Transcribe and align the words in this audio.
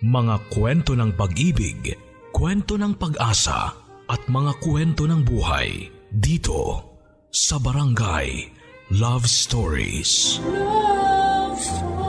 Mga 0.00 0.48
kwento 0.48 0.96
ng 0.96 1.12
pag-ibig, 1.12 1.92
kwento 2.32 2.80
ng 2.80 2.96
pag-asa 2.96 3.68
at 4.08 4.22
mga 4.32 4.56
kwento 4.64 5.04
ng 5.04 5.20
buhay 5.20 5.92
dito 6.08 6.88
sa 7.28 7.60
Barangay 7.60 8.48
Love 8.96 9.28
Stories. 9.28 10.40
Love 10.40 11.60
Stories. 11.60 12.00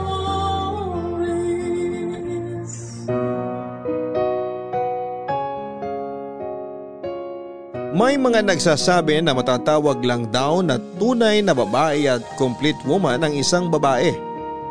May 7.92 8.16
mga 8.16 8.48
nagsasabi 8.48 9.20
na 9.20 9.36
matatawag 9.36 10.00
lang 10.00 10.32
daw 10.32 10.64
na 10.64 10.80
tunay 10.96 11.44
na 11.44 11.52
babae 11.52 12.08
at 12.08 12.24
complete 12.40 12.80
woman 12.88 13.20
ang 13.20 13.36
isang 13.36 13.68
babae 13.68 14.16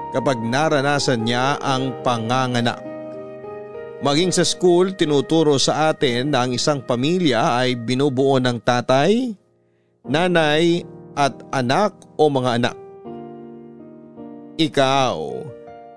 kapag 0.09 0.41
naranasan 0.41 1.21
niya 1.21 1.61
ang 1.61 1.93
panganganak. 2.01 2.90
Maging 4.01 4.33
sa 4.33 4.41
school, 4.41 4.97
tinuturo 4.97 5.61
sa 5.61 5.93
atin 5.93 6.33
na 6.33 6.41
ang 6.41 6.57
isang 6.57 6.81
pamilya 6.81 7.61
ay 7.61 7.77
binubuo 7.77 8.41
ng 8.41 8.57
tatay, 8.57 9.37
nanay 10.09 10.81
at 11.13 11.37
anak 11.53 11.93
o 12.17 12.25
mga 12.25 12.49
anak. 12.57 12.77
Ikaw, 14.57 15.15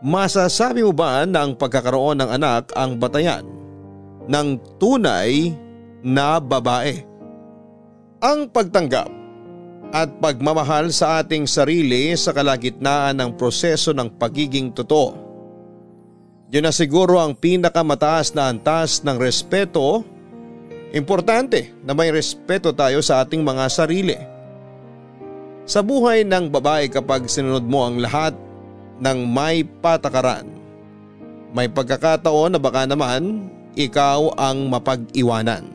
masasabi 0.04 0.84
mo 0.84 0.92
ba 0.92 1.24
na 1.24 1.48
ang 1.48 1.56
pagkakaroon 1.56 2.20
ng 2.20 2.28
anak 2.28 2.76
ang 2.76 3.00
batayan 3.00 3.48
ng 4.28 4.60
tunay 4.76 5.56
na 6.04 6.36
babae? 6.44 7.00
Ang 8.20 8.52
pagtanggap 8.52 9.08
at 9.96 10.12
pagmamahal 10.20 10.92
sa 10.92 11.24
ating 11.24 11.48
sarili 11.48 12.12
sa 12.20 12.36
kalagitnaan 12.36 13.16
ng 13.16 13.32
proseso 13.32 13.96
ng 13.96 14.12
pagiging 14.20 14.76
totoo. 14.76 15.23
Yun 16.54 16.62
na 16.62 16.70
siguro 16.70 17.18
ang 17.18 17.34
pinakamataas 17.34 18.30
na 18.30 18.46
antas 18.46 19.02
ng 19.02 19.18
respeto. 19.18 20.06
Importante 20.94 21.74
na 21.82 21.90
may 21.98 22.14
respeto 22.14 22.70
tayo 22.70 23.02
sa 23.02 23.26
ating 23.26 23.42
mga 23.42 23.66
sarili. 23.66 24.14
Sa 25.66 25.82
buhay 25.82 26.22
ng 26.22 26.54
babae 26.54 26.86
kapag 26.86 27.26
sinunod 27.26 27.66
mo 27.66 27.82
ang 27.82 27.98
lahat 27.98 28.38
ng 29.02 29.18
may 29.26 29.66
patakaran, 29.66 30.46
may 31.50 31.66
pagkakataon 31.66 32.54
na 32.54 32.60
baka 32.62 32.86
naman 32.86 33.50
ikaw 33.74 34.30
ang 34.38 34.70
mapag-iwanan. 34.70 35.66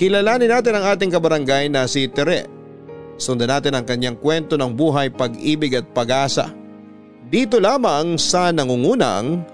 Kilalanin 0.00 0.48
natin 0.48 0.80
ang 0.80 0.96
ating 0.96 1.12
kabarangay 1.12 1.68
na 1.68 1.84
si 1.84 2.08
Tere 2.08 2.48
Sundan 3.20 3.52
natin 3.52 3.76
ang 3.76 3.84
kanyang 3.84 4.16
kwento 4.16 4.56
ng 4.56 4.72
buhay, 4.72 5.12
pag-ibig 5.12 5.76
at 5.76 5.84
pag-asa. 5.92 6.48
Dito 7.30 7.62
lamang 7.62 8.18
sa 8.18 8.50
nangungunang 8.50 9.46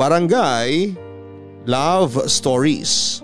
Barangay 0.00 0.96
Love 1.68 2.24
Stories. 2.24 3.20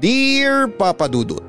Dear 0.00 0.72
Papa 0.72 1.12
Dudut, 1.12 1.44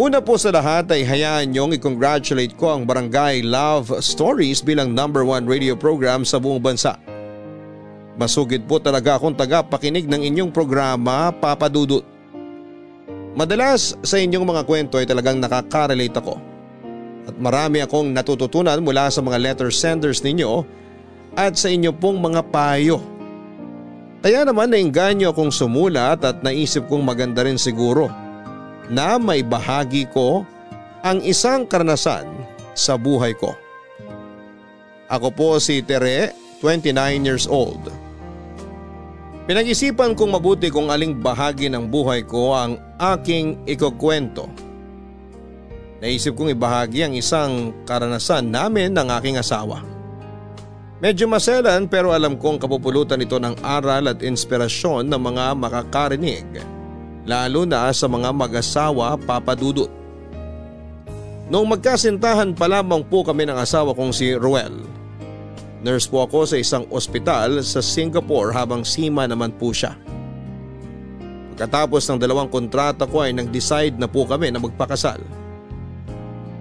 Una 0.00 0.24
po 0.24 0.40
sa 0.40 0.48
lahat 0.56 0.88
ay 0.88 1.04
hayaan 1.04 1.52
niyong 1.52 1.76
i-congratulate 1.76 2.56
ko 2.56 2.72
ang 2.72 2.88
Barangay 2.88 3.44
Love 3.44 3.92
Stories 4.00 4.64
bilang 4.64 4.96
number 4.96 5.20
one 5.20 5.44
radio 5.44 5.76
program 5.76 6.24
sa 6.24 6.40
buong 6.40 6.64
bansa. 6.64 6.96
Masugid 8.16 8.64
po 8.64 8.80
talaga 8.80 9.20
akong 9.20 9.36
tagapakinig 9.36 10.08
ng 10.08 10.32
inyong 10.32 10.48
programa, 10.48 11.28
Papa 11.28 11.68
Dudut. 11.68 12.08
Madalas 13.36 14.00
sa 14.00 14.16
inyong 14.16 14.48
mga 14.48 14.62
kwento 14.64 14.96
ay 14.96 15.04
talagang 15.04 15.44
nakaka-relate 15.44 16.16
ako. 16.16 16.53
At 17.24 17.36
marami 17.40 17.80
akong 17.80 18.12
natututunan 18.12 18.80
mula 18.84 19.08
sa 19.08 19.24
mga 19.24 19.40
letter 19.40 19.70
senders 19.72 20.20
ninyo 20.20 20.64
at 21.34 21.56
sa 21.56 21.72
inyo 21.72 21.90
pong 21.96 22.20
mga 22.20 22.42
payo. 22.52 23.00
Kaya 24.24 24.44
naman 24.48 24.72
nainganyo 24.72 25.32
akong 25.32 25.52
sumulat 25.52 26.24
at 26.24 26.40
naisip 26.40 26.88
kong 26.88 27.04
maganda 27.04 27.44
rin 27.44 27.60
siguro 27.60 28.08
na 28.88 29.20
may 29.20 29.44
bahagi 29.44 30.08
ko 30.12 30.44
ang 31.04 31.20
isang 31.20 31.68
karanasan 31.68 32.24
sa 32.72 32.96
buhay 32.96 33.36
ko. 33.36 33.52
Ako 35.12 35.28
po 35.32 35.48
si 35.60 35.84
Tere, 35.84 36.32
29 36.64 36.96
years 37.28 37.44
old. 37.44 37.92
Pinag-isipan 39.44 40.16
kong 40.16 40.32
mabuti 40.32 40.72
kung 40.72 40.88
aling 40.88 41.20
bahagi 41.20 41.68
ng 41.68 41.92
buhay 41.92 42.24
ko 42.24 42.56
ang 42.56 42.80
aking 42.96 43.60
ikukwento. 43.68 44.48
Naisip 46.04 46.36
kong 46.36 46.52
ibahagi 46.52 47.00
ang 47.00 47.16
isang 47.16 47.72
karanasan 47.88 48.52
namin 48.52 48.92
ng 48.92 49.08
aking 49.08 49.40
asawa. 49.40 49.80
Medyo 51.00 51.24
maselan 51.24 51.88
pero 51.88 52.12
alam 52.12 52.36
kong 52.36 52.60
kapupulutan 52.60 53.24
ito 53.24 53.40
ng 53.40 53.64
aral 53.64 54.12
at 54.12 54.20
inspirasyon 54.20 55.08
ng 55.08 55.16
mga 55.16 55.56
makakarinig. 55.56 56.44
Lalo 57.24 57.64
na 57.64 57.88
sa 57.96 58.04
mga 58.04 58.36
mag-asawa 58.36 59.16
papadudot. 59.16 59.88
Noong 61.48 61.72
magkasintahan 61.72 62.52
pa 62.52 62.68
lamang 62.68 63.00
po 63.08 63.24
kami 63.24 63.48
ng 63.48 63.56
asawa 63.56 63.96
kong 63.96 64.12
si 64.12 64.36
Ruel 64.36 64.84
Nurse 65.80 66.08
po 66.08 66.24
ako 66.24 66.44
sa 66.44 66.56
isang 66.60 66.84
ospital 66.92 67.64
sa 67.64 67.80
Singapore 67.80 68.52
habang 68.52 68.84
sima 68.84 69.24
naman 69.24 69.56
po 69.56 69.72
siya. 69.72 69.96
Pagkatapos 71.56 72.04
ng 72.08 72.20
dalawang 72.20 72.52
kontrata 72.52 73.08
ko 73.08 73.24
ay 73.24 73.32
nag-decide 73.32 73.96
na 73.96 74.04
po 74.04 74.28
kami 74.28 74.52
na 74.52 74.60
magpakasal. 74.60 75.43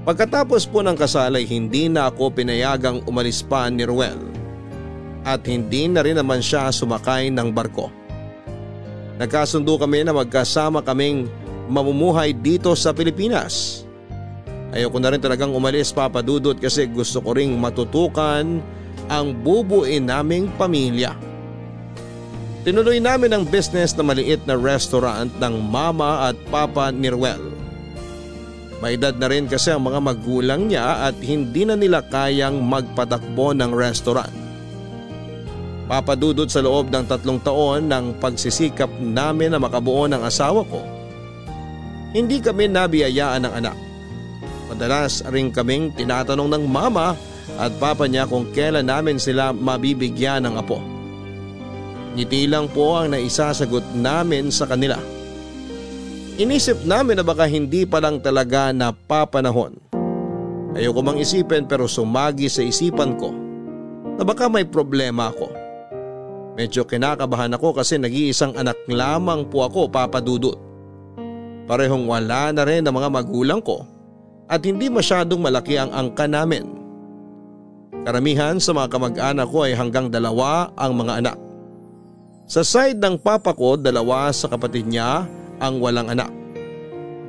Pagkatapos 0.03 0.67
po 0.67 0.83
ng 0.83 0.99
kasal 0.99 1.39
ay 1.39 1.47
hindi 1.47 1.87
na 1.87 2.11
ako 2.11 2.35
pinayagang 2.35 2.99
umalis 3.07 3.39
pa 3.39 3.71
ni 3.71 3.87
Ruel 3.87 4.19
at 5.23 5.47
hindi 5.47 5.87
na 5.87 6.03
rin 6.03 6.19
naman 6.19 6.43
siya 6.43 6.67
sumakay 6.75 7.31
ng 7.31 7.55
barko. 7.55 7.87
Nagkasundo 9.15 9.79
kami 9.79 10.03
na 10.03 10.11
magkasama 10.11 10.83
kaming 10.83 11.31
mamumuhay 11.71 12.35
dito 12.35 12.75
sa 12.75 12.91
Pilipinas. 12.91 13.87
Ayoko 14.75 14.99
na 14.99 15.15
rin 15.15 15.23
talagang 15.23 15.55
umalis 15.55 15.95
papadudot 15.95 16.59
kasi 16.59 16.83
gusto 16.91 17.23
ko 17.23 17.31
ring 17.39 17.55
matutukan 17.55 18.59
ang 19.07 19.27
bubuin 19.39 20.03
naming 20.03 20.51
pamilya. 20.59 21.15
Tinuloy 22.67 22.99
namin 22.99 23.31
ang 23.31 23.43
business 23.47 23.95
na 23.95 24.03
maliit 24.03 24.43
na 24.43 24.59
restaurant 24.59 25.31
ng 25.39 25.55
mama 25.63 26.27
at 26.27 26.35
papa 26.51 26.91
ni 26.91 27.07
Ruel. 27.07 27.52
May 28.83 28.99
edad 28.99 29.15
na 29.15 29.31
rin 29.31 29.47
kasi 29.47 29.71
ang 29.71 29.87
mga 29.87 30.03
magulang 30.03 30.67
niya 30.67 31.07
at 31.07 31.15
hindi 31.23 31.63
na 31.63 31.79
nila 31.79 32.03
kayang 32.03 32.59
magpatakbo 32.67 33.55
ng 33.55 33.71
restaurant. 33.71 34.27
Papadudot 35.87 36.51
sa 36.51 36.59
loob 36.59 36.91
ng 36.91 37.07
tatlong 37.07 37.39
taon 37.39 37.87
ng 37.87 38.19
pagsisikap 38.19 38.91
namin 38.99 39.55
na 39.55 39.59
makabuo 39.63 40.03
ng 40.11 40.19
asawa 40.27 40.67
ko. 40.67 40.83
Hindi 42.11 42.43
kami 42.43 42.67
nabiyayaan 42.67 43.47
ng 43.47 43.53
anak. 43.63 43.77
Madalas 44.67 45.23
rin 45.31 45.47
kaming 45.55 45.95
tinatanong 45.95 46.51
ng 46.51 46.63
mama 46.67 47.15
at 47.55 47.71
papa 47.79 48.03
niya 48.03 48.27
kung 48.27 48.51
kailan 48.51 48.83
namin 48.83 49.15
sila 49.15 49.55
mabibigyan 49.55 50.43
ng 50.43 50.59
apo. 50.59 50.83
Ngiti 52.19 52.51
lang 52.51 52.67
po 52.67 52.99
ang 52.99 53.15
naisasagot 53.15 53.95
namin 53.95 54.51
sa 54.51 54.67
kanila. 54.67 54.99
Inisip 56.33 56.81
namin 56.89 57.21
na 57.21 57.25
baka 57.25 57.45
hindi 57.45 57.85
pa 57.85 58.01
lang 58.01 58.17
talaga 58.17 58.73
napapanahon. 58.73 59.77
Ayoko 60.73 61.05
mang 61.05 61.21
isipin 61.21 61.69
pero 61.69 61.85
sumagi 61.85 62.49
sa 62.49 62.65
isipan 62.65 63.13
ko 63.21 63.29
na 64.17 64.25
baka 64.25 64.49
may 64.49 64.65
problema 64.65 65.29
ako. 65.29 65.53
Medyo 66.57 66.89
kinakabahan 66.89 67.53
ako 67.53 67.77
kasi 67.77 68.01
nag-iisang 68.01 68.57
anak 68.57 68.81
lamang 68.89 69.45
po 69.45 69.61
ako 69.61 69.93
papadudot. 69.93 70.57
Parehong 71.69 72.09
wala 72.09 72.49
na 72.49 72.65
rin 72.65 72.81
ang 72.81 72.97
mga 72.97 73.13
magulang 73.13 73.61
ko 73.61 73.85
at 74.49 74.65
hindi 74.65 74.89
masyadong 74.89 75.37
malaki 75.37 75.77
ang 75.77 75.93
angka 75.93 76.25
namin. 76.25 76.65
Karamihan 78.09 78.57
sa 78.57 78.73
mga 78.73 78.89
kamag-anak 78.89 79.47
ko 79.53 79.69
ay 79.69 79.77
hanggang 79.77 80.09
dalawa 80.09 80.73
ang 80.81 80.97
mga 80.97 81.13
anak. 81.21 81.37
Sa 82.49 82.65
side 82.65 82.97
ng 82.97 83.21
papa 83.21 83.53
ko, 83.53 83.77
dalawa 83.77 84.33
sa 84.33 84.49
kapatid 84.49 84.89
niya 84.89 85.29
ang 85.63 85.79
walang 85.79 86.11
anak. 86.11 86.27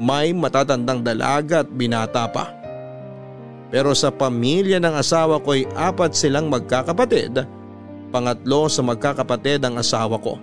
May 0.03 0.35
matatandang 0.35 1.07
dalaga 1.07 1.63
at 1.63 1.71
binata 1.71 2.27
pa. 2.27 2.51
Pero 3.71 3.95
sa 3.95 4.11
pamilya 4.11 4.83
ng 4.83 4.95
asawa 4.99 5.39
ko 5.39 5.55
ay 5.55 5.71
apat 5.71 6.19
silang 6.19 6.51
magkakapatid. 6.51 7.47
Pangatlo 8.11 8.67
sa 8.67 8.83
magkakapatid 8.83 9.63
ang 9.63 9.79
asawa 9.79 10.19
ko. 10.19 10.35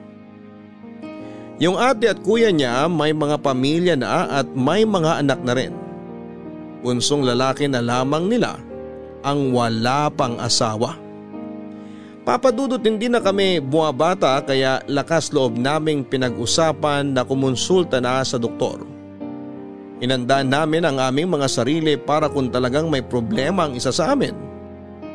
Yung 1.61 1.77
ate 1.77 2.09
at 2.09 2.19
kuya 2.25 2.49
niya 2.49 2.89
may 2.89 3.13
mga 3.13 3.37
pamilya 3.37 3.93
na 3.99 4.41
at 4.41 4.47
may 4.55 4.87
mga 4.87 5.21
anak 5.21 5.39
na 5.43 5.53
rin. 5.53 5.75
Punsong 6.81 7.21
lalaki 7.21 7.69
na 7.69 7.83
lamang 7.83 8.25
nila 8.25 8.57
ang 9.21 9.53
wala 9.53 10.09
pang 10.09 10.41
asawa. 10.41 10.97
Papadudot 12.21 12.77
hindi 12.77 13.09
na 13.09 13.17
kami 13.17 13.57
buwabata 13.57 14.45
kaya 14.45 14.85
lakas 14.85 15.33
loob 15.33 15.57
naming 15.57 16.05
pinag-usapan 16.05 17.17
na 17.17 17.25
kumonsulta 17.25 17.97
na 17.97 18.21
sa 18.21 18.37
doktor. 18.37 18.85
Inanda 20.01 20.45
namin 20.45 20.85
ang 20.85 20.97
aming 21.01 21.33
mga 21.33 21.47
sarili 21.49 21.97
para 21.97 22.29
kung 22.29 22.53
talagang 22.53 22.89
may 22.89 23.01
problema 23.01 23.65
ang 23.65 23.73
isa 23.73 23.89
sa 23.89 24.13
amin. 24.13 24.33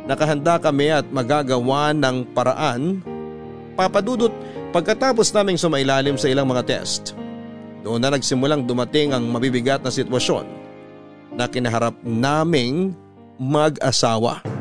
nakahanda 0.06 0.62
kami 0.62 0.94
at 0.94 1.06
magagawa 1.10 1.90
ng 1.90 2.30
paraan. 2.30 3.02
Papadudot 3.74 4.30
pagkatapos 4.70 5.34
naming 5.34 5.58
sumailalim 5.58 6.14
sa 6.14 6.30
ilang 6.30 6.46
mga 6.46 6.62
test. 6.62 7.18
Doon 7.82 7.98
na 8.02 8.14
nagsimulang 8.14 8.66
dumating 8.66 9.10
ang 9.10 9.26
mabibigat 9.26 9.82
na 9.82 9.90
sitwasyon 9.90 10.46
na 11.34 11.50
kinaharap 11.50 11.98
naming 12.06 12.94
mag-asawa. 13.36 14.55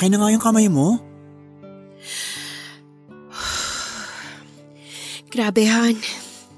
Akin 0.00 0.16
na 0.16 0.24
nga 0.24 0.32
yung 0.32 0.40
kamay 0.40 0.64
mo. 0.72 0.96
Grabe, 5.28 5.68
Han. 5.68 6.00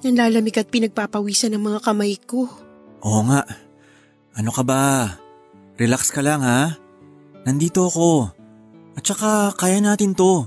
Nanlalamig 0.07 0.55
at 0.63 0.71
pinagpapawisan 0.71 1.51
ng 1.51 1.63
mga 1.67 1.83
kamay 1.83 2.23
ko. 2.23 2.47
Oo 3.03 3.21
nga. 3.27 3.43
Ano 4.39 4.55
ka 4.55 4.63
ba? 4.63 5.19
Relax 5.75 6.15
ka 6.15 6.23
lang 6.23 6.47
ha. 6.47 6.79
Nandito 7.43 7.91
ako. 7.91 8.31
At 8.95 9.03
saka 9.03 9.51
kaya 9.59 9.83
natin 9.83 10.15
to. 10.15 10.47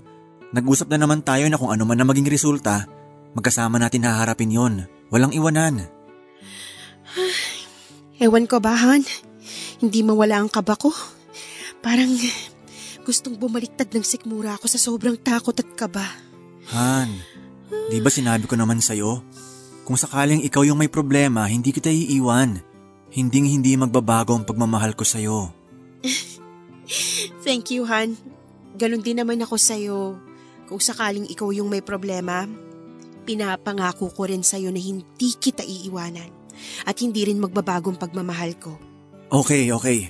Nag-usap 0.55 0.87
na 0.87 1.03
naman 1.03 1.19
tayo 1.19 1.51
na 1.51 1.59
kung 1.59 1.75
ano 1.75 1.83
man 1.83 1.99
na 1.99 2.07
maging 2.07 2.31
resulta, 2.31 2.87
magkasama 3.35 3.75
natin 3.75 4.07
haharapin 4.07 4.55
yon. 4.55 4.87
Walang 5.11 5.35
iwanan. 5.35 5.83
Ewan 8.23 8.47
ko 8.47 8.63
ba, 8.63 8.71
Han? 8.71 9.03
Hindi 9.83 9.99
mawala 9.99 10.39
ang 10.39 10.47
kaba 10.47 10.79
ko. 10.79 10.95
Parang 11.83 12.15
gustong 13.05 13.37
bumaliktad 13.37 13.85
ng 13.93 14.01
sikmura 14.01 14.57
ako 14.57 14.65
sa 14.65 14.81
sobrang 14.81 15.13
takot 15.13 15.53
at 15.53 15.69
kaba. 15.77 16.03
Han, 16.73 17.13
di 17.93 18.01
ba 18.01 18.09
sinabi 18.09 18.49
ko 18.49 18.57
naman 18.57 18.81
sa'yo? 18.81 19.21
Kung 19.85 19.93
sakaling 19.93 20.41
ikaw 20.41 20.65
yung 20.65 20.81
may 20.81 20.89
problema, 20.89 21.45
hindi 21.45 21.69
kita 21.69 21.93
iiwan. 21.93 22.57
Hinding 23.13 23.45
hindi 23.45 23.77
magbabago 23.77 24.33
ang 24.33 24.43
pagmamahal 24.43 24.97
ko 24.97 25.05
sa'yo. 25.05 25.53
Thank 27.45 27.69
you, 27.69 27.85
Han. 27.85 28.17
Ganon 28.75 29.05
din 29.05 29.21
naman 29.21 29.37
ako 29.45 29.55
sa'yo. 29.61 30.17
Kung 30.65 30.81
sakaling 30.81 31.29
ikaw 31.29 31.53
yung 31.53 31.69
may 31.69 31.85
problema, 31.85 32.49
pinapangako 33.29 34.09
ko 34.09 34.25
rin 34.25 34.41
sa'yo 34.41 34.73
na 34.73 34.81
hindi 34.81 35.29
kita 35.37 35.61
iiwanan 35.61 36.33
at 36.89 36.97
hindi 36.97 37.21
rin 37.29 37.37
magbabagong 37.37 38.01
pagmamahal 38.01 38.57
ko. 38.57 38.73
Okay, 39.29 39.69
okay. 39.69 40.09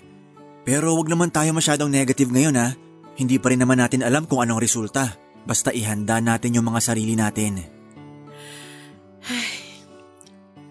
Pero 0.64 0.96
wag 0.96 1.12
naman 1.12 1.30
tayo 1.30 1.52
masyadong 1.52 1.92
negative 1.92 2.32
ngayon 2.32 2.56
ha. 2.56 2.74
Hindi 3.16 3.40
pa 3.40 3.48
rin 3.52 3.64
naman 3.64 3.80
natin 3.80 4.04
alam 4.04 4.28
kung 4.28 4.44
anong 4.44 4.60
resulta. 4.60 5.16
Basta 5.48 5.72
ihanda 5.72 6.20
natin 6.20 6.60
yung 6.60 6.68
mga 6.68 6.82
sarili 6.84 7.16
natin. 7.16 7.64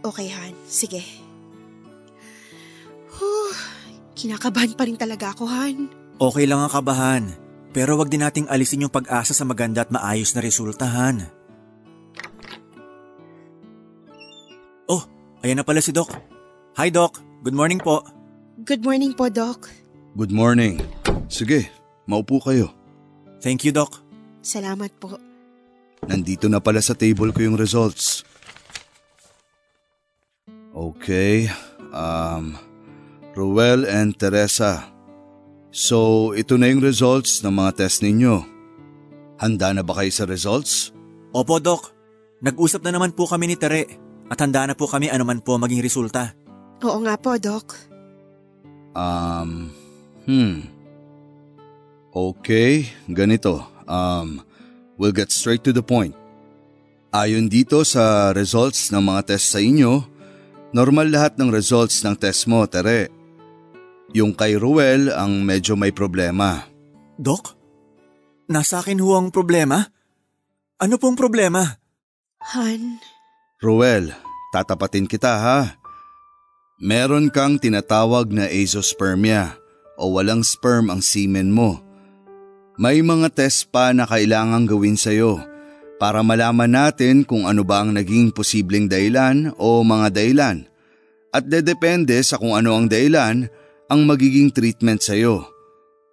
Okay, 0.05 0.29
Han. 0.37 0.53
Sige. 0.69 1.01
Huh, 3.09 3.57
kinakabahan 4.13 4.77
pa 4.77 4.85
rin 4.85 5.01
talaga 5.01 5.33
ako, 5.33 5.49
Han. 5.49 5.89
Okay 6.21 6.45
lang 6.45 6.61
ang 6.61 6.69
kabahan. 6.69 7.33
Pero 7.73 7.97
wag 7.97 8.13
din 8.13 8.21
nating 8.21 8.45
alisin 8.53 8.85
yung 8.85 8.93
pag-asa 8.93 9.33
sa 9.33 9.49
maganda 9.49 9.81
at 9.81 9.89
maayos 9.89 10.37
na 10.37 10.45
resulta, 10.45 10.85
Han. 10.85 11.25
Oh, 14.93 15.09
ayan 15.41 15.57
na 15.57 15.65
pala 15.65 15.81
si 15.81 15.89
Doc. 15.89 16.13
Hi, 16.77 16.93
Doc. 16.93 17.25
Good 17.41 17.57
morning 17.57 17.81
po. 17.81 18.05
Good 18.61 18.85
morning 18.85 19.17
po, 19.17 19.33
Doc. 19.33 19.73
Good 20.21 20.37
morning. 20.37 20.85
Sige, 21.33 21.73
maupo 22.05 22.41
kayo. 22.41 22.73
Thank 23.41 23.69
you, 23.69 23.73
Doc. 23.73 24.01
Salamat 24.45 24.93
po. 24.97 25.17
Nandito 26.05 26.49
na 26.53 26.61
pala 26.61 26.85
sa 26.85 26.93
table 26.93 27.33
ko 27.33 27.41
yung 27.45 27.57
results. 27.57 28.25
Okay, 30.75 31.49
um, 31.95 32.59
Ruel 33.33 33.87
and 33.87 34.19
Teresa. 34.19 34.91
So, 35.75 36.31
ito 36.35 36.59
na 36.59 36.71
yung 36.71 36.83
results 36.83 37.43
ng 37.43 37.55
mga 37.55 37.71
test 37.83 38.03
ninyo. 38.03 38.43
Handa 39.39 39.75
na 39.75 39.83
ba 39.83 39.99
kayo 39.99 40.11
sa 40.11 40.27
results? 40.27 40.95
Opo, 41.35 41.59
Doc. 41.59 41.91
Nag-usap 42.45 42.85
na 42.87 42.95
naman 42.95 43.15
po 43.17 43.27
kami 43.27 43.51
ni 43.51 43.57
Tere 43.59 43.87
at 44.31 44.39
handa 44.39 44.67
na 44.67 44.75
po 44.79 44.87
kami 44.87 45.11
anuman 45.11 45.43
po 45.43 45.59
maging 45.59 45.83
resulta. 45.83 46.35
Oo 46.85 46.99
nga 47.03 47.19
po, 47.19 47.35
Doc. 47.39 47.75
Um, 48.95 49.75
hmm. 50.29 50.74
Okay, 52.15 52.87
ganito. 53.11 53.67
Um, 53.91 54.39
we'll 54.95 55.11
get 55.11 55.35
straight 55.35 55.67
to 55.67 55.75
the 55.75 55.83
point. 55.83 56.15
Ayon 57.11 57.51
dito 57.51 57.83
sa 57.83 58.31
results 58.31 58.95
ng 58.95 59.03
mga 59.03 59.35
test 59.35 59.51
sa 59.51 59.59
inyo, 59.59 60.03
normal 60.71 61.11
lahat 61.11 61.35
ng 61.35 61.51
results 61.51 62.07
ng 62.07 62.15
test 62.15 62.47
mo, 62.47 62.63
Tere. 62.71 63.11
Yung 64.15 64.31
kay 64.31 64.55
Ruel 64.55 65.11
ang 65.11 65.43
medyo 65.43 65.75
may 65.75 65.91
problema. 65.91 66.63
Doc? 67.19 67.59
Nasa 68.47 68.79
akin 68.79 69.03
ho 69.03 69.19
ang 69.19 69.35
problema? 69.35 69.83
Ano 70.79 70.99
pong 71.03 71.19
problema? 71.19 71.67
Han, 72.55 73.03
Ruel, 73.59 74.15
tatapatin 74.55 75.11
kita 75.11 75.33
ha. 75.39 75.61
Meron 76.79 77.31
kang 77.31 77.59
tinatawag 77.59 78.31
na 78.31 78.47
azoospermia 78.47 79.59
o 79.99 80.15
walang 80.15 80.43
sperm 80.43 80.91
ang 80.91 81.01
semen 81.03 81.55
mo. 81.55 81.84
May 82.75 83.07
mga 83.07 83.31
test 83.31 83.71
pa 83.71 83.95
na 83.95 84.03
kailangang 84.03 84.67
gawin 84.67 84.99
sa'yo 84.99 85.39
para 86.03 86.27
malaman 86.27 86.75
natin 86.75 87.23
kung 87.23 87.47
ano 87.47 87.63
ba 87.63 87.87
ang 87.87 87.95
naging 87.95 88.35
posibleng 88.35 88.91
dahilan 88.91 89.55
o 89.63 89.87
mga 89.87 90.11
dahilan. 90.11 90.67
At 91.31 91.47
dedepende 91.47 92.19
sa 92.27 92.35
kung 92.35 92.59
ano 92.59 92.75
ang 92.75 92.91
dahilan 92.91 93.47
ang 93.87 94.01
magiging 94.11 94.51
treatment 94.51 95.07
sa'yo. 95.07 95.47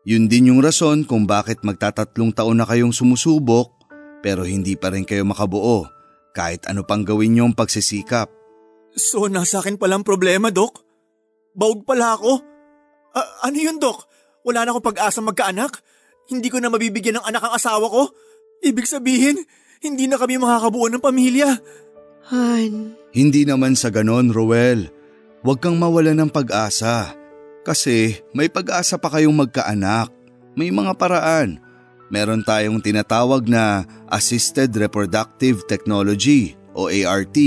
Yun 0.06 0.30
din 0.30 0.54
yung 0.54 0.62
rason 0.62 1.02
kung 1.02 1.26
bakit 1.26 1.66
magtatatlong 1.66 2.30
taon 2.34 2.62
na 2.62 2.66
kayong 2.70 2.94
sumusubok 2.94 3.74
pero 4.22 4.46
hindi 4.46 4.78
pa 4.78 4.94
rin 4.94 5.06
kayo 5.06 5.26
makabuo 5.26 5.90
kahit 6.38 6.70
ano 6.70 6.86
pang 6.86 7.02
gawin 7.02 7.42
yung 7.42 7.54
pagsisikap. 7.58 8.30
So 8.94 9.26
nasa 9.34 9.66
akin 9.66 9.82
palang 9.82 10.06
problema, 10.06 10.54
Doc? 10.54 10.86
Baog 11.58 11.90
pala 11.90 12.14
ako? 12.14 12.38
A- 13.18 13.50
ano 13.50 13.58
yun, 13.58 13.82
Doc? 13.82 14.06
Wala 14.46 14.62
na 14.62 14.74
akong 14.74 14.94
pag-asa 14.94 15.26
magkaanak? 15.26 15.82
Hindi 16.30 16.48
ko 16.52 16.62
na 16.62 16.70
mabibigyan 16.70 17.20
ng 17.22 17.26
anak 17.26 17.44
ang 17.44 17.54
asawa 17.56 17.86
ko? 17.88 18.14
Ibig 18.62 18.86
sabihin, 18.86 19.42
hindi 19.82 20.06
na 20.06 20.22
kami 20.22 20.38
makakabuo 20.38 20.88
ng 20.92 21.02
pamilya. 21.02 21.58
Han, 22.30 22.96
Hindi 23.12 23.44
naman 23.44 23.74
sa 23.74 23.90
ganon, 23.90 24.30
Roel. 24.30 24.88
Huwag 25.42 25.60
kang 25.60 25.76
mawala 25.82 26.14
ng 26.14 26.30
pag-asa. 26.30 27.18
Kasi 27.66 28.22
may 28.32 28.48
pag-asa 28.48 29.02
pa 29.02 29.10
kayong 29.10 29.34
magkaanak. 29.34 30.14
May 30.54 30.70
mga 30.70 30.94
paraan. 30.96 31.58
Meron 32.14 32.46
tayong 32.46 32.84
tinatawag 32.84 33.50
na 33.50 33.88
Assisted 34.12 34.70
Reproductive 34.76 35.66
Technology 35.66 36.54
o 36.78 36.92
ART. 36.92 37.38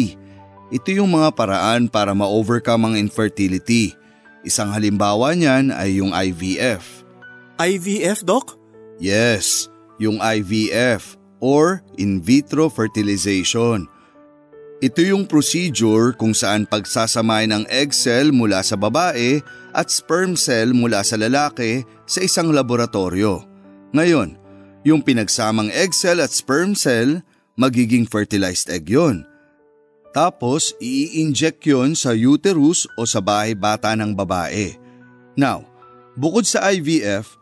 Ito 0.75 0.89
yung 0.91 1.15
mga 1.15 1.37
paraan 1.37 1.87
para 1.87 2.17
ma-overcome 2.17 2.91
ang 2.91 2.95
infertility. 2.99 3.95
Isang 4.43 4.73
halimbawa 4.73 5.37
niyan 5.37 5.71
ay 5.71 6.03
yung 6.03 6.11
IVF. 6.11 7.05
IVF, 7.61 8.27
Doc? 8.27 8.64
Yes, 9.03 9.67
yung 9.99 10.23
IVF 10.23 11.19
or 11.43 11.83
in 11.99 12.23
vitro 12.23 12.71
fertilization. 12.71 13.91
Ito 14.85 15.01
yung 15.01 15.25
procedure 15.25 16.13
kung 16.13 16.37
saan 16.37 16.69
pagsasamahin 16.69 17.57
ng 17.57 17.65
egg 17.73 17.95
cell 17.95 18.35
mula 18.35 18.61
sa 18.61 18.77
babae 18.77 19.41
at 19.73 19.89
sperm 19.89 20.37
cell 20.37 20.77
mula 20.77 21.01
sa 21.01 21.17
lalaki 21.17 21.87
sa 22.05 22.21
isang 22.21 22.53
laboratorio. 22.53 23.47
Ngayon, 23.97 24.37
yung 24.85 25.01
pinagsamang 25.01 25.73
egg 25.73 25.97
cell 25.97 26.21
at 26.21 26.35
sperm 26.35 26.77
cell, 26.77 27.23
magiging 27.57 28.05
fertilized 28.05 28.69
egg 28.69 28.91
yon. 28.91 29.25
Tapos, 30.15 30.77
i-inject 30.79 31.65
yon 31.67 31.97
sa 31.97 32.13
uterus 32.15 32.87
o 32.95 33.09
sa 33.09 33.19
bahay 33.19 33.57
bata 33.57 33.97
ng 33.97 34.15
babae. 34.15 34.77
Now, 35.35 35.67
bukod 36.15 36.47
sa 36.47 36.71
IVF, 36.71 37.35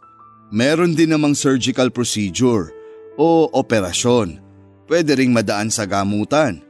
meron 0.53 0.93
din 0.93 1.11
namang 1.11 1.33
surgical 1.33 1.89
procedure 1.89 2.71
o 3.17 3.49
operasyon. 3.57 4.39
Pwede 4.85 5.17
ring 5.17 5.33
madaan 5.33 5.73
sa 5.73 5.89
gamutan. 5.89 6.61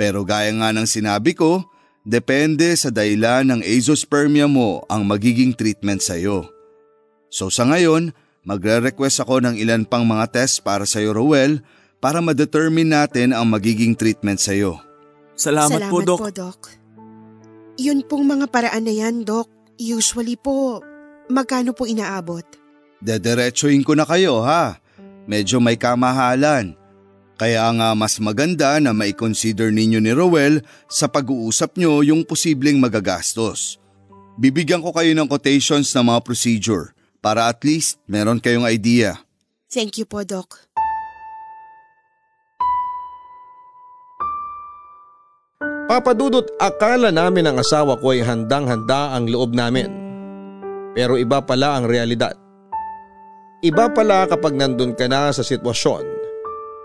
Pero 0.00 0.24
gaya 0.24 0.48
nga 0.56 0.72
ng 0.72 0.88
sinabi 0.88 1.36
ko, 1.36 1.68
depende 2.08 2.72
sa 2.72 2.88
dahilan 2.88 3.44
ng 3.44 3.60
azoospermia 3.60 4.48
mo 4.48 4.80
ang 4.88 5.04
magiging 5.04 5.52
treatment 5.52 6.00
sa'yo. 6.00 6.48
So 7.28 7.52
sa 7.52 7.68
ngayon, 7.68 8.16
magre-request 8.48 9.20
ako 9.20 9.44
ng 9.44 9.60
ilan 9.60 9.84
pang 9.84 10.08
mga 10.08 10.32
test 10.32 10.64
para 10.64 10.88
sa'yo 10.88 11.12
Rowell 11.12 11.60
para 12.00 12.24
ma-determine 12.24 12.88
natin 12.88 13.36
ang 13.36 13.44
magiging 13.44 13.92
treatment 13.92 14.40
sa'yo. 14.40 14.80
Salamat, 15.36 15.76
Salamat 15.76 15.92
po, 15.92 15.98
Dok. 16.00 16.18
po, 16.18 16.30
Doc. 16.32 16.58
Yun 17.78 18.02
pong 18.08 18.24
mga 18.26 18.48
paraan 18.48 18.88
na 18.88 18.94
yan, 18.94 19.22
Doc. 19.22 19.50
Usually 19.78 20.34
po, 20.34 20.82
magkano 21.30 21.76
po 21.76 21.86
inaabot? 21.86 22.42
Dederechoin 22.98 23.86
ko 23.86 23.94
na 23.94 24.02
kayo 24.02 24.42
ha. 24.42 24.82
Medyo 25.30 25.62
may 25.62 25.78
kamahalan. 25.78 26.74
Kaya 27.38 27.70
nga 27.70 27.94
mas 27.94 28.18
maganda 28.18 28.82
na 28.82 28.90
mai-consider 28.90 29.70
ninyo 29.70 30.02
ni 30.02 30.10
Rowell 30.10 30.58
sa 30.90 31.06
pag-uusap 31.06 31.78
nyo 31.78 32.02
yung 32.02 32.26
posibleng 32.26 32.82
magagastos. 32.82 33.78
Bibigyan 34.34 34.82
ko 34.82 34.90
kayo 34.90 35.14
ng 35.14 35.30
quotations 35.30 35.94
ng 35.94 36.10
mga 36.10 36.20
procedure 36.26 36.90
para 37.22 37.46
at 37.46 37.62
least 37.62 38.02
meron 38.10 38.42
kayong 38.42 38.66
idea. 38.66 39.22
Thank 39.70 40.02
you 40.02 40.06
po, 40.06 40.26
Doc. 40.26 40.66
Papadudot 45.88 46.44
akala 46.58 47.08
namin 47.08 47.48
ang 47.48 47.56
asawa 47.62 47.96
ko 47.96 48.12
ay 48.12 48.20
handang-handa 48.20 49.14
ang 49.14 49.30
loob 49.30 49.54
namin. 49.54 49.88
Pero 50.92 51.14
iba 51.16 51.38
pala 51.40 51.78
ang 51.78 51.86
realidad. 51.86 52.47
Iba 53.58 53.90
pala 53.90 54.22
kapag 54.30 54.54
nandun 54.54 54.94
ka 54.94 55.10
na 55.10 55.34
sa 55.34 55.42
sitwasyon 55.42 56.06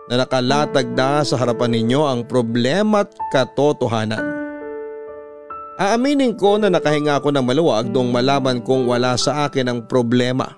na 0.10 0.26
nakalatag 0.26 0.90
na 0.98 1.22
sa 1.22 1.38
harapan 1.38 1.70
ninyo 1.70 2.02
ang 2.02 2.22
problema 2.26 3.06
at 3.06 3.14
katotohanan. 3.30 4.26
Aaminin 5.78 6.34
ko 6.34 6.58
na 6.58 6.74
nakahinga 6.74 7.22
ako 7.22 7.30
ng 7.30 7.46
maluwag 7.46 7.94
nung 7.94 8.10
malaman 8.10 8.58
kong 8.66 8.90
wala 8.90 9.14
sa 9.22 9.46
akin 9.46 9.70
ang 9.70 9.80
problema. 9.86 10.50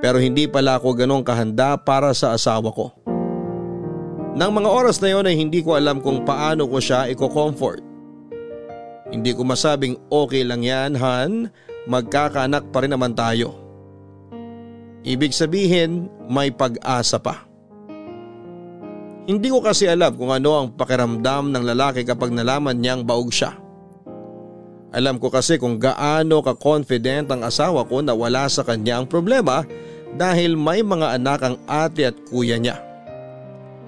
Pero 0.00 0.16
hindi 0.16 0.48
pala 0.48 0.80
ako 0.80 0.96
ganong 0.96 1.24
kahanda 1.24 1.76
para 1.76 2.16
sa 2.16 2.32
asawa 2.32 2.72
ko. 2.72 2.88
Nang 4.40 4.56
mga 4.56 4.70
oras 4.72 5.04
na 5.04 5.12
yon 5.12 5.28
ay 5.28 5.36
hindi 5.36 5.60
ko 5.60 5.76
alam 5.76 6.00
kung 6.00 6.24
paano 6.24 6.64
ko 6.64 6.80
siya 6.80 7.12
i-comfort. 7.12 7.84
Hindi 9.12 9.36
ko 9.36 9.44
masabing 9.44 10.00
okay 10.08 10.48
lang 10.48 10.64
yan, 10.64 10.96
Han. 10.96 11.52
Magkakaanak 11.90 12.72
pa 12.72 12.84
rin 12.84 12.92
naman 12.96 13.12
tayo. 13.12 13.67
Ibig 15.06 15.30
sabihin, 15.30 16.10
may 16.26 16.50
pag-asa 16.50 17.18
pa. 17.22 17.46
Hindi 19.28 19.52
ko 19.52 19.60
kasi 19.60 19.84
alam 19.84 20.16
kung 20.16 20.32
ano 20.32 20.56
ang 20.56 20.68
pakiramdam 20.72 21.52
ng 21.52 21.64
lalaki 21.74 22.02
kapag 22.02 22.32
nalaman 22.32 22.80
niyang 22.80 23.04
baog 23.04 23.28
siya. 23.28 23.52
Alam 24.88 25.20
ko 25.20 25.28
kasi 25.28 25.60
kung 25.60 25.76
gaano 25.76 26.40
ka-confident 26.40 27.28
ang 27.28 27.44
asawa 27.44 27.84
ko 27.84 28.00
na 28.00 28.16
wala 28.16 28.48
sa 28.48 28.64
kanya 28.64 28.96
ang 28.96 29.04
problema 29.04 29.68
dahil 30.16 30.56
may 30.56 30.80
mga 30.80 31.20
anak 31.20 31.44
ang 31.44 31.56
ate 31.68 32.08
at 32.08 32.16
kuya 32.32 32.56
niya 32.56 32.88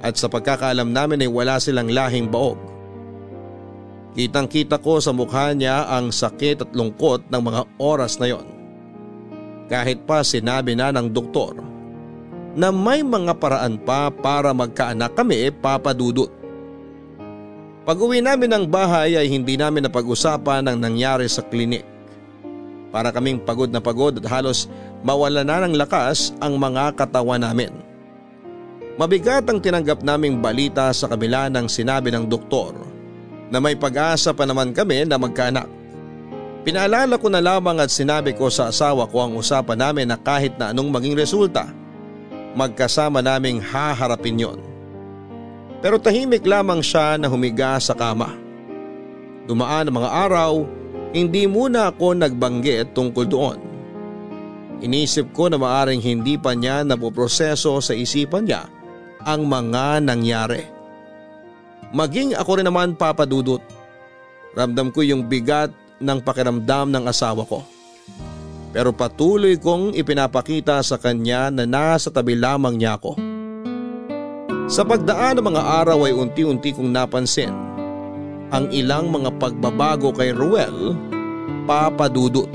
at 0.01 0.17
sa 0.17 0.33
pagkakaalam 0.33 0.91
namin 0.91 1.25
ay 1.25 1.31
wala 1.31 1.61
silang 1.61 1.93
lahing 1.93 2.29
baog. 2.29 2.57
Kitang 4.17 4.51
kita 4.51 4.81
ko 4.83 4.99
sa 4.99 5.15
mukha 5.15 5.55
niya 5.55 5.87
ang 5.87 6.11
sakit 6.11 6.67
at 6.67 6.71
lungkot 6.75 7.31
ng 7.31 7.41
mga 7.41 7.63
oras 7.79 8.19
na 8.19 8.27
yon. 8.33 8.60
Kahit 9.71 10.03
pa 10.03 10.27
sinabi 10.27 10.75
na 10.75 10.91
ng 10.91 11.07
doktor 11.07 11.63
na 12.59 12.75
may 12.75 13.07
mga 13.07 13.39
paraan 13.39 13.79
pa 13.79 14.11
para 14.11 14.51
magkaanak 14.51 15.15
kami 15.15 15.55
papadudot. 15.55 16.27
Pag 17.87 17.97
uwi 18.03 18.19
namin 18.19 18.51
ng 18.51 18.65
bahay 18.67 19.15
ay 19.15 19.31
hindi 19.31 19.55
namin 19.55 19.87
napag-usapan 19.87 20.67
ang 20.67 20.79
nangyari 20.83 21.31
sa 21.31 21.47
klinik. 21.47 21.87
Para 22.91 23.15
kaming 23.15 23.39
pagod 23.47 23.71
na 23.71 23.79
pagod 23.79 24.19
at 24.19 24.27
halos 24.27 24.67
mawala 25.07 25.47
na 25.47 25.63
ng 25.63 25.79
lakas 25.79 26.35
ang 26.43 26.59
mga 26.59 26.99
katawan 26.99 27.39
namin. 27.39 27.71
Mabigat 28.99 29.47
ang 29.49 29.63
tinanggap 29.63 30.03
naming 30.03 30.43
balita 30.43 30.91
sa 30.91 31.07
kabila 31.07 31.47
ng 31.49 31.71
sinabi 31.71 32.11
ng 32.11 32.27
doktor 32.27 32.75
na 33.49 33.63
may 33.63 33.79
pag-asa 33.79 34.35
pa 34.35 34.45
naman 34.45 34.75
kami 34.75 35.07
na 35.07 35.17
magkaanak. 35.17 35.80
Pinaalala 36.61 37.17
ko 37.17 37.33
na 37.33 37.41
lamang 37.41 37.81
at 37.81 37.89
sinabi 37.89 38.37
ko 38.37 38.53
sa 38.53 38.69
asawa 38.69 39.09
ko 39.09 39.25
ang 39.25 39.33
usapan 39.33 39.81
namin 39.81 40.13
na 40.13 40.21
kahit 40.21 40.61
na 40.61 40.77
anong 40.77 40.93
maging 40.93 41.17
resulta, 41.17 41.73
magkasama 42.53 43.25
naming 43.25 43.65
haharapin 43.65 44.37
yon. 44.37 44.61
Pero 45.81 45.97
tahimik 45.97 46.45
lamang 46.45 46.85
siya 46.85 47.17
na 47.17 47.33
humiga 47.33 47.81
sa 47.81 47.97
kama. 47.97 48.37
Dumaan 49.49 49.89
ang 49.89 49.97
mga 50.05 50.11
araw, 50.29 50.53
hindi 51.17 51.49
muna 51.49 51.89
ako 51.89 52.21
nagbanggit 52.21 52.93
tungkol 52.93 53.25
doon. 53.25 53.59
Inisip 54.85 55.33
ko 55.33 55.49
na 55.49 55.57
maaring 55.57 56.05
hindi 56.05 56.37
pa 56.37 56.53
niya 56.53 56.85
napoproseso 56.85 57.81
sa 57.81 57.93
isipan 57.97 58.45
niya 58.45 58.69
ang 59.25 59.49
mga 59.49 60.05
nangyari. 60.05 60.65
Maging 61.97 62.37
ako 62.37 62.61
rin 62.61 62.69
naman 62.69 62.97
papadudot. 62.97 63.61
Ramdam 64.53 64.93
ko 64.93 65.01
yung 65.01 65.25
bigat 65.25 65.73
ng 66.01 66.19
pakiramdam 66.25 66.89
ng 66.89 67.05
asawa 67.07 67.45
ko. 67.45 67.61
Pero 68.73 68.91
patuloy 68.97 69.61
kong 69.61 69.93
ipinapakita 69.95 70.81
sa 70.81 70.97
kanya 70.97 71.53
na 71.53 71.69
nasa 71.69 72.09
tabi 72.09 72.39
lamang 72.39 72.81
niya 72.81 72.97
ako. 72.97 73.19
Sa 74.71 74.87
pagdaan 74.87 75.43
ng 75.43 75.47
mga 75.51 75.63
araw 75.83 76.07
ay 76.07 76.15
unti-unti 76.15 76.71
kong 76.75 76.91
napansin 76.95 77.51
ang 78.51 78.71
ilang 78.71 79.11
mga 79.11 79.35
pagbabago 79.39 80.15
kay 80.15 80.31
Ruel 80.31 80.95
papadudot. 81.67 82.47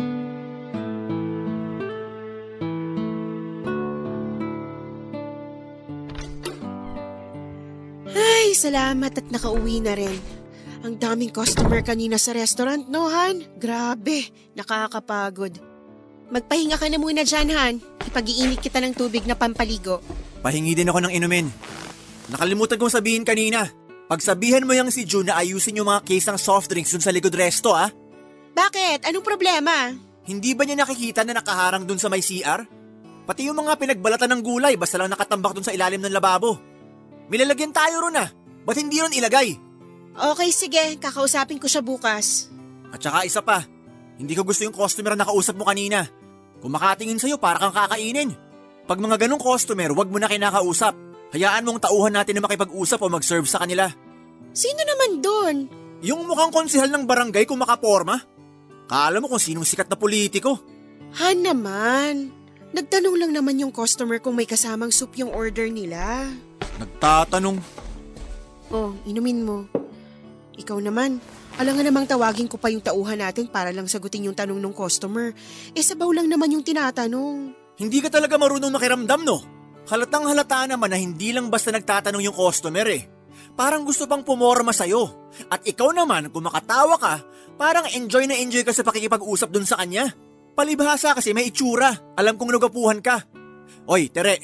Ay, 8.15 8.55
salamat 8.55 9.11
at 9.11 9.27
nakauwi 9.31 9.83
na 9.83 9.95
rin. 9.95 10.44
Ang 10.85 11.01
daming 11.01 11.33
customer 11.33 11.81
kanina 11.81 12.21
sa 12.21 12.37
restaurant, 12.37 12.85
no, 12.85 13.09
Han? 13.09 13.41
Grabe, 13.57 14.29
nakakapagod. 14.53 15.57
Magpahinga 16.29 16.77
ka 16.77 16.85
na 16.85 17.01
muna 17.01 17.25
dyan, 17.25 17.49
Han. 17.57 17.75
Ipag-iinit 18.05 18.61
kita 18.61 18.77
ng 18.85 18.93
tubig 18.93 19.25
na 19.25 19.33
pampaligo. 19.33 19.97
Pahingi 20.45 20.77
din 20.77 20.85
ako 20.85 21.09
ng 21.09 21.13
inumin. 21.17 21.49
Nakalimutan 22.29 22.77
kong 22.77 22.93
sabihin 22.93 23.25
kanina. 23.25 23.65
Pagsabihan 24.05 24.61
mo 24.61 24.77
yung 24.77 24.93
si 24.93 25.09
June 25.09 25.25
na 25.25 25.41
ayusin 25.41 25.81
yung 25.81 25.89
mga 25.89 26.05
case 26.05 26.29
ng 26.29 26.37
soft 26.37 26.69
drinks 26.69 26.93
dun 26.93 27.01
sa 27.01 27.09
likod 27.09 27.33
resto 27.33 27.73
ah. 27.73 27.89
Bakit? 28.53 29.09
Anong 29.09 29.25
problema? 29.25 29.89
Hindi 30.29 30.53
ba 30.53 30.69
niya 30.69 30.85
nakikita 30.85 31.25
na 31.25 31.33
nakaharang 31.33 31.89
dun 31.89 31.97
sa 31.97 32.13
may 32.13 32.21
CR? 32.21 32.61
Pati 33.25 33.49
yung 33.49 33.57
mga 33.57 33.73
pinagbalatan 33.81 34.37
ng 34.37 34.41
gulay 34.45 34.77
basta 34.77 35.01
lang 35.01 35.09
nakatambak 35.09 35.57
dun 35.57 35.65
sa 35.65 35.73
ilalim 35.73 35.97
ng 35.97 36.13
lababo. 36.13 36.61
Milalagyan 37.25 37.73
tayo 37.73 38.05
ron 38.05 38.21
ah. 38.21 38.29
Ba't 38.61 38.77
hindi 38.77 39.01
ron 39.01 39.17
ilagay? 39.17 39.64
Okay, 40.15 40.49
sige. 40.55 40.83
Kakausapin 40.97 41.59
ko 41.59 41.67
siya 41.67 41.83
bukas. 41.83 42.47
At 42.95 43.03
saka 43.03 43.27
isa 43.27 43.43
pa, 43.43 43.67
hindi 44.15 44.31
ko 44.31 44.47
gusto 44.47 44.63
yung 44.63 44.75
customer 44.75 45.13
na 45.13 45.27
nakausap 45.27 45.59
mo 45.59 45.67
kanina. 45.67 46.07
Kung 46.63 46.71
makatingin 46.71 47.19
sa'yo, 47.19 47.35
para 47.35 47.59
kang 47.59 47.75
kakainin. 47.75 48.31
Pag 48.87 49.03
mga 49.03 49.27
ganong 49.27 49.43
customer, 49.43 49.91
wag 49.91 50.07
mo 50.07 50.17
na 50.17 50.31
kinakausap. 50.31 50.95
Hayaan 51.35 51.67
mong 51.67 51.83
tauhan 51.83 52.15
natin 52.15 52.39
na 52.39 52.45
makipag-usap 52.47 52.99
o 53.03 53.11
mag-serve 53.11 53.43
sa 53.43 53.59
kanila. 53.59 53.91
Sino 54.55 54.79
naman 54.87 55.19
doon? 55.19 55.55
Yung 55.99 56.23
mukhang 56.23 56.53
konsihal 56.53 56.87
ng 56.87 57.03
barangay 57.03 57.43
kung 57.43 57.59
makaporma. 57.59 58.23
Kala 58.87 59.19
mo 59.19 59.27
kung 59.27 59.41
sinong 59.41 59.67
sikat 59.67 59.91
na 59.91 59.99
politiko. 59.99 60.55
Han 61.19 61.43
naman. 61.43 62.31
Nagtanong 62.71 63.15
lang 63.19 63.31
naman 63.35 63.59
yung 63.59 63.75
customer 63.75 64.23
kung 64.23 64.37
may 64.37 64.47
kasamang 64.47 64.95
soup 64.95 65.17
yung 65.19 65.33
order 65.35 65.67
nila. 65.67 66.31
Nagtatanong. 66.79 67.59
Oh, 68.71 68.95
inumin 69.03 69.43
mo. 69.43 69.67
Ikaw 70.55 70.79
naman, 70.79 71.19
alam 71.59 71.73
nga 71.75 71.83
namang 71.83 72.07
tawagin 72.07 72.47
ko 72.47 72.55
pa 72.55 72.71
yung 72.71 72.83
tauhan 72.83 73.19
natin 73.19 73.51
para 73.51 73.75
lang 73.75 73.87
sagutin 73.91 74.27
yung 74.27 74.37
tanong 74.37 74.59
ng 74.59 74.75
customer. 74.75 75.35
Eh 75.75 75.83
sabaw 75.83 76.11
lang 76.15 76.31
naman 76.31 76.51
yung 76.55 76.63
tinatanong. 76.63 77.51
Hindi 77.75 77.99
ka 77.99 78.07
talaga 78.07 78.39
marunong 78.39 78.71
makiramdam 78.71 79.27
no? 79.27 79.43
Halatang 79.85 80.25
halata 80.25 80.65
naman 80.65 80.89
na 80.89 80.97
hindi 80.97 81.35
lang 81.35 81.51
basta 81.51 81.69
nagtatanong 81.69 82.23
yung 82.23 82.35
customer 82.35 82.87
eh. 82.87 83.03
Parang 83.55 83.87
gusto 83.87 84.07
pang 84.07 84.23
pumorma 84.23 84.75
sa'yo. 84.75 85.31
At 85.47 85.63
ikaw 85.63 85.95
naman, 85.95 86.27
kung 86.31 86.43
makatawa 86.43 86.99
ka, 86.99 87.23
parang 87.55 87.87
enjoy 87.93 88.27
na 88.27 88.35
enjoy 88.35 88.67
ka 88.67 88.75
sa 88.75 88.83
pakikipag-usap 88.83 89.47
dun 89.47 89.63
sa 89.63 89.79
kanya. 89.79 90.11
Palibhasa 90.55 91.15
kasi 91.15 91.31
may 91.31 91.51
itsura. 91.51 91.91
Alam 92.15 92.35
kong 92.35 92.51
nagapuhan 92.55 92.99
ka. 92.99 93.23
Oy, 93.87 94.11
Tere, 94.11 94.39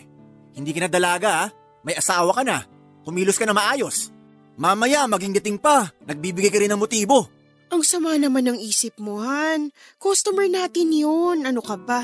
hindi 0.55 0.71
ka 0.75 0.87
na 0.87 0.89
dalaga 0.91 1.29
ha? 1.43 1.45
May 1.83 1.95
asawa 1.97 2.31
ka 2.35 2.43
na. 2.43 2.63
Kumilos 3.03 3.39
ka 3.39 3.47
na 3.47 3.55
maayos. 3.55 4.10
Mamaya, 4.59 5.07
maging 5.07 5.37
dating 5.39 5.57
pa. 5.59 5.91
Nagbibigay 6.03 6.51
ka 6.51 6.59
rin 6.59 6.71
ng 6.71 6.81
motibo. 6.81 7.27
Ang 7.71 7.87
sama 7.87 8.19
naman 8.19 8.51
ng 8.51 8.59
isip 8.59 8.99
mo, 8.99 9.23
Han. 9.23 9.71
Customer 9.95 10.43
natin 10.51 10.91
yun. 10.91 11.47
Ano 11.47 11.63
ka 11.63 11.79
ba? 11.79 12.03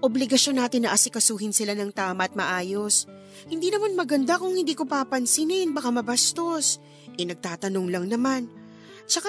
Obligasyon 0.00 0.62
natin 0.62 0.86
na 0.86 0.94
asikasuhin 0.94 1.50
sila 1.50 1.74
ng 1.74 1.90
tama 1.90 2.30
at 2.30 2.38
maayos. 2.38 3.10
Hindi 3.50 3.74
naman 3.74 3.98
maganda 3.98 4.38
kung 4.38 4.54
hindi 4.54 4.72
ko 4.78 4.86
papansinin, 4.86 5.74
baka 5.74 5.90
mabastos. 5.90 6.78
Eh 7.18 7.26
nagtatanong 7.26 7.86
lang 7.90 8.06
naman. 8.06 8.46
Tsaka, 9.10 9.28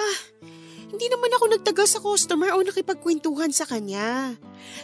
hindi 0.92 1.06
naman 1.08 1.34
ako 1.34 1.44
nagtagal 1.58 1.86
sa 1.88 1.98
customer 1.98 2.54
o 2.54 2.62
nakipagkwentuhan 2.62 3.50
sa 3.50 3.66
kanya. 3.66 4.38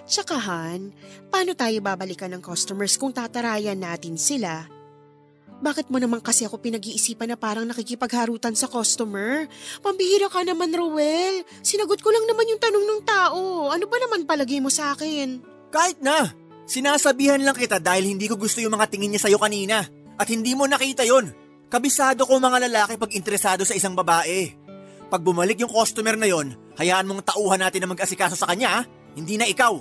Tsaka 0.09 0.35
Han, 0.35 0.93
paano 1.31 1.55
tayo 1.55 1.79
babalikan 1.79 2.35
ng 2.35 2.43
customers 2.43 2.99
kung 2.99 3.15
tatarayan 3.15 3.79
natin 3.79 4.19
sila? 4.19 4.78
Bakit 5.59 5.91
mo 5.91 5.99
naman 5.99 6.23
kasi 6.23 6.47
ako 6.47 6.63
pinag-iisipan 6.63 7.35
na 7.35 7.37
parang 7.39 7.67
nakikipagharutan 7.67 8.55
sa 8.55 8.71
customer? 8.71 9.51
Pambihira 9.83 10.31
ka 10.31 10.47
naman, 10.47 10.71
Rowel. 10.71 11.43
Sinagot 11.67 11.99
ko 11.99 12.15
lang 12.15 12.23
naman 12.31 12.47
yung 12.47 12.63
tanong 12.63 12.85
ng 12.87 13.03
tao. 13.03 13.41
Ano 13.75 13.85
ba 13.91 13.97
naman 13.99 14.23
palagay 14.23 14.63
mo 14.63 14.71
sa 14.71 14.95
akin? 14.95 15.43
Kahit 15.75 15.99
na! 15.99 16.31
Sinasabihan 16.69 17.41
lang 17.43 17.57
kita 17.57 17.81
dahil 17.83 18.07
hindi 18.07 18.29
ko 18.31 18.37
gusto 18.37 18.63
yung 18.63 18.77
mga 18.77 18.87
tingin 18.93 19.11
niya 19.11 19.27
sa'yo 19.27 19.41
kanina. 19.41 19.83
At 20.15 20.31
hindi 20.31 20.55
mo 20.55 20.69
nakita 20.69 21.03
yon. 21.03 21.33
Kabisado 21.67 22.23
ko 22.23 22.39
mga 22.39 22.71
lalaki 22.71 22.95
pag 22.95 23.11
interesado 23.17 23.67
sa 23.67 23.75
isang 23.75 23.99
babae. 23.99 24.55
Pag 25.09 25.25
bumalik 25.25 25.59
yung 25.59 25.73
customer 25.73 26.15
na 26.15 26.29
yon, 26.29 26.55
hayaan 26.77 27.09
mong 27.09 27.25
tauhan 27.35 27.65
natin 27.65 27.83
na 27.83 27.91
mag-asikaso 27.91 28.37
sa 28.37 28.47
kanya, 28.47 28.85
hindi 29.17 29.41
na 29.41 29.49
ikaw. 29.49 29.81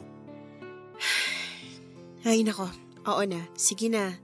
Ay 2.24 2.48
nako, 2.48 2.72
oo 3.04 3.24
na, 3.28 3.44
sige 3.60 3.92
na. 3.92 4.16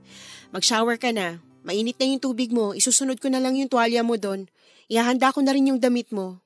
Mag-shower 0.53 1.01
ka 1.01 1.10
na. 1.10 1.41
Mainit 1.65 1.98
na 1.98 2.05
yung 2.05 2.22
tubig 2.22 2.53
mo. 2.53 2.77
Isusunod 2.77 3.17
ko 3.17 3.25
na 3.25 3.41
lang 3.41 3.57
yung 3.57 3.65
tuwalya 3.65 4.05
mo 4.05 4.22
doon. 4.22 4.45
Ihahanda 4.86 5.33
ko 5.33 5.41
na 5.41 5.50
rin 5.50 5.74
yung 5.74 5.81
damit 5.81 6.13
mo. 6.13 6.38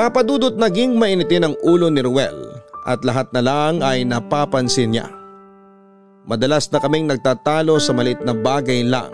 Papadudot 0.00 0.56
naging 0.56 0.96
mainitin 0.96 1.52
ang 1.52 1.54
ulo 1.60 1.92
ni 1.92 2.00
Ruel 2.00 2.56
at 2.88 3.04
lahat 3.04 3.28
na 3.36 3.44
lang 3.44 3.84
ay 3.84 4.08
napapansin 4.08 4.96
niya. 4.96 5.12
Madalas 6.24 6.72
na 6.72 6.80
kaming 6.80 7.04
nagtatalo 7.04 7.76
sa 7.76 7.92
malit 7.92 8.16
na 8.24 8.32
bagay 8.32 8.80
lang. 8.80 9.12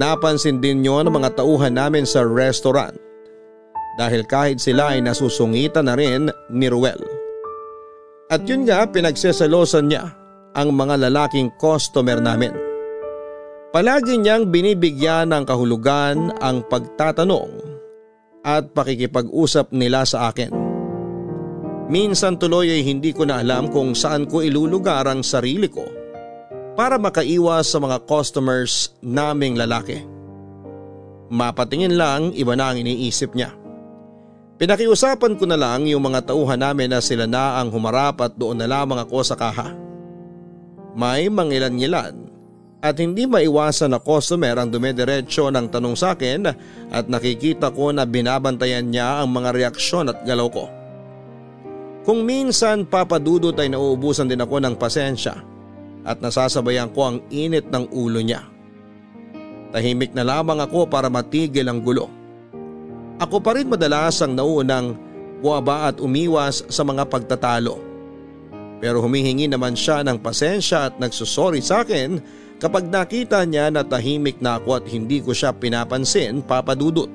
Napansin 0.00 0.64
din 0.64 0.80
niyo 0.80 1.04
ng 1.04 1.12
mga 1.12 1.36
tauhan 1.36 1.76
namin 1.76 2.08
sa 2.08 2.24
restaurant 2.24 2.96
dahil 4.00 4.24
kahit 4.24 4.56
sila 4.56 4.96
ay 4.96 5.04
nasusungitan 5.04 5.84
na 5.84 6.00
rin 6.00 6.32
ni 6.48 6.72
Ruel. 6.72 7.27
At 8.28 8.44
yun 8.44 8.68
nga 8.68 8.84
pinagsesalosan 8.84 9.88
niya 9.88 10.04
ang 10.52 10.76
mga 10.76 11.08
lalaking 11.08 11.48
customer 11.56 12.20
namin. 12.20 12.52
Palagi 13.72 14.20
niyang 14.20 14.48
binibigyan 14.48 15.32
ng 15.32 15.44
kahulugan 15.48 16.32
ang 16.40 16.64
pagtatanong 16.68 17.48
at 18.44 18.72
pakikipag-usap 18.72 19.72
nila 19.72 20.04
sa 20.04 20.32
akin. 20.32 20.52
Minsan 21.88 22.36
tuloy 22.36 22.68
ay 22.68 22.84
hindi 22.84 23.16
ko 23.16 23.24
na 23.24 23.40
alam 23.40 23.72
kung 23.72 23.96
saan 23.96 24.28
ko 24.28 24.44
ilulugar 24.44 25.08
ang 25.08 25.24
sarili 25.24 25.68
ko 25.72 25.84
para 26.76 27.00
makaiwas 27.00 27.72
sa 27.72 27.80
mga 27.80 28.04
customers 28.04 28.92
naming 29.00 29.56
lalaki. 29.56 30.04
Mapatingin 31.32 31.96
lang 31.96 32.32
iba 32.36 32.56
na 32.56 32.72
ang 32.72 32.80
iniisip 32.80 33.32
niya. 33.32 33.52
Pinakiusapan 34.58 35.38
ko 35.38 35.46
na 35.46 35.54
lang 35.54 35.86
yung 35.86 36.02
mga 36.02 36.34
tauhan 36.34 36.58
namin 36.58 36.90
na 36.90 36.98
sila 36.98 37.30
na 37.30 37.62
ang 37.62 37.70
humarap 37.70 38.18
at 38.26 38.34
doon 38.34 38.58
na 38.58 38.66
lamang 38.66 38.98
ako 38.98 39.22
sa 39.22 39.38
kaha. 39.38 39.70
May 40.98 41.30
mangilan-ngilan 41.30 42.26
at 42.82 42.98
hindi 42.98 43.30
maiwasan 43.30 43.94
na 43.94 44.02
customer 44.02 44.58
ang 44.58 44.74
dumediretso 44.74 45.46
ng 45.54 45.70
tanong 45.70 45.94
sa 45.94 46.18
akin 46.18 46.50
at 46.90 47.06
nakikita 47.06 47.70
ko 47.70 47.94
na 47.94 48.02
binabantayan 48.02 48.90
niya 48.90 49.22
ang 49.22 49.30
mga 49.30 49.54
reaksyon 49.54 50.10
at 50.10 50.26
galaw 50.26 50.50
ko. 50.50 50.66
Kung 52.02 52.26
minsan 52.26 52.82
papadudot 52.82 53.54
ay 53.54 53.70
nauubusan 53.70 54.26
din 54.26 54.42
ako 54.42 54.58
ng 54.58 54.74
pasensya 54.74 55.38
at 56.02 56.18
nasasabayan 56.18 56.90
ko 56.90 57.14
ang 57.14 57.16
init 57.30 57.70
ng 57.70 57.94
ulo 57.94 58.18
niya. 58.18 58.42
Tahimik 59.70 60.18
na 60.18 60.26
lamang 60.26 60.58
ako 60.58 60.90
para 60.90 61.06
matigil 61.06 61.70
ang 61.70 61.78
gulo. 61.78 62.17
Ako 63.18 63.42
pa 63.42 63.58
rin 63.58 63.66
madalas 63.66 64.22
ang 64.22 64.38
naunang 64.38 64.94
buwaba 65.42 65.90
at 65.90 65.98
umiwas 65.98 66.62
sa 66.70 66.86
mga 66.86 67.02
pagtatalo. 67.10 67.82
Pero 68.78 69.02
humihingi 69.02 69.50
naman 69.50 69.74
siya 69.74 70.06
ng 70.06 70.22
pasensya 70.22 70.86
at 70.86 71.02
nagsusorry 71.02 71.58
sa 71.58 71.82
akin 71.82 72.22
kapag 72.62 72.86
nakita 72.86 73.42
niya 73.42 73.74
na 73.74 73.82
tahimik 73.82 74.38
na 74.38 74.62
ako 74.62 74.78
at 74.78 74.86
hindi 74.86 75.18
ko 75.18 75.34
siya 75.34 75.50
pinapansin 75.50 76.46
papadudot. 76.46 77.10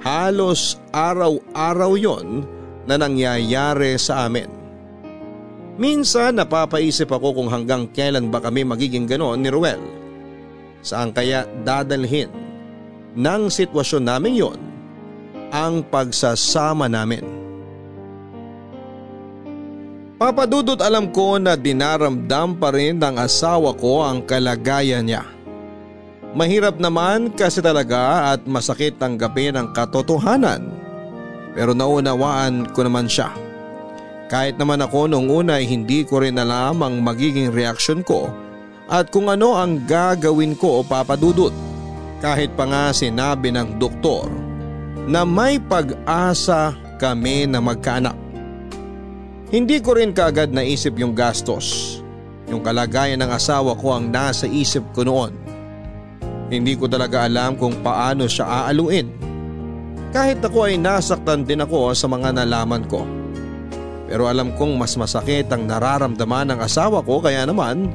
Halos 0.00 0.80
araw-araw 0.88 1.92
yon 2.00 2.48
na 2.88 2.96
nangyayari 2.96 4.00
sa 4.00 4.24
amin. 4.24 4.48
Minsan 5.76 6.40
napapaisip 6.40 7.12
ako 7.12 7.44
kung 7.44 7.48
hanggang 7.52 7.84
kailan 7.92 8.32
ba 8.32 8.40
kami 8.40 8.64
magiging 8.64 9.04
ganon 9.04 9.44
ni 9.44 9.52
Ruel. 9.52 9.78
Saan 10.80 11.12
kaya 11.12 11.44
dadalhin 11.60 12.32
ng 13.18 13.42
sitwasyon 13.52 14.04
namin 14.06 14.32
yon 14.32 14.67
ang 15.52 15.84
pagsasama 15.86 16.88
namin. 16.88 17.24
Papadudot 20.18 20.82
alam 20.82 21.14
ko 21.14 21.38
na 21.38 21.54
dinaramdam 21.54 22.58
pa 22.58 22.74
rin 22.74 22.98
ng 22.98 23.22
asawa 23.22 23.70
ko 23.78 24.02
ang 24.02 24.26
kalagayan 24.26 25.06
niya. 25.06 25.22
Mahirap 26.34 26.82
naman 26.82 27.30
kasi 27.32 27.62
talaga 27.62 28.34
at 28.34 28.42
masakit 28.42 28.98
tanggapin 28.98 29.54
ang 29.54 29.70
katotohanan. 29.70 30.74
Pero 31.54 31.70
naunawaan 31.70 32.74
ko 32.74 32.82
naman 32.82 33.06
siya. 33.06 33.30
Kahit 34.26 34.58
naman 34.58 34.82
ako 34.82 35.06
noong 35.06 35.28
una 35.30 35.62
ay 35.62 35.70
hindi 35.70 36.02
ko 36.02 36.20
rin 36.20 36.36
alam 36.36 36.82
ang 36.82 37.00
magiging 37.00 37.54
reaksyon 37.54 38.02
ko 38.04 38.28
at 38.90 39.08
kung 39.14 39.30
ano 39.30 39.54
ang 39.54 39.86
gagawin 39.86 40.58
ko 40.58 40.82
o 40.82 40.84
papadudot. 40.84 41.54
Kahit 42.18 42.58
pa 42.58 42.66
nga 42.66 42.90
sinabi 42.90 43.54
ng 43.54 43.78
doktor 43.78 44.47
na 45.08 45.24
may 45.24 45.56
pag-asa 45.56 46.76
kami 47.00 47.48
na 47.48 47.64
magkaanak. 47.64 48.12
Hindi 49.48 49.80
ko 49.80 49.96
rin 49.96 50.12
kaagad 50.12 50.52
naisip 50.52 51.00
yung 51.00 51.16
gastos. 51.16 51.98
Yung 52.52 52.60
kalagayan 52.60 53.24
ng 53.24 53.32
asawa 53.32 53.72
ko 53.80 53.96
ang 53.96 54.12
nasa 54.12 54.44
isip 54.44 54.84
ko 54.92 55.08
noon. 55.08 55.32
Hindi 56.52 56.76
ko 56.76 56.84
talaga 56.84 57.24
alam 57.24 57.56
kung 57.56 57.80
paano 57.80 58.28
siya 58.28 58.68
aaluin. 58.68 59.08
Kahit 60.12 60.44
ako 60.44 60.68
ay 60.68 60.76
nasaktan 60.76 61.48
din 61.48 61.64
ako 61.64 61.96
sa 61.96 62.04
mga 62.08 62.44
nalaman 62.44 62.84
ko. 62.84 63.04
Pero 64.08 64.28
alam 64.28 64.56
kong 64.56 64.76
mas 64.76 64.96
masakit 64.96 65.48
ang 65.48 65.68
nararamdaman 65.68 66.52
ng 66.52 66.60
asawa 66.64 67.04
ko 67.04 67.20
kaya 67.20 67.48
naman 67.48 67.88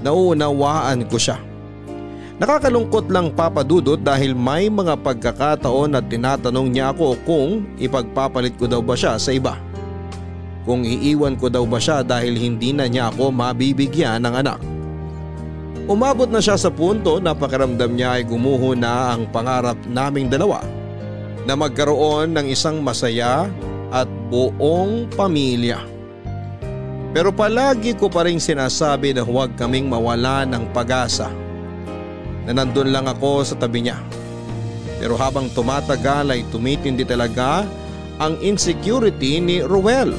nauunawaan 0.00 1.08
ko 1.08 1.16
siya. 1.16 1.47
Nakakalungkot 2.38 3.10
lang 3.10 3.34
papadudot 3.34 3.98
dahil 3.98 4.30
may 4.30 4.70
mga 4.70 4.94
pagkakataon 5.02 5.90
na 5.90 5.98
tinatanong 5.98 6.70
niya 6.70 6.94
ako 6.94 7.18
kung 7.26 7.66
ipagpapalit 7.82 8.54
ko 8.54 8.70
daw 8.70 8.78
ba 8.78 8.94
siya 8.94 9.18
sa 9.18 9.34
iba. 9.34 9.58
Kung 10.62 10.86
iiwan 10.86 11.34
ko 11.34 11.50
daw 11.50 11.66
ba 11.66 11.82
siya 11.82 12.06
dahil 12.06 12.38
hindi 12.38 12.70
na 12.70 12.86
niya 12.86 13.10
ako 13.10 13.34
mabibigyan 13.34 14.22
ng 14.22 14.34
anak. 14.38 14.60
Umabot 15.90 16.30
na 16.30 16.38
siya 16.38 16.54
sa 16.54 16.70
punto 16.70 17.18
na 17.18 17.34
pakiramdam 17.34 17.98
niya 17.98 18.22
ay 18.22 18.22
gumuho 18.22 18.78
na 18.78 19.18
ang 19.18 19.26
pangarap 19.34 19.80
naming 19.90 20.30
dalawa 20.30 20.62
na 21.42 21.58
magkaroon 21.58 22.38
ng 22.38 22.46
isang 22.54 22.78
masaya 22.86 23.50
at 23.90 24.06
buong 24.30 25.10
pamilya. 25.10 25.82
Pero 27.10 27.34
palagi 27.34 27.98
ko 27.98 28.06
pa 28.06 28.22
rin 28.30 28.38
sinasabi 28.38 29.10
na 29.10 29.26
huwag 29.26 29.58
kaming 29.58 29.90
mawala 29.90 30.46
ng 30.46 30.70
pag-asa 30.70 31.47
na 32.48 32.56
nandun 32.56 32.88
lang 32.88 33.04
ako 33.04 33.44
sa 33.44 33.60
tabi 33.60 33.84
niya. 33.84 34.00
Pero 34.96 35.20
habang 35.20 35.52
tumatagal 35.52 36.32
ay 36.32 36.48
tumitindi 36.48 37.04
talaga 37.04 37.68
ang 38.16 38.40
insecurity 38.40 39.36
ni 39.36 39.60
Ruel. 39.60 40.16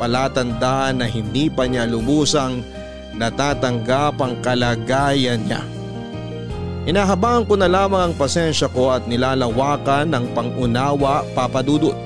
Palatandaan 0.00 1.04
na 1.04 1.06
hindi 1.06 1.52
pa 1.52 1.68
niya 1.68 1.84
lubusang 1.84 2.64
natatanggap 3.20 4.16
ang 4.16 4.40
kalagayan 4.40 5.44
niya. 5.44 5.60
Inahabaan 6.88 7.44
ko 7.44 7.60
na 7.60 7.68
lamang 7.68 8.10
ang 8.10 8.14
pasensya 8.16 8.72
ko 8.72 8.96
at 8.96 9.04
nilalawakan 9.04 10.08
ng 10.16 10.24
pangunawa 10.32 11.20
papadudot. 11.36 11.96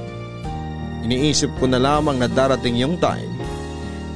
Iniisip 1.07 1.55
ko 1.63 1.71
na 1.71 1.79
lamang 1.79 2.19
na 2.19 2.27
darating 2.27 2.77
yung 2.83 2.99
time 2.99 3.31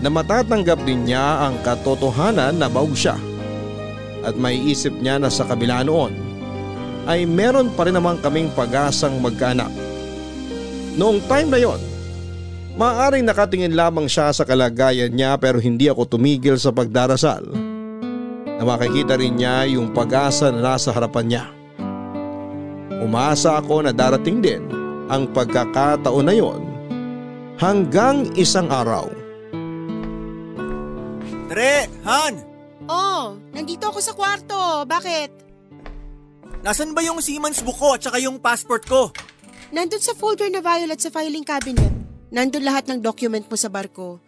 na 0.03 0.11
matatanggap 0.11 0.83
din 0.83 1.07
niya 1.07 1.49
ang 1.49 1.63
katotohanan 1.63 2.59
na 2.59 2.69
baog 2.69 2.93
siya 2.93 3.17
at 4.25 4.35
may 4.35 4.57
isip 4.57 4.97
niya 4.99 5.21
na 5.21 5.29
sa 5.29 5.45
kabila 5.45 5.85
noon 5.85 6.13
ay 7.05 7.29
meron 7.29 7.69
pa 7.77 7.85
rin 7.85 7.97
naman 7.97 8.17
kaming 8.25 8.49
pag-asang 8.57 9.21
magkaanak. 9.21 9.71
Noong 10.97 11.21
time 11.29 11.49
na 11.53 11.61
yon, 11.61 11.81
maaaring 12.81 13.29
nakatingin 13.29 13.77
lamang 13.77 14.09
siya 14.09 14.33
sa 14.33 14.49
kalagayan 14.49 15.13
niya 15.13 15.37
pero 15.37 15.61
hindi 15.61 15.93
ako 15.93 16.17
tumigil 16.17 16.57
sa 16.57 16.73
pagdarasal 16.73 17.45
na 18.55 18.63
makikita 18.63 19.21
rin 19.21 19.37
niya 19.37 19.69
yung 19.69 19.93
pag-asa 19.93 20.49
na 20.49 20.75
nasa 20.75 20.95
harapan 20.95 21.27
niya. 21.29 21.45
Umasa 23.05 23.61
ako 23.61 23.85
na 23.85 23.93
darating 23.93 24.41
din 24.41 24.65
ang 25.13 25.29
pagkakataon 25.29 26.25
na 26.25 26.35
yon 26.35 26.63
hanggang 27.61 28.25
isang 28.39 28.71
araw. 28.73 29.13
Tre! 31.53 31.87
Han! 32.09 32.54
Oh, 32.85 33.41
nandito 33.57 33.89
ako 33.89 33.99
sa 34.01 34.13
kwarto. 34.13 34.85
Bakit? 34.85 35.31
Nasaan 36.65 36.97
ba 36.97 37.05
yung 37.05 37.21
Siemens 37.21 37.61
book 37.61 37.77
ko 37.77 37.97
at 37.97 38.05
saka 38.05 38.21
yung 38.21 38.41
passport 38.41 38.85
ko? 38.85 39.13
Nandun 39.73 40.01
sa 40.01 40.17
folder 40.17 40.49
na 40.53 40.61
violet 40.61 41.01
sa 41.01 41.13
filing 41.13 41.45
cabinet. 41.45 41.93
Nandun 42.33 42.65
lahat 42.65 42.89
ng 42.89 43.01
document 43.01 43.45
mo 43.49 43.57
sa 43.57 43.69
barko. 43.69 44.21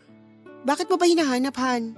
Bakit 0.66 0.86
mo 0.90 0.96
ba 0.98 1.06
hinahanap, 1.06 1.54
Han? 1.56 1.94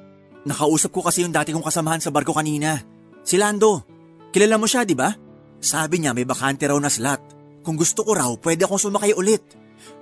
Nakausap 0.47 0.95
ko 0.95 1.01
kasi 1.03 1.25
yung 1.27 1.35
dati 1.35 1.51
kong 1.51 1.65
kasamahan 1.65 2.03
sa 2.03 2.15
barko 2.15 2.35
kanina. 2.35 2.79
Si 3.23 3.35
Lando. 3.35 3.83
Kilala 4.31 4.61
mo 4.61 4.69
siya, 4.69 4.85
di 4.87 4.95
ba? 4.95 5.11
Sabi 5.59 6.03
niya 6.03 6.15
may 6.15 6.29
bakante 6.29 6.69
raw 6.69 6.79
na 6.79 6.93
slot. 6.93 7.21
Kung 7.67 7.75
gusto 7.75 8.07
ko 8.07 8.15
raw, 8.15 8.31
pwede 8.39 8.65
akong 8.65 8.79
sumakay 8.79 9.13
ulit. 9.17 9.43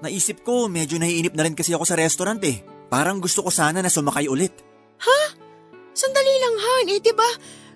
Naisip 0.04 0.44
ko, 0.44 0.68
medyo 0.68 1.00
naiinip 1.00 1.32
na 1.32 1.44
rin 1.46 1.56
kasi 1.56 1.72
ako 1.72 1.84
sa 1.88 1.96
restaurant 1.96 2.40
eh. 2.44 2.60
Parang 2.92 3.18
gusto 3.18 3.40
ko 3.40 3.50
sana 3.50 3.80
na 3.80 3.90
sumakay 3.90 4.28
ulit. 4.28 4.52
Ha? 5.02 5.20
Sandali 5.96 6.34
lang, 6.36 6.56
Han. 6.60 6.84
Eh, 6.92 7.00
di 7.00 7.12
ba? 7.16 7.30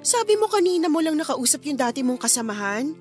Sabi 0.05 0.37
mo 0.37 0.45
kanina 0.45 0.93
mo 0.93 1.01
lang 1.01 1.17
nakausap 1.17 1.65
yung 1.65 1.81
dati 1.81 2.05
mong 2.05 2.21
kasamahan? 2.21 2.93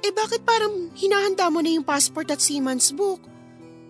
Eh, 0.00 0.12
bakit 0.16 0.48
parang 0.48 0.88
hinahanda 0.96 1.52
mo 1.52 1.60
na 1.60 1.76
yung 1.76 1.84
passport 1.84 2.32
at 2.32 2.40
seaman's 2.40 2.88
book? 2.96 3.20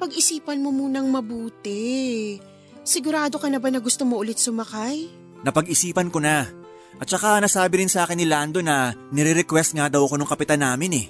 Pag-isipan 0.02 0.58
mo 0.58 0.74
munang 0.74 1.06
mabuti. 1.06 2.42
Sigurado 2.82 3.38
ka 3.38 3.46
na 3.46 3.62
ba 3.62 3.70
na 3.70 3.78
gusto 3.78 4.02
mo 4.02 4.18
ulit 4.18 4.42
sumakay? 4.42 5.06
Napag-isipan 5.46 6.10
ko 6.10 6.18
na. 6.18 6.50
At 6.98 7.06
saka 7.06 7.38
nasabi 7.38 7.82
rin 7.82 7.90
sa 7.90 8.02
akin 8.02 8.18
ni 8.18 8.26
Lando 8.26 8.58
na 8.58 8.90
nire-request 9.14 9.78
nga 9.78 9.86
daw 9.86 10.02
ako 10.02 10.18
nung 10.18 10.30
kapitan 10.30 10.66
namin 10.66 10.98
eh. 10.98 11.06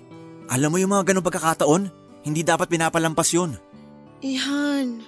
Alam 0.52 0.76
mo 0.76 0.76
yung 0.76 0.92
mga 0.92 1.12
ganong 1.12 1.26
pagkakataon? 1.26 1.82
Hindi 2.28 2.44
dapat 2.44 2.68
pinapalampas 2.68 3.32
yun. 3.32 3.56
Eh 4.22 4.36
Han, 4.38 5.02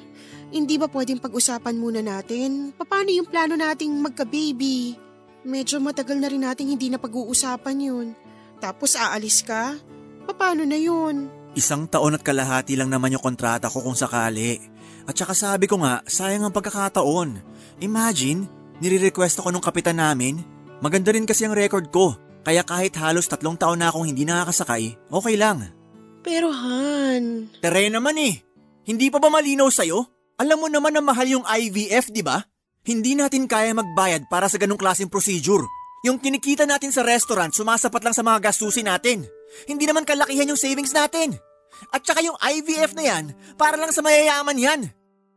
hindi 0.55 0.79
ba 0.79 0.87
pwedeng 0.87 1.19
pag-usapan 1.19 1.75
muna 1.75 1.99
natin? 1.99 2.71
Paano 2.79 3.11
yung 3.11 3.27
plano 3.27 3.59
nating 3.59 3.91
magka-baby? 3.99 4.95
Medyo 5.43 5.83
matagal 5.83 6.23
na 6.23 6.31
rin 6.31 6.47
nating 6.47 6.79
hindi 6.79 6.87
na 6.87 7.03
pag-uusapan 7.03 7.77
yun. 7.83 8.07
Tapos 8.63 8.95
aalis 8.95 9.43
ka? 9.43 9.75
Paano 10.31 10.63
na 10.63 10.79
yun? 10.79 11.27
Isang 11.59 11.91
taon 11.91 12.15
at 12.15 12.23
kalahati 12.23 12.79
lang 12.79 12.89
naman 12.89 13.13
yung 13.15 13.23
kontrata 13.23 13.67
ko 13.67 13.83
kung 13.83 13.99
sakali. 13.99 14.63
At 15.05 15.19
saka 15.19 15.35
sabi 15.35 15.67
ko 15.67 15.83
nga, 15.83 16.01
sayang 16.07 16.47
ang 16.47 16.55
pagkakataon. 16.55 17.43
Imagine, 17.83 18.47
nire-request 18.79 19.43
ako 19.43 19.51
nung 19.51 19.63
kapitan 19.63 19.99
namin. 19.99 20.41
Maganda 20.79 21.11
rin 21.11 21.27
kasi 21.27 21.45
ang 21.45 21.55
record 21.55 21.91
ko. 21.91 22.15
Kaya 22.47 22.63
kahit 22.63 22.95
halos 22.97 23.27
tatlong 23.27 23.59
taon 23.59 23.83
na 23.83 23.91
akong 23.91 24.07
hindi 24.07 24.23
nakakasakay, 24.23 24.97
okay 25.11 25.35
lang. 25.35 25.71
Pero 26.25 26.55
Han... 26.55 27.53
Tere 27.61 27.91
naman 27.91 28.17
eh. 28.23 28.41
Hindi 28.85 29.09
pa 29.13 29.21
ba 29.21 29.29
malinaw 29.29 29.69
sa'yo? 29.69 30.15
Alam 30.35 30.67
mo 30.67 30.69
naman 30.71 30.91
na 30.91 30.99
mahal 30.99 31.31
yung 31.31 31.47
IVF, 31.47 32.11
di 32.11 32.19
ba? 32.19 32.43
Hindi 32.83 33.15
natin 33.15 33.47
kaya 33.47 33.71
magbayad 33.71 34.27
para 34.27 34.51
sa 34.51 34.59
ganong 34.59 34.83
klaseng 34.83 35.07
procedure. 35.07 35.63
Yung 36.03 36.19
kinikita 36.19 36.67
natin 36.67 36.91
sa 36.91 37.07
restaurant 37.07 37.55
sumasapat 37.55 38.03
lang 38.03 38.13
sa 38.13 38.27
mga 38.27 38.51
gastusin 38.51 38.91
natin. 38.91 39.25
Hindi 39.71 39.87
naman 39.87 40.03
kalakihan 40.03 40.51
yung 40.51 40.59
savings 40.59 40.91
natin. 40.91 41.39
At 41.95 42.03
saka 42.03 42.21
yung 42.21 42.35
IVF 42.43 42.99
na 42.99 43.05
yan, 43.07 43.25
para 43.55 43.79
lang 43.79 43.95
sa 43.95 44.03
mayayaman 44.03 44.59
yan. 44.59 44.81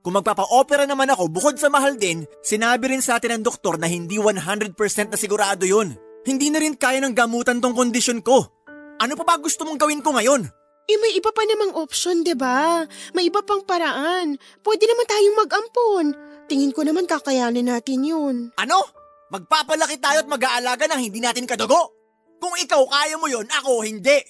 Kung 0.02 0.18
magpapa-opera 0.18 0.90
naman 0.90 1.14
ako 1.14 1.30
bukod 1.30 1.56
sa 1.62 1.70
mahal 1.70 1.94
din, 1.94 2.26
sinabi 2.42 2.90
rin 2.90 3.04
sa 3.06 3.22
atin 3.22 3.38
ng 3.38 3.44
doktor 3.46 3.78
na 3.78 3.86
hindi 3.86 4.18
100% 4.18 4.74
na 5.14 5.18
sigurado 5.18 5.64
yun. 5.64 5.94
Hindi 6.26 6.50
na 6.50 6.58
rin 6.58 6.74
kaya 6.74 7.00
ng 7.06 7.14
gamutan 7.14 7.62
tong 7.62 7.78
kondisyon 7.78 8.26
ko. 8.26 8.50
Ano 8.98 9.14
pa 9.14 9.24
ba 9.24 9.36
gusto 9.38 9.62
mong 9.62 9.78
gawin 9.78 10.02
ko 10.02 10.18
ngayon? 10.18 10.50
Eh 10.88 10.98
may 11.04 11.20
iba 11.20 11.36
pa 11.36 11.44
namang 11.44 11.76
option, 11.76 12.24
'di 12.24 12.40
ba? 12.40 12.88
May 13.12 13.28
iba 13.28 13.44
pang 13.44 13.60
paraan. 13.68 14.40
Pwede 14.64 14.88
naman 14.88 15.04
tayong 15.04 15.40
mag-ampon. 15.44 16.06
Tingin 16.48 16.72
ko 16.72 16.88
naman 16.88 17.04
kakayanin 17.04 17.68
natin 17.68 18.08
'yun. 18.08 18.36
Ano? 18.56 18.88
Magpapalaki 19.28 20.00
tayo 20.00 20.24
at 20.24 20.32
mag-aalaga 20.32 20.88
ng 20.88 21.04
hindi 21.04 21.20
natin 21.20 21.44
kadugo? 21.44 21.92
Kung 22.40 22.56
ikaw 22.56 22.80
kaya 22.88 23.20
mo 23.20 23.28
yon, 23.28 23.44
ako 23.44 23.84
hindi. 23.84 24.24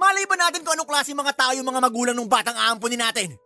Malay 0.00 0.24
ba 0.24 0.40
natin 0.40 0.64
kung 0.64 0.72
anong 0.72 0.88
klase 0.88 1.12
mga 1.12 1.36
tao 1.36 1.52
yung 1.52 1.68
mga 1.68 1.84
magulang 1.84 2.16
ng 2.16 2.24
batang 2.24 2.56
aamponin 2.56 3.04
natin? 3.04 3.36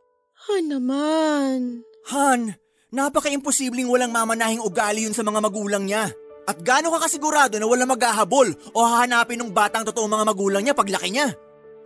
Han 0.47 0.65
naman. 0.71 1.83
Han, 2.15 2.55
napaka-imposibleng 2.95 3.91
walang 3.91 4.15
mamanahing 4.15 4.63
ugali 4.63 5.03
yun 5.03 5.15
sa 5.15 5.27
mga 5.27 5.43
magulang 5.43 5.83
niya. 5.83 6.07
At 6.47 6.63
gaano 6.63 6.95
ka 6.95 7.11
kasigurado 7.11 7.59
na 7.59 7.67
walang 7.67 7.91
maghahabol 7.91 8.55
o 8.75 8.79
hahanapin 8.87 9.43
ng 9.43 9.51
batang 9.51 9.83
totoong 9.83 10.11
mga 10.11 10.27
magulang 10.31 10.63
niya 10.63 10.79
paglaki 10.79 11.11
niya? 11.11 11.35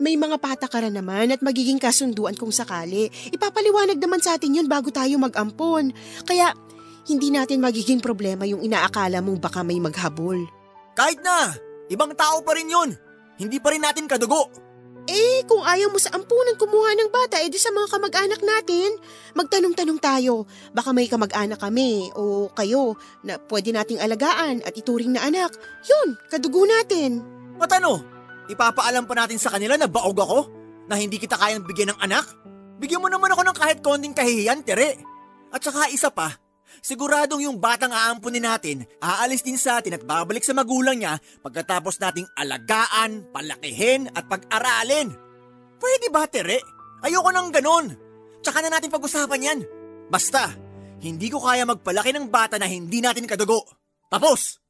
May 0.03 0.19
mga 0.19 0.43
patakaran 0.43 0.91
naman 0.91 1.31
at 1.31 1.39
magiging 1.39 1.79
kasunduan 1.79 2.35
kung 2.35 2.51
sakali. 2.51 3.07
Ipapaliwanag 3.31 3.99
naman 4.03 4.19
sa 4.19 4.35
atin 4.35 4.59
yun 4.59 4.67
bago 4.67 4.91
tayo 4.91 5.15
mag-ampon. 5.23 5.95
Kaya 6.27 6.51
hindi 7.07 7.31
natin 7.31 7.63
magiging 7.63 8.03
problema 8.03 8.43
yung 8.49 8.65
inaakala 8.65 9.23
mong 9.23 9.39
baka 9.39 9.63
may 9.63 9.79
maghabol. 9.79 10.41
Kahit 10.99 11.23
na, 11.23 11.55
ibang 11.93 12.11
tao 12.19 12.43
pa 12.43 12.59
rin 12.59 12.71
yun. 12.71 12.91
Hindi 13.39 13.63
pa 13.63 13.71
rin 13.71 13.83
natin 13.83 14.11
kadugo. 14.11 14.51
Eh, 15.05 15.45
kung 15.45 15.61
ayaw 15.61 15.93
mo 15.93 16.01
sa 16.01 16.17
ampunan 16.17 16.57
kumuha 16.57 16.97
ng 16.97 17.13
bata, 17.13 17.37
edi 17.45 17.61
sa 17.61 17.69
mga 17.69 17.93
kamag-anak 17.93 18.41
natin. 18.41 18.89
Magtanong-tanong 19.37 20.01
tayo, 20.01 20.49
baka 20.73 20.97
may 20.97 21.05
kamag-anak 21.13 21.61
kami 21.61 22.09
o 22.17 22.49
kayo 22.57 22.97
na 23.21 23.37
pwede 23.53 23.69
nating 23.69 24.01
alagaan 24.01 24.65
at 24.65 24.73
ituring 24.73 25.13
na 25.13 25.29
anak. 25.29 25.53
Yun, 25.85 26.17
kadugo 26.33 26.65
natin. 26.65 27.21
At 27.61 27.69
ano, 27.77 28.14
ipapaalam 28.51 29.05
pa 29.09 29.15
natin 29.15 29.39
sa 29.41 29.53
kanila 29.53 29.79
na 29.79 29.89
baog 29.89 30.19
ako? 30.19 30.41
Na 30.91 31.01
hindi 31.01 31.17
kita 31.17 31.39
kayang 31.41 31.65
bigyan 31.65 31.97
ng 31.97 32.01
anak? 32.05 32.25
Bigyan 32.81 33.01
mo 33.01 33.09
naman 33.09 33.33
ako 33.33 33.43
ng 33.47 33.57
kahit 33.57 33.79
konting 33.81 34.13
kahihiyan, 34.13 34.67
Tere. 34.67 35.01
At 35.55 35.63
saka 35.63 35.89
isa 35.89 36.11
pa, 36.11 36.35
Siguradong 36.83 37.45
yung 37.45 37.63
batang 37.63 37.95
aampunin 37.95 38.43
natin, 38.43 38.83
aalis 38.99 39.47
din 39.47 39.55
sa 39.55 39.79
atin 39.79 39.95
at 39.95 40.03
babalik 40.03 40.43
sa 40.43 40.57
magulang 40.57 40.99
niya 40.99 41.21
pagkatapos 41.45 42.03
nating 42.03 42.27
alagaan, 42.35 43.31
palakihin 43.31 44.11
at 44.11 44.27
pag-aralin. 44.27 45.15
Pwede 45.79 46.09
ba, 46.11 46.27
Tere? 46.27 46.59
Ayoko 47.05 47.31
nang 47.31 47.53
ganon. 47.53 47.95
Tsaka 48.41 48.65
na 48.65 48.73
natin 48.73 48.91
pag-usapan 48.91 49.47
yan. 49.47 49.61
Basta, 50.09 50.51
hindi 51.05 51.29
ko 51.29 51.41
kaya 51.41 51.69
magpalaki 51.69 52.11
ng 52.17 52.33
bata 52.33 52.57
na 52.57 52.69
hindi 52.69 52.99
natin 53.05 53.29
kadugo. 53.29 53.61
Tapos! 54.09 54.64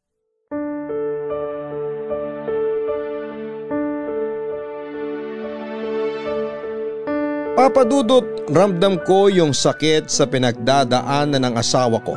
Papadudot, 7.65 8.45
ramdam 8.53 9.01
ko 9.09 9.33
yung 9.33 9.57
sakit 9.57 10.13
sa 10.13 10.29
pinagdadaanan 10.29 11.49
ng 11.49 11.55
asawa 11.57 11.97
ko. 12.05 12.13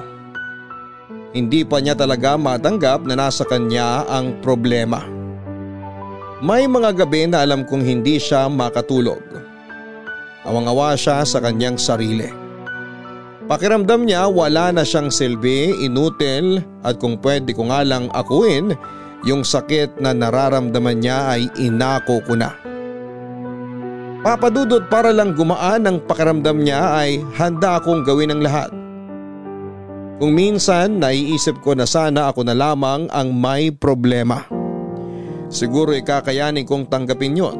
Hindi 1.31 1.63
pa 1.63 1.79
niya 1.79 1.95
talaga 1.95 2.35
matanggap 2.35 3.07
na 3.07 3.15
nasa 3.15 3.47
kanya 3.47 4.03
ang 4.11 4.43
problema. 4.43 5.07
May 6.43 6.67
mga 6.67 6.99
gabi 6.99 7.31
na 7.31 7.47
alam 7.47 7.63
kong 7.63 7.79
hindi 7.79 8.19
siya 8.19 8.51
makatulog. 8.51 9.23
Awang-awa 10.43 10.99
siya 10.99 11.23
sa 11.23 11.39
kanyang 11.39 11.79
sarili. 11.79 12.27
Pakiramdam 13.47 14.03
niya 14.03 14.27
wala 14.27 14.75
na 14.75 14.83
siyang 14.83 15.07
silbi, 15.07 15.71
inutil 15.79 16.59
at 16.83 16.99
kung 16.99 17.23
pwede 17.23 17.55
ko 17.55 17.71
nga 17.71 17.87
lang 17.87 18.11
akuin, 18.11 18.75
yung 19.23 19.47
sakit 19.47 20.03
na 20.03 20.11
nararamdaman 20.11 20.99
niya 20.99 21.39
ay 21.39 21.47
inako 21.55 22.19
ko 22.27 22.35
na. 22.35 22.66
Papadudot 24.25 24.89
para 24.89 25.13
lang 25.13 25.37
gumaan 25.37 25.85
ang 25.85 25.97
pakiramdam 26.01 26.65
niya 26.65 26.97
ay 26.97 27.21
handa 27.37 27.77
akong 27.77 28.01
gawin 28.01 28.33
ang 28.33 28.41
lahat. 28.41 28.73
Kung 30.17 30.33
minsan 30.33 30.97
naiisip 30.97 31.61
ko 31.61 31.77
na 31.77 31.85
sana 31.85 32.33
ako 32.33 32.41
na 32.41 32.57
lamang 32.57 33.05
ang 33.13 33.29
may 33.29 33.69
problema. 33.69 34.41
Siguro 35.53 35.93
ikakayanin 35.93 36.65
kong 36.65 36.89
tanggapin 36.89 37.37
yon 37.37 37.57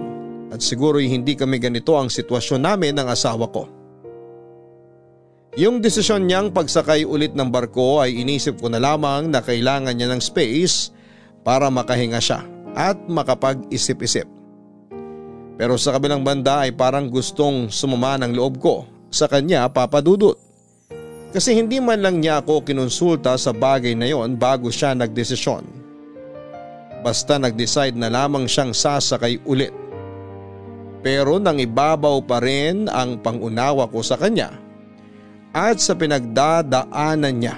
at 0.50 0.66
siguro 0.66 0.98
hindi 0.98 1.38
kami 1.38 1.62
ganito 1.62 1.94
ang 1.94 2.10
sitwasyon 2.10 2.66
namin 2.66 2.98
ng 2.98 3.08
asawa 3.08 3.46
ko. 3.54 3.64
Yung 5.58 5.82
desisyon 5.82 6.26
niyang 6.26 6.54
pagsakay 6.54 7.06
ulit 7.06 7.38
ng 7.38 7.50
barko 7.50 8.02
ay 8.02 8.18
inisip 8.18 8.62
ko 8.62 8.70
na 8.70 8.82
lamang 8.82 9.30
na 9.30 9.46
kailangan 9.46 9.94
niya 9.94 10.10
ng 10.10 10.22
space 10.22 10.94
para 11.46 11.70
makahinga 11.70 12.22
siya 12.22 12.42
at 12.78 12.98
makapag-isip-isip. 13.06 14.37
Pero 15.58 15.74
sa 15.76 15.98
kabilang 15.98 16.22
banda 16.22 16.64
ay 16.64 16.72
parang 16.78 17.10
gustong 17.10 17.74
sumama 17.74 18.22
ng 18.22 18.38
loob 18.38 18.62
ko 18.62 18.86
sa 19.10 19.26
kanya 19.26 19.66
papadudot. 19.66 20.38
Kasi 21.34 21.58
hindi 21.58 21.82
man 21.82 22.00
lang 22.00 22.22
niya 22.22 22.46
ako 22.46 22.62
kinonsulta 22.62 23.36
sa 23.36 23.52
bagay 23.52 23.98
na 23.98 24.08
yon 24.08 24.38
bago 24.38 24.70
siya 24.70 24.94
nagdesisyon. 24.94 25.66
Basta 27.02 27.42
nag-decide 27.42 27.98
na 27.98 28.08
lamang 28.08 28.46
siyang 28.46 28.72
sasakay 28.72 29.42
ulit. 29.50 29.74
Pero 31.02 31.42
nang 31.42 31.58
ibabaw 31.58 32.22
pa 32.22 32.38
rin 32.42 32.86
ang 32.90 33.22
pangunawa 33.22 33.90
ko 33.90 34.02
sa 34.06 34.18
kanya 34.18 34.54
at 35.54 35.82
sa 35.82 35.98
pinagdadaanan 35.98 37.36
niya. 37.38 37.58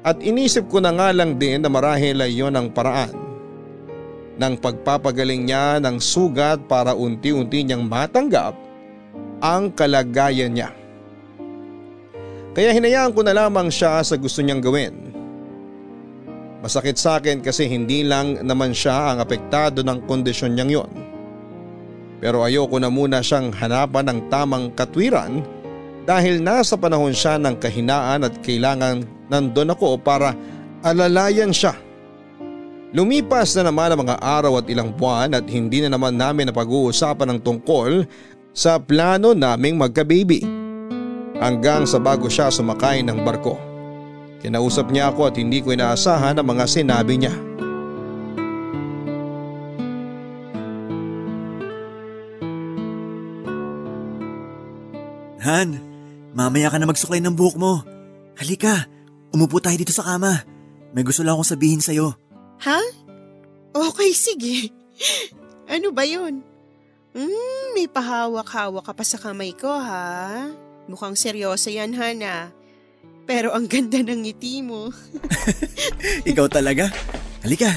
At 0.00 0.24
inisip 0.24 0.72
ko 0.72 0.80
na 0.80 0.96
nga 0.96 1.12
lang 1.12 1.36
din 1.36 1.60
na 1.60 1.68
marahil 1.68 2.24
ay 2.24 2.40
yon 2.40 2.56
ang 2.56 2.72
paraan 2.72 3.29
ng 4.40 4.56
pagpapagaling 4.56 5.44
niya 5.44 5.76
ng 5.84 6.00
sugat 6.00 6.64
para 6.64 6.96
unti-unti 6.96 7.60
niyang 7.60 7.84
matanggap 7.84 8.56
ang 9.44 9.68
kalagayan 9.76 10.56
niya. 10.56 10.72
Kaya 12.56 12.72
hinayaan 12.72 13.12
ko 13.12 13.20
na 13.20 13.36
lamang 13.36 13.68
siya 13.68 14.00
sa 14.00 14.16
gusto 14.16 14.40
niyang 14.40 14.64
gawin. 14.64 14.96
Masakit 16.64 16.96
sa 16.96 17.20
akin 17.20 17.44
kasi 17.44 17.68
hindi 17.68 18.00
lang 18.04 18.40
naman 18.40 18.72
siya 18.72 19.12
ang 19.12 19.18
apektado 19.20 19.84
ng 19.84 20.08
kondisyon 20.08 20.56
niyang 20.56 20.72
yon. 20.72 20.92
Pero 22.20 22.44
ayoko 22.44 22.76
na 22.76 22.92
muna 22.92 23.24
siyang 23.24 23.52
hanapan 23.52 24.12
ng 24.12 24.20
tamang 24.28 24.68
katwiran 24.76 25.40
dahil 26.04 26.40
nasa 26.40 26.76
panahon 26.76 27.16
siya 27.16 27.40
ng 27.40 27.56
kahinaan 27.60 28.28
at 28.28 28.34
kailangan 28.44 29.04
nandun 29.32 29.72
ako 29.72 29.96
para 30.00 30.36
alalayan 30.84 31.52
siya. 31.52 31.72
Lumipas 32.90 33.54
na 33.54 33.70
naman 33.70 33.94
ang 33.94 34.02
mga 34.02 34.18
araw 34.18 34.58
at 34.58 34.66
ilang 34.66 34.90
buwan 34.90 35.30
at 35.38 35.46
hindi 35.46 35.78
na 35.78 35.94
naman 35.94 36.18
namin 36.18 36.50
napag-uusapan 36.50 37.34
ng 37.34 37.40
tungkol 37.46 38.02
sa 38.50 38.82
plano 38.82 39.30
naming 39.30 39.78
magka-baby. 39.78 40.42
Hanggang 41.38 41.86
sa 41.86 42.02
bago 42.02 42.26
siya 42.26 42.50
sumakay 42.50 43.06
ng 43.06 43.22
barko. 43.22 43.54
Kinausap 44.42 44.90
niya 44.90 45.14
ako 45.14 45.30
at 45.30 45.38
hindi 45.38 45.62
ko 45.62 45.70
inaasahan 45.70 46.36
ang 46.42 46.46
mga 46.50 46.64
sinabi 46.66 47.14
niya. 47.14 47.34
Han, 55.40 55.90
Mamaya 56.30 56.70
ka 56.70 56.78
na 56.78 56.86
magsuklay 56.86 57.18
ng 57.18 57.34
buhok 57.34 57.56
mo. 57.58 57.82
Halika, 58.38 58.86
umupo 59.34 59.58
tayo 59.58 59.74
dito 59.74 59.90
sa 59.90 60.06
kama. 60.06 60.46
May 60.94 61.02
gusto 61.02 61.26
lang 61.26 61.34
akong 61.34 61.52
sabihin 61.54 61.82
sa'yo. 61.82 62.29
Ha? 62.64 62.80
Okay, 63.72 64.10
sige. 64.12 64.56
Ano 65.70 65.94
ba 65.94 66.02
yun? 66.02 66.42
Hmm, 67.14 67.66
may 67.78 67.86
pahawak-hawak 67.86 68.90
ka 68.90 68.90
pa 68.90 69.04
sa 69.06 69.22
kamay 69.22 69.54
ko 69.54 69.70
ha? 69.70 70.50
Mukhang 70.90 71.14
seryoso 71.14 71.70
yan, 71.70 71.94
Hana. 71.94 72.50
Pero 73.22 73.54
ang 73.54 73.66
ganda 73.70 74.02
ng 74.02 74.26
ngiti 74.26 74.66
mo. 74.66 74.90
Ikaw 76.30 76.46
talaga? 76.50 76.90
Halika. 77.46 77.70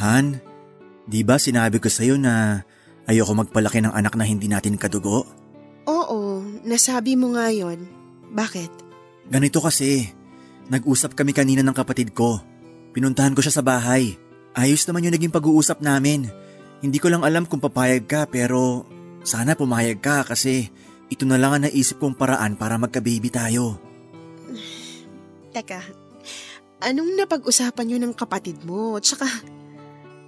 Han, 0.00 0.40
di 1.04 1.20
ba 1.20 1.36
sinabi 1.36 1.76
ko 1.76 1.92
sa'yo 1.92 2.16
na 2.16 2.64
Ayoko 3.04 3.36
magpalaki 3.36 3.84
ng 3.84 3.92
anak 3.92 4.16
na 4.16 4.24
hindi 4.24 4.48
natin 4.48 4.80
kadugo? 4.80 5.28
Oo, 5.84 6.40
nasabi 6.64 7.20
mo 7.20 7.36
nga 7.36 7.52
yon. 7.52 7.84
Bakit? 8.32 8.70
Ganito 9.28 9.60
kasi, 9.60 10.08
nag-usap 10.70 11.18
kami 11.18 11.32
kanina 11.34 11.64
ng 11.64 11.74
kapatid 11.74 12.14
ko. 12.14 12.38
Pinuntahan 12.92 13.32
ko 13.32 13.40
siya 13.40 13.58
sa 13.58 13.64
bahay. 13.64 14.20
Ayos 14.52 14.84
naman 14.84 15.08
yung 15.08 15.14
naging 15.16 15.32
pag-uusap 15.32 15.80
namin. 15.80 16.28
Hindi 16.84 16.98
ko 17.00 17.08
lang 17.08 17.24
alam 17.24 17.48
kung 17.48 17.62
papayag 17.62 18.04
ka 18.04 18.28
pero 18.28 18.84
sana 19.22 19.56
pumayag 19.56 20.02
ka 20.02 20.26
kasi 20.26 20.68
ito 21.08 21.24
na 21.24 21.38
lang 21.40 21.56
ang 21.56 21.62
naisip 21.68 22.02
kong 22.02 22.18
paraan 22.18 22.58
para 22.58 22.76
magka-baby 22.76 23.32
tayo. 23.32 23.78
Teka, 25.52 25.80
anong 26.80 27.12
napag-usapan 27.16 27.84
nyo 27.84 27.98
ng 28.00 28.14
kapatid 28.16 28.64
mo? 28.64 28.96
Tsaka, 28.96 29.28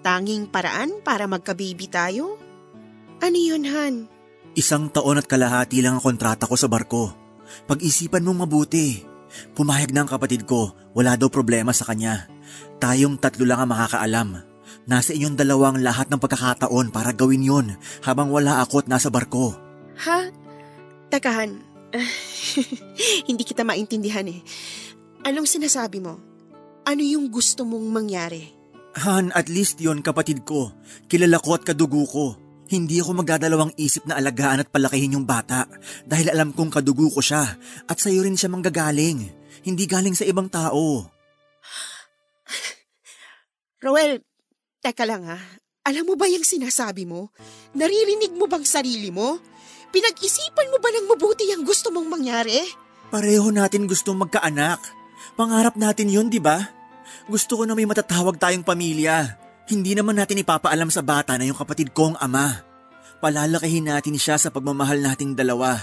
tanging 0.05 0.49
paraan 0.53 1.01
para 1.01 1.25
magka-baby 1.25 1.89
tayo? 1.89 2.37
Ano 3.25 3.39
yun, 3.41 3.65
Han? 3.65 3.95
Isang 4.55 4.93
taon 4.93 5.19
at 5.19 5.27
kalahati 5.27 5.81
lang 5.81 5.99
ang 5.99 6.05
kontrata 6.05 6.45
ko 6.45 6.55
sa 6.55 6.69
barko. 6.69 7.11
Pag-isipan 7.65 8.23
mong 8.23 8.45
mabuti. 8.47 9.14
Pumayag 9.55 9.95
na 9.95 10.05
ang 10.05 10.11
kapatid 10.11 10.45
ko, 10.49 10.75
wala 10.93 11.15
daw 11.15 11.31
problema 11.31 11.71
sa 11.71 11.87
kanya. 11.89 12.27
Tayong 12.79 13.19
tatlo 13.19 13.45
lang 13.47 13.65
ang 13.65 13.71
makakaalam. 13.71 14.29
Nasa 14.85 15.17
inyong 15.17 15.37
dalawang 15.39 15.81
lahat 15.81 16.13
ng 16.13 16.21
pagkakataon 16.21 16.93
para 16.93 17.17
gawin 17.17 17.47
yon 17.47 17.67
habang 18.05 18.29
wala 18.29 18.61
ako 18.61 18.85
at 18.85 18.91
nasa 18.91 19.09
barko. 19.09 19.57
Ha? 20.05 20.29
Teka, 21.09 21.31
Han. 21.31 21.63
hindi 23.29 23.43
kita 23.47 23.63
maintindihan 23.63 24.27
eh. 24.27 24.43
Anong 25.25 25.49
sinasabi 25.49 26.03
mo? 26.03 26.21
Ano 26.85 27.01
yung 27.01 27.33
gusto 27.33 27.65
mong 27.65 27.87
mangyari? 27.89 28.53
Han, 28.95 29.33
at 29.33 29.49
least 29.49 29.81
yon 29.81 30.05
kapatid 30.05 30.45
ko. 30.45 30.71
Kilala 31.09 31.41
ko 31.41 31.57
at 31.57 31.65
kadugo 31.65 32.05
ko. 32.05 32.27
Hindi 32.75 32.99
ako 32.99 33.23
magdadalawang 33.23 33.79
isip 33.79 34.03
na 34.11 34.19
alagaan 34.19 34.67
at 34.67 34.69
palakihin 34.75 35.15
yung 35.15 35.23
bata 35.23 35.71
dahil 36.03 36.35
alam 36.35 36.51
kong 36.51 36.75
kadugo 36.75 37.07
ko 37.07 37.23
siya 37.23 37.47
at 37.87 37.97
sa'yo 38.03 38.27
rin 38.27 38.35
siya 38.35 38.51
manggagaling. 38.51 39.31
Hindi 39.63 39.85
galing 39.87 40.19
sa 40.19 40.27
ibang 40.27 40.51
tao. 40.51 41.07
Roel, 43.85 44.19
teka 44.83 45.07
lang 45.07 45.23
ha. 45.31 45.39
Alam 45.87 46.03
mo 46.11 46.15
ba 46.19 46.27
yung 46.27 46.43
sinasabi 46.43 47.07
mo? 47.07 47.31
Naririnig 47.79 48.35
mo 48.35 48.51
bang 48.51 48.67
sarili 48.67 49.15
mo? 49.15 49.39
Pinag-isipan 49.95 50.75
mo 50.75 50.83
ba 50.83 50.91
ng 50.91 51.07
mabuti 51.15 51.47
ang 51.55 51.63
gusto 51.63 51.95
mong 51.95 52.11
mangyari? 52.11 52.59
Pareho 53.15 53.55
natin 53.55 53.87
gustong 53.87 54.19
magkaanak. 54.19 54.83
Pangarap 55.39 55.79
natin 55.79 56.11
yun, 56.11 56.27
di 56.27 56.43
ba? 56.43 56.59
Gusto 57.31 57.63
ko 57.63 57.63
na 57.71 57.79
may 57.79 57.87
matatawag 57.87 58.35
tayong 58.35 58.67
pamilya. 58.67 59.44
Hindi 59.65 59.97
naman 59.97 60.21
natin 60.21 60.45
ipapaalam 60.45 60.93
sa 60.93 61.01
bata 61.01 61.41
na 61.41 61.49
yung 61.49 61.57
kapatid 61.57 61.97
kong 61.97 62.21
ama. 62.21 62.61
Palalakahin 63.25 63.89
natin 63.89 64.21
siya 64.21 64.37
sa 64.37 64.53
pagmamahal 64.53 65.01
nating 65.01 65.33
dalawa. 65.33 65.81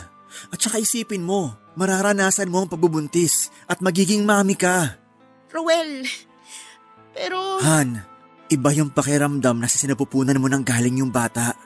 At 0.54 0.62
saka 0.62 0.78
isipin 0.78 1.26
mo, 1.26 1.58
mararanasan 1.74 2.48
mo 2.48 2.62
ang 2.62 2.70
pagbubuntis 2.70 3.50
at 3.66 3.82
magiging 3.82 4.22
mami 4.22 4.54
ka. 4.54 5.02
Roel, 5.50 6.06
pero... 7.12 7.60
Han, 7.60 8.06
iba 8.48 8.70
yung 8.72 8.94
pakiramdam 8.94 9.58
na 9.58 9.68
sinapupunan 9.68 10.38
mo 10.38 10.48
nang 10.48 10.64
galing 10.64 11.02
yung 11.02 11.10
bata. 11.10 11.58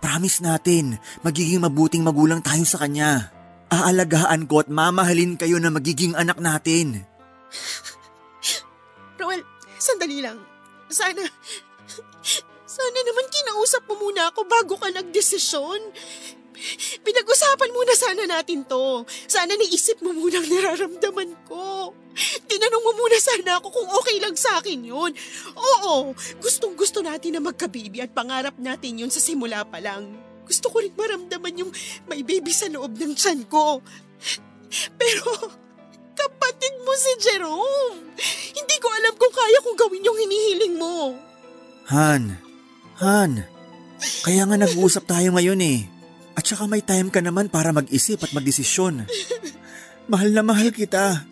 Promise 0.00 0.42
natin, 0.42 0.98
magiging 1.22 1.62
mabuting 1.62 2.02
magulang 2.02 2.42
tayo 2.42 2.64
sa 2.64 2.82
kanya. 2.82 3.30
Aalagaan 3.68 4.48
ko 4.48 4.64
at 4.64 4.72
mamahalin 4.72 5.36
kayo 5.36 5.60
na 5.60 5.68
magiging 5.68 6.16
anak 6.16 6.40
natin. 6.40 7.04
Roel, 9.20 9.44
sandali 9.76 10.24
lang. 10.24 10.40
Sana, 10.88 11.22
sana 12.64 12.98
naman 13.04 13.26
kinausap 13.28 13.84
mo 13.88 14.08
muna 14.08 14.32
ako 14.32 14.40
bago 14.48 14.74
ka 14.80 14.88
nagdesisyon. 14.88 15.80
Pinag-usapan 17.06 17.70
muna 17.70 17.94
sana 17.94 18.22
natin 18.26 18.66
to. 18.66 19.06
Sana 19.30 19.54
naisip 19.54 20.02
mo 20.02 20.10
muna 20.10 20.42
ang 20.42 20.48
nararamdaman 20.50 21.30
ko. 21.46 21.94
Tinanong 22.50 22.82
mo 22.82 22.92
muna 22.98 23.18
sana 23.22 23.62
ako 23.62 23.70
kung 23.70 23.88
okay 23.94 24.18
lang 24.18 24.34
sa 24.34 24.58
akin 24.58 24.82
yun. 24.82 25.12
Oo, 25.54 26.12
gustong 26.42 26.74
gusto 26.74 26.98
natin 26.98 27.38
na 27.38 27.42
magka-baby 27.44 28.02
at 28.02 28.10
pangarap 28.10 28.58
natin 28.58 29.06
yun 29.06 29.12
sa 29.12 29.22
simula 29.22 29.62
pa 29.62 29.78
lang. 29.78 30.10
Gusto 30.48 30.72
ko 30.72 30.82
rin 30.82 30.96
maramdaman 30.98 31.62
yung 31.62 31.70
may 32.10 32.26
baby 32.26 32.50
sa 32.50 32.66
loob 32.66 32.96
ng 32.98 33.14
tiyan 33.14 33.46
ko. 33.46 33.84
Pero 34.98 35.22
Kapatid 36.18 36.74
mo 36.82 36.92
si 36.98 37.12
Jerome. 37.22 38.18
Hindi 38.50 38.76
ko 38.82 38.90
alam 38.90 39.14
kung 39.14 39.30
kaya 39.30 39.58
kong 39.62 39.78
gawin 39.78 40.06
yung 40.06 40.18
hinihiling 40.18 40.74
mo. 40.74 41.14
Han, 41.94 42.36
Han, 42.98 43.46
kaya 44.26 44.42
nga 44.42 44.58
nag-uusap 44.58 45.06
tayo 45.06 45.30
ngayon 45.38 45.62
eh. 45.62 45.86
At 46.34 46.46
saka 46.46 46.66
may 46.66 46.82
time 46.82 47.10
ka 47.14 47.22
naman 47.22 47.50
para 47.50 47.70
mag-isip 47.70 48.18
at 48.22 48.34
magdesisyon. 48.34 49.06
Mahal 50.10 50.34
na 50.34 50.42
mahal 50.42 50.74
kita. 50.74 51.22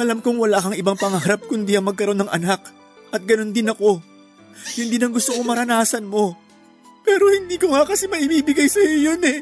Alam 0.00 0.24
kong 0.24 0.40
wala 0.40 0.60
kang 0.60 0.76
ibang 0.76 0.96
pangarap 0.96 1.44
kundi 1.44 1.76
ang 1.76 1.88
magkaroon 1.88 2.24
ng 2.24 2.32
anak. 2.32 2.60
At 3.12 3.24
ganun 3.28 3.52
din 3.52 3.68
ako. 3.68 4.00
Yun 4.80 4.88
din 4.88 5.04
ang 5.04 5.12
gusto 5.12 5.36
kong 5.36 5.48
maranasan 5.48 6.08
mo. 6.08 6.36
Pero 7.04 7.28
hindi 7.32 7.56
ko 7.56 7.72
nga 7.72 7.84
kasi 7.84 8.08
maibibigay 8.08 8.68
sa 8.68 8.80
iyo 8.80 9.12
yun 9.12 9.22
eh. 9.24 9.40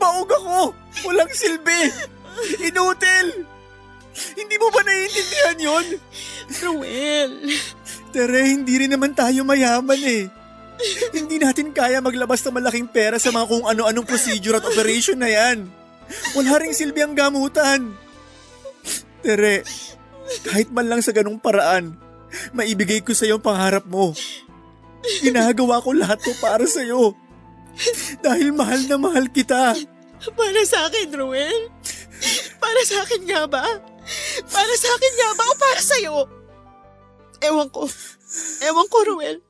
Baog 0.00 0.28
ako! 0.28 0.72
Walang 1.04 1.32
silbi! 1.32 1.92
Inutil! 2.68 3.28
Hindi 4.14 4.54
mo 4.62 4.70
ba 4.70 4.80
naiintindihan 4.86 5.58
yon? 5.58 5.86
Ruel! 6.62 7.32
Tere, 8.14 8.40
hindi 8.46 8.78
rin 8.78 8.94
naman 8.94 9.10
tayo 9.10 9.42
mayaman 9.42 9.98
eh. 9.98 10.24
hindi 11.14 11.38
natin 11.38 11.70
kaya 11.70 12.02
maglabas 12.02 12.42
ng 12.42 12.54
malaking 12.54 12.90
pera 12.90 13.18
sa 13.18 13.30
mga 13.30 13.46
kung 13.46 13.64
ano-anong 13.66 14.06
procedure 14.06 14.58
at 14.58 14.66
operation 14.66 15.18
na 15.18 15.30
yan. 15.30 15.66
Wala 16.34 16.62
ring 16.62 16.74
silbi 16.74 17.02
ang 17.02 17.14
gamutan. 17.14 17.94
Tere, 19.24 19.66
kahit 20.46 20.70
man 20.70 20.86
lang 20.86 21.00
sa 21.02 21.14
ganong 21.14 21.40
paraan, 21.42 21.96
maibigay 22.54 23.02
ko 23.02 23.16
sa 23.16 23.26
iyo 23.26 23.38
ang 23.38 23.46
pangarap 23.46 23.86
mo. 23.86 24.14
Ginagawa 25.22 25.82
ko 25.82 25.90
lahat 25.94 26.20
to 26.22 26.32
para 26.38 26.64
sa 26.70 26.82
iyo. 26.84 27.16
Dahil 28.24 28.54
mahal 28.54 28.86
na 28.86 28.96
mahal 29.00 29.26
kita. 29.30 29.74
Para 30.32 30.62
sa 30.64 30.86
akin, 30.88 31.10
Ruel? 31.12 31.68
Para 32.64 32.80
sa 32.88 32.96
akin 33.04 33.22
nga 33.28 33.44
ba? 33.44 33.60
Para 34.48 34.74
sa 34.80 34.88
akin 34.96 35.14
nga 35.20 35.30
ba 35.36 35.44
o 35.44 35.54
para 35.60 35.82
sa'yo? 35.84 36.16
Ewan 37.44 37.68
ko. 37.68 37.84
Ewan 38.64 38.88
ko, 38.88 38.98
Ruel. 39.04 39.44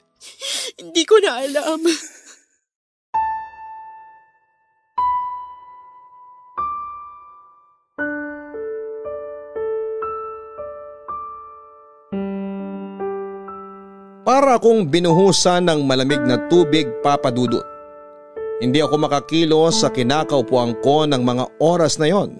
Hindi 0.83 1.03
ko 1.07 1.23
na 1.23 1.47
alam. 1.47 1.79
Para 14.27 14.59
akong 14.59 14.91
binuhusan 14.91 15.71
ng 15.71 15.87
malamig 15.87 16.19
na 16.27 16.51
tubig 16.51 16.91
papadudot. 16.99 17.63
Hindi 18.59 18.83
ako 18.83 19.07
makakilos 19.07 19.87
sa 19.87 19.95
kinakaupuan 19.95 20.83
ko 20.83 21.07
ng 21.07 21.23
mga 21.23 21.45
oras 21.63 22.03
na 22.03 22.11
yon. 22.11 22.35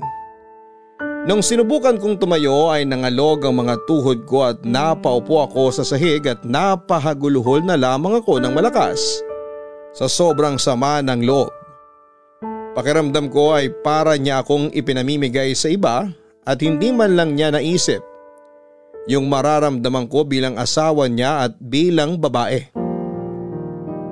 Nung 1.25 1.41
sinubukan 1.41 1.97
kong 1.97 2.21
tumayo 2.21 2.69
ay 2.69 2.85
nangalog 2.85 3.41
ang 3.49 3.65
mga 3.65 3.81
tuhod 3.89 4.29
ko 4.29 4.45
at 4.45 4.61
napaupo 4.61 5.41
ako 5.41 5.73
sa 5.73 5.81
sahig 5.81 6.21
at 6.29 6.45
napahaguluhol 6.45 7.65
na 7.65 7.81
lamang 7.81 8.21
ako 8.21 8.45
ng 8.45 8.53
malakas. 8.53 9.25
sa 9.95 10.11
sobrang 10.11 10.59
sama 10.59 10.99
ng 11.07 11.23
loob. 11.23 11.55
Pakiramdam 12.75 13.31
ko 13.31 13.55
ay 13.55 13.71
para 13.71 14.19
niya 14.19 14.43
akong 14.43 14.75
ipinamimigay 14.75 15.55
sa 15.55 15.71
iba 15.71 16.11
at 16.43 16.59
hindi 16.59 16.91
man 16.91 17.15
lang 17.15 17.39
niya 17.39 17.55
naisip 17.55 18.03
yung 19.07 19.31
mararamdaman 19.31 20.11
ko 20.11 20.27
bilang 20.27 20.59
asawa 20.59 21.07
niya 21.07 21.47
at 21.47 21.53
bilang 21.61 22.19
babae. 22.19 22.67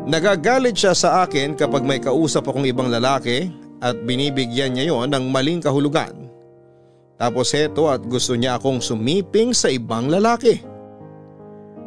Nagagalit 0.06 0.78
siya 0.78 0.94
sa 0.94 1.26
akin 1.26 1.58
kapag 1.58 1.82
may 1.82 1.98
kausap 1.98 2.46
akong 2.46 2.66
ibang 2.68 2.92
lalaki 2.92 3.50
at 3.82 3.98
binibigyan 4.06 4.78
niya 4.78 4.94
yon 4.94 5.10
ng 5.10 5.32
maling 5.32 5.58
kahulugan. 5.58 6.21
Tapos 7.22 7.54
heto 7.54 7.86
at 7.86 8.02
gusto 8.02 8.34
niya 8.34 8.58
akong 8.58 8.82
sumiping 8.82 9.54
sa 9.54 9.70
ibang 9.70 10.10
lalaki. 10.10 10.58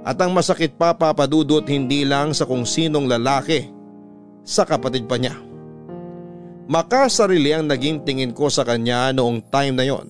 At 0.08 0.16
ang 0.24 0.32
masakit 0.32 0.80
pa 0.80 0.96
papadudot 0.96 1.68
hindi 1.68 2.08
lang 2.08 2.32
sa 2.32 2.48
kung 2.48 2.64
sinong 2.64 3.12
lalaki, 3.12 3.68
sa 4.48 4.64
kapatid 4.64 5.12
pa 5.12 5.20
niya. 5.20 5.36
Makasarili 6.72 7.52
ang 7.52 7.68
naging 7.68 8.08
tingin 8.08 8.32
ko 8.32 8.48
sa 8.48 8.64
kanya 8.64 9.12
noong 9.12 9.44
time 9.52 9.76
na 9.76 9.84
yon. 9.84 10.08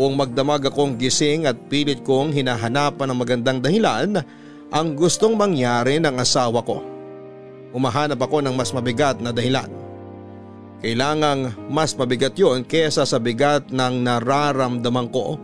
Buong 0.00 0.16
magdamag 0.16 0.64
akong 0.64 0.96
gising 0.96 1.44
at 1.44 1.68
pilit 1.68 2.00
kong 2.00 2.32
hinahanapan 2.32 3.12
ng 3.12 3.18
magandang 3.20 3.60
dahilan 3.60 4.16
ang 4.72 4.86
gustong 4.96 5.36
mangyari 5.36 6.00
ng 6.00 6.16
asawa 6.16 6.64
ko. 6.64 6.80
Umahanap 7.76 8.16
ako 8.16 8.40
ng 8.40 8.56
mas 8.56 8.72
mabigat 8.72 9.20
na 9.20 9.28
dahilan. 9.28 9.85
Kailangang 10.86 11.66
mas 11.66 11.98
mabigat 11.98 12.38
yon 12.38 12.62
kesa 12.62 13.02
sa 13.02 13.18
bigat 13.18 13.74
ng 13.74 14.06
nararamdaman 14.06 15.10
ko, 15.10 15.34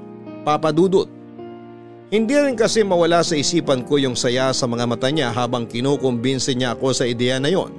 papadudot. 0.46 1.10
Hindi 2.14 2.38
rin 2.38 2.54
kasi 2.54 2.86
mawala 2.86 3.26
sa 3.26 3.34
isipan 3.34 3.82
ko 3.82 3.98
yung 3.98 4.14
saya 4.14 4.54
sa 4.54 4.70
mga 4.70 4.86
mata 4.86 5.10
niya 5.10 5.34
habang 5.34 5.66
kinukumbinsi 5.66 6.54
niya 6.54 6.78
ako 6.78 6.94
sa 6.94 7.10
ideya 7.10 7.42
na 7.42 7.50
yon. 7.50 7.74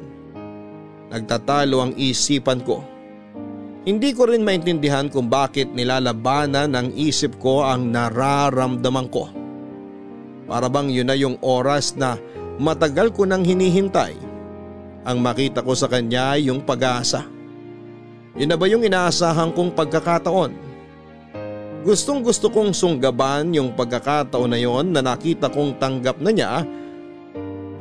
Nagtatalo 1.07 1.79
ang 1.79 1.93
isipan 1.95 2.59
ko 2.67 2.83
hindi 3.83 4.15
ko 4.15 4.31
rin 4.31 4.47
maintindihan 4.47 5.11
kung 5.11 5.27
bakit 5.27 5.75
nilalabanan 5.75 6.71
ng 6.71 6.87
isip 6.95 7.35
ko 7.35 7.67
ang 7.67 7.91
nararamdaman 7.91 9.11
ko. 9.11 9.27
Para 10.47 10.71
bang 10.71 10.87
yun 10.87 11.11
na 11.11 11.19
yung 11.19 11.35
oras 11.43 11.99
na 11.99 12.15
matagal 12.63 13.11
ko 13.11 13.27
nang 13.27 13.43
hinihintay. 13.43 14.15
Ang 15.03 15.19
makita 15.19 15.59
ko 15.67 15.75
sa 15.75 15.91
kanya 15.91 16.39
yung 16.39 16.63
pag-asa. 16.63 17.27
Yun 18.33 18.49
na 18.49 18.57
ba 18.57 18.65
yung 18.65 18.81
inaasahan 18.81 19.53
kong 19.53 19.77
pagkakataon? 19.77 20.51
Gustong 21.83 22.23
gusto 22.23 22.49
kong 22.49 22.73
sunggaban 22.73 23.53
yung 23.53 23.75
pagkakataon 23.77 24.49
na 24.49 24.57
yon 24.57 24.89
na 24.89 25.03
nakita 25.03 25.51
kong 25.51 25.77
tanggap 25.77 26.17
na 26.17 26.31
niya 26.31 26.65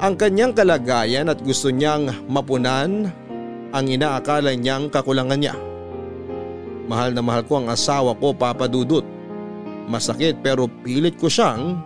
ang 0.03 0.19
kanyang 0.19 0.51
kalagayan 0.51 1.31
at 1.31 1.39
gusto 1.39 1.71
niyang 1.71 2.11
mapunan 2.27 3.07
ang 3.71 3.87
inaakala 3.87 4.53
niyang 4.59 4.91
kakulangan 4.91 5.39
niya. 5.39 5.55
Mahal 6.91 7.15
na 7.15 7.23
mahal 7.23 7.47
ko 7.47 7.63
ang 7.63 7.71
asawa 7.71 8.13
ko 8.19 8.35
papadudot. 8.35 9.07
Masakit 9.87 10.43
pero 10.43 10.67
pilit 10.83 11.15
ko 11.17 11.31
siyang 11.31 11.79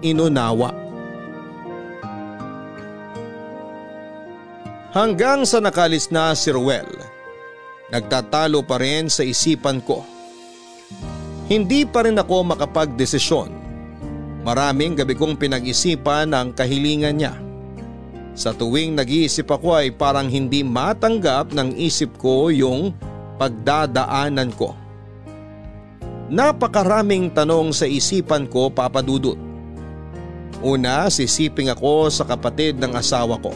inunawa. 0.00 0.70
Hanggang 4.94 5.42
sa 5.42 5.58
nakalis 5.58 6.10
na 6.14 6.34
si 6.38 6.54
Ruel, 6.54 6.86
nagtatalo 7.90 8.62
pa 8.64 8.78
rin 8.78 9.10
sa 9.10 9.26
isipan 9.26 9.82
ko. 9.82 10.06
Hindi 11.50 11.82
pa 11.82 12.06
rin 12.06 12.14
ako 12.14 12.54
makapagdesisyon. 12.54 13.50
Maraming 14.46 14.96
gabi 14.96 15.18
kong 15.18 15.36
pinag-isipan 15.36 16.32
ang 16.32 16.54
kahilingan 16.54 17.18
niya. 17.18 17.34
Sa 18.32 18.54
tuwing 18.54 18.94
nag-iisip 18.94 19.50
ako 19.50 19.82
ay 19.82 19.90
parang 19.92 20.30
hindi 20.30 20.62
matanggap 20.62 21.50
ng 21.52 21.74
isip 21.76 22.14
ko 22.16 22.48
yung 22.48 22.94
pagdadaanan 23.36 24.54
ko. 24.54 24.72
Napakaraming 26.30 27.34
tanong 27.34 27.74
sa 27.74 27.90
isipan 27.90 28.46
ko 28.46 28.70
papadudot. 28.70 29.36
Una, 30.62 31.10
sisiping 31.10 31.72
ako 31.72 32.06
sa 32.12 32.22
kapatid 32.22 32.78
ng 32.78 32.94
asawa 32.94 33.40
ko. 33.42 33.50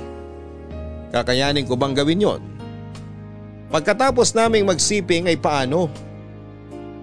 Kakayanin 1.15 1.69
ko 1.69 1.79
bang 1.79 1.95
gawin 1.95 2.25
yon? 2.25 2.43
Pagkatapos 3.75 4.39
naming 4.39 4.71
magsiping 4.71 5.27
ay 5.27 5.35
paano? 5.35 5.91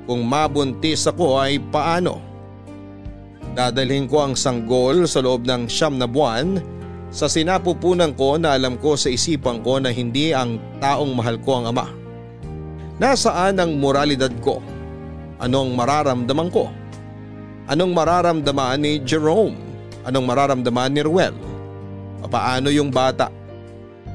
Kung 0.08 0.24
mabuntis 0.24 1.04
ako 1.04 1.36
ay 1.44 1.60
paano? 1.60 2.24
Dadalhin 3.52 4.08
ko 4.08 4.24
ang 4.24 4.40
sanggol 4.40 5.04
sa 5.04 5.20
loob 5.20 5.44
ng 5.44 5.68
siyam 5.68 6.00
na 6.00 6.08
buwan 6.08 6.64
sa 7.12 7.28
sinapupunan 7.28 8.16
ko 8.16 8.40
na 8.40 8.56
alam 8.56 8.80
ko 8.80 8.96
sa 8.96 9.12
isipan 9.12 9.60
ko 9.60 9.84
na 9.84 9.92
hindi 9.92 10.32
ang 10.32 10.64
taong 10.80 11.12
mahal 11.12 11.36
ko 11.44 11.60
ang 11.60 11.76
ama. 11.76 11.92
Nasaan 13.04 13.60
ang 13.60 13.76
moralidad 13.76 14.32
ko? 14.40 14.64
Anong 15.44 15.76
mararamdaman 15.76 16.48
ko? 16.56 16.72
Anong 17.68 17.92
mararamdaman 17.92 18.80
ni 18.80 19.04
Jerome? 19.04 19.60
Anong 20.08 20.24
mararamdaman 20.24 20.96
ni 20.96 21.04
Ruel? 21.04 21.36
Paano 22.32 22.72
yung 22.72 22.96
bata? 22.96 23.41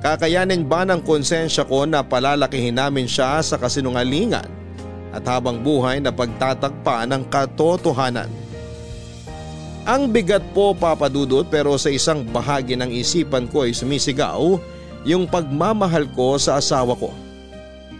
Kakayanin 0.06 0.62
ba 0.62 0.86
ng 0.86 1.02
konsensya 1.02 1.66
ko 1.66 1.82
na 1.82 1.98
palalakihin 1.98 2.78
namin 2.78 3.10
siya 3.10 3.42
sa 3.42 3.58
kasinungalingan 3.58 4.46
at 5.10 5.26
habang 5.26 5.58
buhay 5.58 5.98
na 5.98 6.14
pagtatagpa 6.14 7.10
ng 7.10 7.26
katotohanan? 7.26 8.30
Ang 9.82 10.14
bigat 10.14 10.46
po 10.54 10.78
papadudot 10.78 11.42
pero 11.50 11.74
sa 11.74 11.90
isang 11.90 12.22
bahagi 12.22 12.78
ng 12.78 12.86
isipan 12.94 13.50
ko 13.50 13.66
ay 13.66 13.74
sumisigaw 13.74 14.62
yung 15.02 15.26
pagmamahal 15.26 16.06
ko 16.14 16.38
sa 16.38 16.62
asawa 16.62 16.94
ko. 16.94 17.10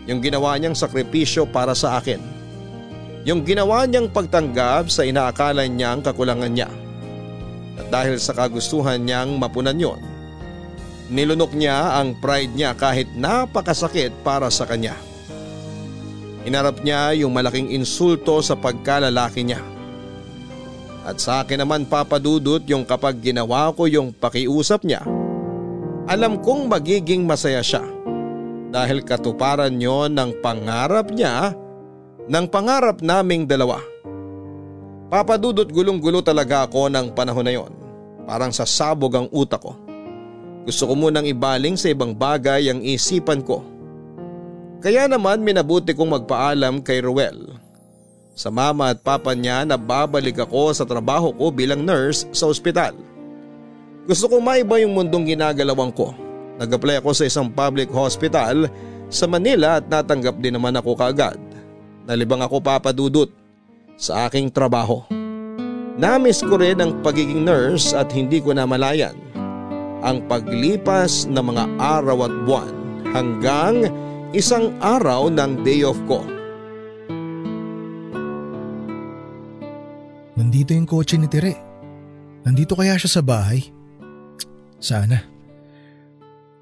Yung 0.06 0.22
ginawa 0.22 0.54
niyang 0.62 0.78
sakripisyo 0.78 1.50
para 1.50 1.74
sa 1.74 1.98
akin. 1.98 2.22
Yung 3.26 3.42
ginawa 3.42 3.82
niyang 3.82 4.14
pagtanggap 4.14 4.94
sa 4.94 5.02
inaakala 5.02 5.66
niyang 5.66 6.06
kakulangan 6.06 6.54
niya. 6.54 6.70
At 7.82 7.90
dahil 7.90 8.22
sa 8.22 8.30
kagustuhan 8.30 9.02
niyang 9.02 9.42
mapunan 9.42 9.74
yon, 9.74 9.98
nilunok 11.10 11.54
niya 11.54 11.98
ang 12.00 12.18
pride 12.18 12.54
niya 12.54 12.74
kahit 12.74 13.06
napakasakit 13.14 14.10
para 14.26 14.50
sa 14.50 14.66
kanya. 14.66 14.94
Inarap 16.46 16.82
niya 16.86 17.10
yung 17.18 17.34
malaking 17.34 17.74
insulto 17.74 18.38
sa 18.38 18.54
pagkalalaki 18.54 19.42
niya. 19.42 19.62
At 21.06 21.22
sa 21.22 21.42
akin 21.42 21.62
naman 21.62 21.86
papadudot 21.86 22.62
yung 22.66 22.82
kapag 22.82 23.22
ginawa 23.22 23.70
ko 23.74 23.86
yung 23.86 24.10
pakiusap 24.10 24.82
niya, 24.82 25.02
alam 26.06 26.38
kong 26.42 26.70
magiging 26.70 27.26
masaya 27.26 27.62
siya 27.62 27.82
dahil 28.70 29.02
katuparan 29.02 29.74
nyo 29.74 30.10
ng 30.10 30.42
pangarap 30.42 31.10
niya 31.14 31.54
ng 32.26 32.46
pangarap 32.50 33.02
naming 33.02 33.46
dalawa. 33.46 33.78
Papadudot 35.06 35.70
gulong-gulo 35.70 36.18
talaga 36.22 36.66
ako 36.66 36.90
ng 36.90 37.14
panahon 37.14 37.46
na 37.46 37.54
yon. 37.54 37.70
Parang 38.26 38.50
sasabog 38.50 39.14
ang 39.14 39.30
utak 39.30 39.62
ko. 39.62 39.85
Gusto 40.66 40.90
ko 40.90 40.94
munang 40.98 41.24
ibaling 41.24 41.78
sa 41.78 41.88
ibang 41.94 42.10
bagay 42.10 42.68
ang 42.68 42.82
isipan 42.82 43.40
ko. 43.40 43.62
Kaya 44.82 45.06
naman 45.06 45.46
minabuti 45.46 45.94
kong 45.94 46.20
magpaalam 46.22 46.82
kay 46.82 47.00
Ruel. 47.00 47.54
Sa 48.36 48.52
mama 48.52 48.92
at 48.92 49.00
papa 49.00 49.32
niya 49.32 49.64
na 49.64 49.78
babalik 49.80 50.42
ako 50.42 50.74
sa 50.74 50.84
trabaho 50.84 51.32
ko 51.32 51.48
bilang 51.54 51.86
nurse 51.86 52.28
sa 52.34 52.50
ospital. 52.50 52.92
Gusto 54.04 54.28
kong 54.28 54.44
maiba 54.44 54.76
yung 54.82 54.92
mundong 54.92 55.32
ginagalawan 55.32 55.94
ko 55.94 56.26
Nag-apply 56.56 57.04
ako 57.04 57.12
sa 57.12 57.28
isang 57.28 57.52
public 57.52 57.92
hospital 57.92 58.68
sa 59.12 59.28
Manila 59.28 59.76
at 59.76 59.84
natanggap 59.92 60.40
din 60.40 60.56
naman 60.56 60.72
ako 60.72 60.96
kaagad. 60.96 61.36
Nalibang 62.08 62.40
ako 62.40 62.64
papadudot 62.64 63.28
sa 64.00 64.24
aking 64.28 64.48
trabaho. 64.48 65.04
Namiss 65.96 66.44
ko 66.44 66.56
rin 66.56 66.80
ang 66.80 67.00
pagiging 67.00 67.44
nurse 67.44 67.92
at 67.92 68.08
hindi 68.12 68.40
ko 68.40 68.56
namalayan 68.56 69.16
ang 70.06 70.22
paglipas 70.30 71.26
ng 71.26 71.42
mga 71.42 71.64
araw 71.82 72.30
at 72.30 72.34
buwan 72.46 72.70
hanggang 73.10 73.90
isang 74.30 74.70
araw 74.78 75.26
ng 75.26 75.66
day 75.66 75.82
off 75.82 75.98
ko. 76.06 76.22
Nandito 80.38 80.70
yung 80.70 80.86
kotse 80.86 81.18
ni 81.18 81.26
Tere. 81.26 81.58
Nandito 82.46 82.78
kaya 82.78 82.94
siya 82.94 83.18
sa 83.18 83.22
bahay? 83.26 83.66
Sana. 84.78 85.18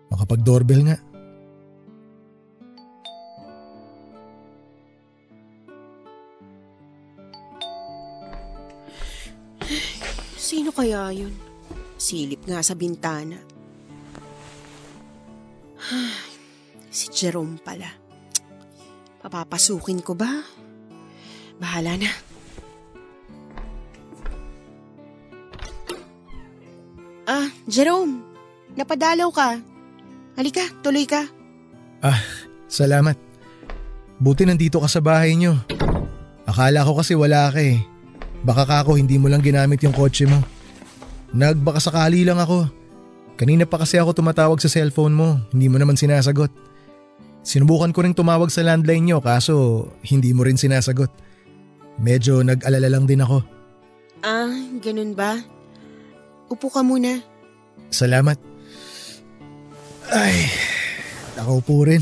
Makapag-doorbell 0.08 0.88
nga. 0.88 0.96
Sino 10.40 10.72
kaya 10.72 11.12
yun? 11.12 11.53
Silip 11.98 12.44
nga 12.46 12.60
sa 12.60 12.74
bintana. 12.74 13.38
si 16.94 17.06
Jerome 17.12 17.58
pala. 17.60 17.88
Papapasukin 19.24 20.04
ko 20.04 20.12
ba? 20.12 20.28
Bahala 21.56 21.96
na. 21.96 22.10
Ah, 27.24 27.48
Jerome, 27.64 28.20
napadalaw 28.76 29.32
ka. 29.32 29.56
Halika, 30.36 30.60
tuloy 30.84 31.08
ka. 31.08 31.24
Ah, 32.04 32.20
salamat. 32.68 33.16
Buti 34.20 34.44
nandito 34.44 34.76
ka 34.76 34.88
sa 34.92 35.00
bahay 35.00 35.32
nyo. 35.32 35.56
Akala 36.44 36.84
ko 36.84 37.00
kasi 37.00 37.16
wala 37.16 37.48
ka 37.48 37.64
eh. 37.64 37.80
Baka 38.44 38.68
kako 38.68 39.00
hindi 39.00 39.16
mo 39.16 39.32
lang 39.32 39.40
ginamit 39.40 39.80
yung 39.80 39.96
kotse 39.96 40.28
mo. 40.28 40.36
Nagbaka 41.34 41.82
sakali 41.82 42.22
lang 42.22 42.38
ako. 42.38 42.70
Kanina 43.34 43.66
pa 43.66 43.82
kasi 43.82 43.98
ako 43.98 44.14
tumatawag 44.14 44.62
sa 44.62 44.70
cellphone 44.70 45.10
mo, 45.10 45.42
hindi 45.50 45.66
mo 45.66 45.82
naman 45.82 45.98
sinasagot. 45.98 46.54
Sinubukan 47.42 47.90
ko 47.90 48.06
rin 48.06 48.14
tumawag 48.14 48.48
sa 48.48 48.62
landline 48.62 49.10
nyo 49.10 49.18
kaso 49.18 49.84
hindi 50.06 50.30
mo 50.30 50.46
rin 50.46 50.54
sinasagot. 50.54 51.10
Medyo 51.98 52.46
nag-alala 52.46 52.86
lang 52.86 53.04
din 53.10 53.20
ako. 53.20 53.42
Ah, 54.22 54.54
ganun 54.78 55.12
ba? 55.18 55.42
Upo 56.48 56.70
ka 56.70 56.86
muna. 56.86 57.18
Salamat. 57.90 58.38
Ay, 60.14 60.46
nakaupo 61.34 61.84
rin. 61.84 62.00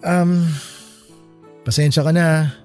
Um, 0.00 0.48
pasensya 1.62 2.00
ka 2.00 2.10
na. 2.10 2.56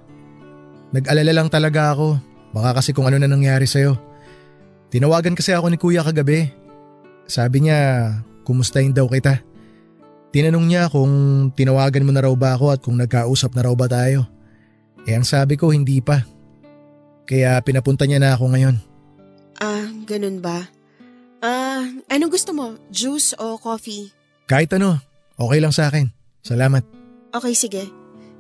Nag-alala 0.95 1.32
lang 1.36 1.51
talaga 1.51 1.91
ako. 1.93 2.16
Baka 2.55 2.80
kasi 2.80 2.95
kung 2.95 3.05
ano 3.12 3.20
na 3.20 3.28
nangyari 3.28 3.68
sa'yo. 3.68 4.11
Tinawagan 4.91 5.39
kasi 5.39 5.55
ako 5.55 5.71
ni 5.71 5.79
kuya 5.79 6.03
kagabi. 6.03 6.51
Sabi 7.23 7.63
niya, 7.63 8.11
kumustahin 8.43 8.91
daw 8.91 9.07
kita. 9.07 9.39
Tinanong 10.35 10.67
niya 10.67 10.91
kung 10.91 11.11
tinawagan 11.55 12.03
mo 12.03 12.11
na 12.11 12.27
raw 12.27 12.35
ba 12.35 12.59
ako 12.59 12.65
at 12.75 12.79
kung 12.83 12.99
nagkausap 12.99 13.55
na 13.55 13.63
raw 13.67 13.75
ba 13.75 13.87
tayo. 13.87 14.27
Eh 15.07 15.15
ang 15.15 15.23
sabi 15.23 15.55
ko 15.55 15.71
hindi 15.71 16.03
pa. 16.03 16.27
Kaya 17.23 17.55
pinapunta 17.63 18.03
niya 18.03 18.19
na 18.19 18.35
ako 18.35 18.51
ngayon. 18.51 18.75
Ah, 19.63 19.87
ganun 20.03 20.43
ba? 20.43 20.67
Ah, 21.39 21.87
anong 22.11 22.31
gusto 22.35 22.51
mo? 22.51 22.75
Juice 22.91 23.31
o 23.39 23.55
coffee? 23.55 24.11
Kahit 24.47 24.75
ano, 24.75 24.99
okay 25.39 25.59
lang 25.63 25.71
sa 25.71 25.87
akin. 25.87 26.11
Salamat. 26.43 26.83
Okay, 27.31 27.55
sige. 27.55 27.83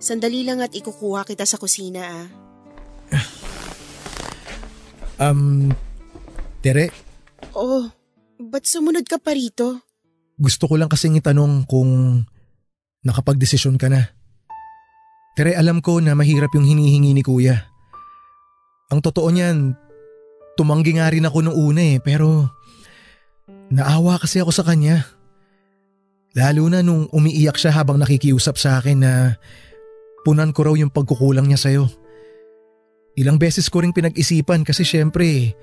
Sandali 0.01 0.43
lang 0.43 0.59
at 0.59 0.75
ikukuha 0.75 1.23
kita 1.23 1.47
sa 1.47 1.55
kusina 1.55 2.01
ah. 2.03 2.27
Um, 5.21 5.69
Tere, 6.61 6.93
Oh, 7.57 7.89
ba't 8.37 8.63
sumunod 8.69 9.09
ka 9.09 9.17
pa 9.17 9.33
rito? 9.33 9.81
gusto 10.41 10.65
ko 10.65 10.73
lang 10.73 10.89
kasing 10.89 11.21
itanong 11.21 11.69
kung 11.69 12.21
nakapagdesisyon 13.05 13.77
ka 13.77 13.93
na. 13.93 14.09
Tere, 15.37 15.53
alam 15.53 15.85
ko 15.85 16.01
na 16.01 16.17
mahirap 16.17 16.49
yung 16.57 16.65
hinihingi 16.65 17.13
ni 17.13 17.21
kuya. 17.21 17.61
Ang 18.89 19.05
totoo 19.05 19.29
niyan, 19.29 19.77
tumanggi 20.57 20.97
nga 20.97 21.13
rin 21.13 21.29
ako 21.29 21.45
nung 21.45 21.57
una 21.57 21.93
eh, 21.93 22.01
pero 22.01 22.49
naawa 23.69 24.17
kasi 24.17 24.41
ako 24.41 24.49
sa 24.49 24.65
kanya. 24.65 25.05
Lalo 26.33 26.65
na 26.73 26.81
nung 26.81 27.05
umiiyak 27.13 27.61
siya 27.61 27.77
habang 27.77 28.01
nakikiusap 28.01 28.57
sa 28.57 28.81
akin 28.81 28.97
na 29.05 29.37
punan 30.25 30.57
ko 30.57 30.65
raw 30.65 30.73
yung 30.73 30.89
pagkukulang 30.89 31.45
niya 31.45 31.61
sa'yo. 31.61 31.85
Ilang 33.13 33.37
beses 33.37 33.69
ko 33.69 33.85
ring 33.85 33.93
pinag-isipan 33.93 34.65
kasi 34.65 34.81
syempre, 34.81 35.53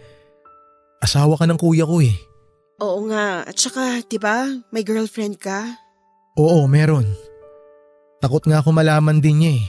asawa 1.03 1.38
ka 1.38 1.44
ng 1.46 1.59
kuya 1.59 1.86
ko 1.86 2.03
eh. 2.03 2.14
Oo 2.78 3.11
nga, 3.11 3.42
at 3.42 3.59
saka, 3.59 4.07
di 4.07 4.22
ba, 4.22 4.46
may 4.70 4.86
girlfriend 4.86 5.42
ka? 5.42 5.78
Oo, 6.38 6.70
meron. 6.70 7.11
Takot 8.22 8.46
nga 8.46 8.62
ako 8.62 8.70
malaman 8.70 9.18
din 9.18 9.42
niya 9.42 9.53
eh. 9.59 9.66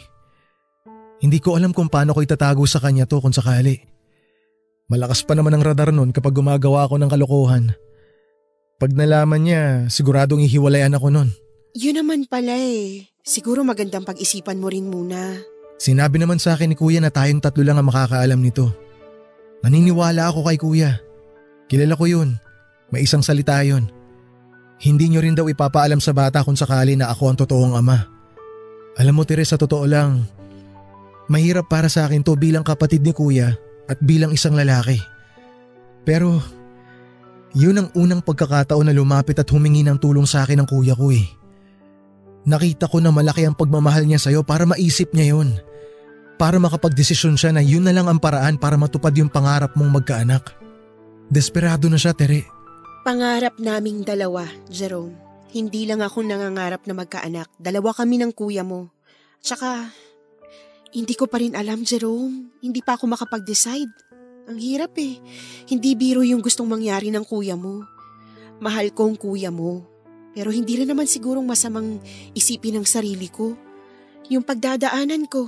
Hindi 1.19 1.41
ko 1.41 1.57
alam 1.57 1.73
kung 1.73 1.89
paano 1.89 2.13
ko 2.13 2.21
itatago 2.21 2.63
sa 2.69 2.79
kanya 2.79 3.09
to 3.09 3.19
kung 3.19 3.33
sakali. 3.33 3.81
Malakas 4.89 5.21
pa 5.25 5.37
naman 5.37 5.53
ang 5.53 5.65
radar 5.65 5.93
nun 5.93 6.09
kapag 6.09 6.33
gumagawa 6.33 6.85
ako 6.85 6.97
ng 6.97 7.09
kalokohan. 7.11 7.65
Pag 8.79 8.95
nalaman 8.95 9.41
niya, 9.43 9.63
siguradong 9.91 10.41
ihiwalayan 10.45 10.95
ako 10.95 11.11
nun. 11.11 11.29
Yun 11.77 12.01
naman 12.01 12.25
pala 12.25 12.55
eh. 12.57 13.05
Siguro 13.21 13.61
magandang 13.61 14.07
pag-isipan 14.07 14.57
mo 14.57 14.71
rin 14.71 14.89
muna. 14.89 15.37
Sinabi 15.77 16.17
naman 16.17 16.41
sa 16.41 16.55
akin 16.57 16.73
ni 16.73 16.77
kuya 16.79 17.03
na 17.03 17.13
tayong 17.13 17.43
tatlo 17.43 17.61
lang 17.61 17.77
ang 17.77 17.91
makakaalam 17.91 18.39
nito. 18.39 18.71
Naniniwala 19.61 20.31
ako 20.31 20.47
kay 20.47 20.57
kuya. 20.57 20.91
Kilala 21.69 21.93
ko 21.93 22.09
yun. 22.09 22.41
May 22.89 23.05
isang 23.05 23.21
salita 23.21 23.61
yun. 23.61 23.85
Hindi 24.81 25.13
nyo 25.13 25.21
rin 25.21 25.37
daw 25.37 25.45
ipapaalam 25.45 26.01
sa 26.01 26.15
bata 26.17 26.41
kung 26.41 26.57
sakali 26.57 26.97
na 26.97 27.13
ako 27.13 27.23
ang 27.29 27.37
totoong 27.37 27.77
ama. 27.77 28.09
Alam 28.97 29.21
mo 29.21 29.23
Teresa, 29.23 29.53
totoo 29.53 29.85
lang. 29.85 30.25
Mahirap 31.29 31.69
para 31.69 31.85
sa 31.87 32.09
akin 32.09 32.25
to 32.25 32.33
bilang 32.33 32.65
kapatid 32.65 33.05
ni 33.05 33.13
kuya 33.13 33.53
at 33.85 34.01
bilang 34.01 34.33
isang 34.33 34.57
lalaki. 34.57 34.97
Pero 36.01 36.41
yun 37.53 37.77
ang 37.77 37.89
unang 37.93 38.25
pagkakataon 38.25 38.89
na 38.89 38.95
lumapit 38.95 39.37
at 39.37 39.45
humingi 39.53 39.85
ng 39.85 40.01
tulong 40.01 40.25
sa 40.25 40.41
akin 40.41 40.65
ng 40.65 40.67
kuya 40.67 40.97
ko 40.97 41.13
eh. 41.13 41.27
Nakita 42.49 42.89
ko 42.89 42.97
na 42.97 43.13
malaki 43.13 43.45
ang 43.45 43.53
pagmamahal 43.53 44.09
niya 44.09 44.17
sa'yo 44.17 44.41
para 44.41 44.65
maisip 44.65 45.13
niya 45.13 45.37
yun. 45.37 45.53
Para 46.39 46.57
makapagdesisyon 46.57 47.37
siya 47.37 47.53
na 47.53 47.61
yun 47.61 47.85
na 47.85 47.93
lang 47.93 48.09
ang 48.09 48.17
paraan 48.17 48.57
para 48.57 48.79
matupad 48.79 49.13
yung 49.13 49.29
pangarap 49.29 49.75
mong 49.77 50.01
magkaanak. 50.01 50.58
Desperado 51.29 51.85
na 51.93 52.01
siya, 52.01 52.17
Tere. 52.17 52.41
Pangarap 53.05 53.61
naming 53.61 54.01
dalawa, 54.01 54.49
Jerome. 54.65 55.13
Hindi 55.53 55.85
lang 55.85 56.01
ako 56.01 56.25
nangangarap 56.25 56.89
na 56.89 56.97
magkaanak. 56.97 57.53
Dalawa 57.61 57.93
kami 57.93 58.17
ng 58.17 58.33
kuya 58.33 58.65
mo. 58.65 58.89
Tsaka, 59.37 59.93
hindi 60.89 61.13
ko 61.13 61.29
pa 61.29 61.37
rin 61.37 61.53
alam, 61.53 61.85
Jerome. 61.85 62.49
Hindi 62.65 62.81
pa 62.81 62.97
ako 62.97 63.13
makapag-decide. 63.13 63.93
Ang 64.49 64.57
hirap 64.57 64.97
eh. 64.97 65.21
Hindi 65.69 65.93
biro 65.93 66.25
yung 66.25 66.41
gustong 66.41 66.65
mangyari 66.65 67.13
ng 67.13 67.21
kuya 67.21 67.53
mo. 67.53 67.85
Mahal 68.57 68.89
ko 68.97 69.13
ang 69.13 69.17
kuya 69.17 69.53
mo. 69.53 69.85
Pero 70.33 70.49
hindi 70.49 70.81
rin 70.81 70.89
naman 70.89 71.05
sigurong 71.05 71.45
masamang 71.45 72.01
isipin 72.33 72.81
ng 72.81 72.85
sarili 72.89 73.29
ko. 73.29 73.53
Yung 74.33 74.41
pagdadaanan 74.41 75.29
ko. 75.29 75.45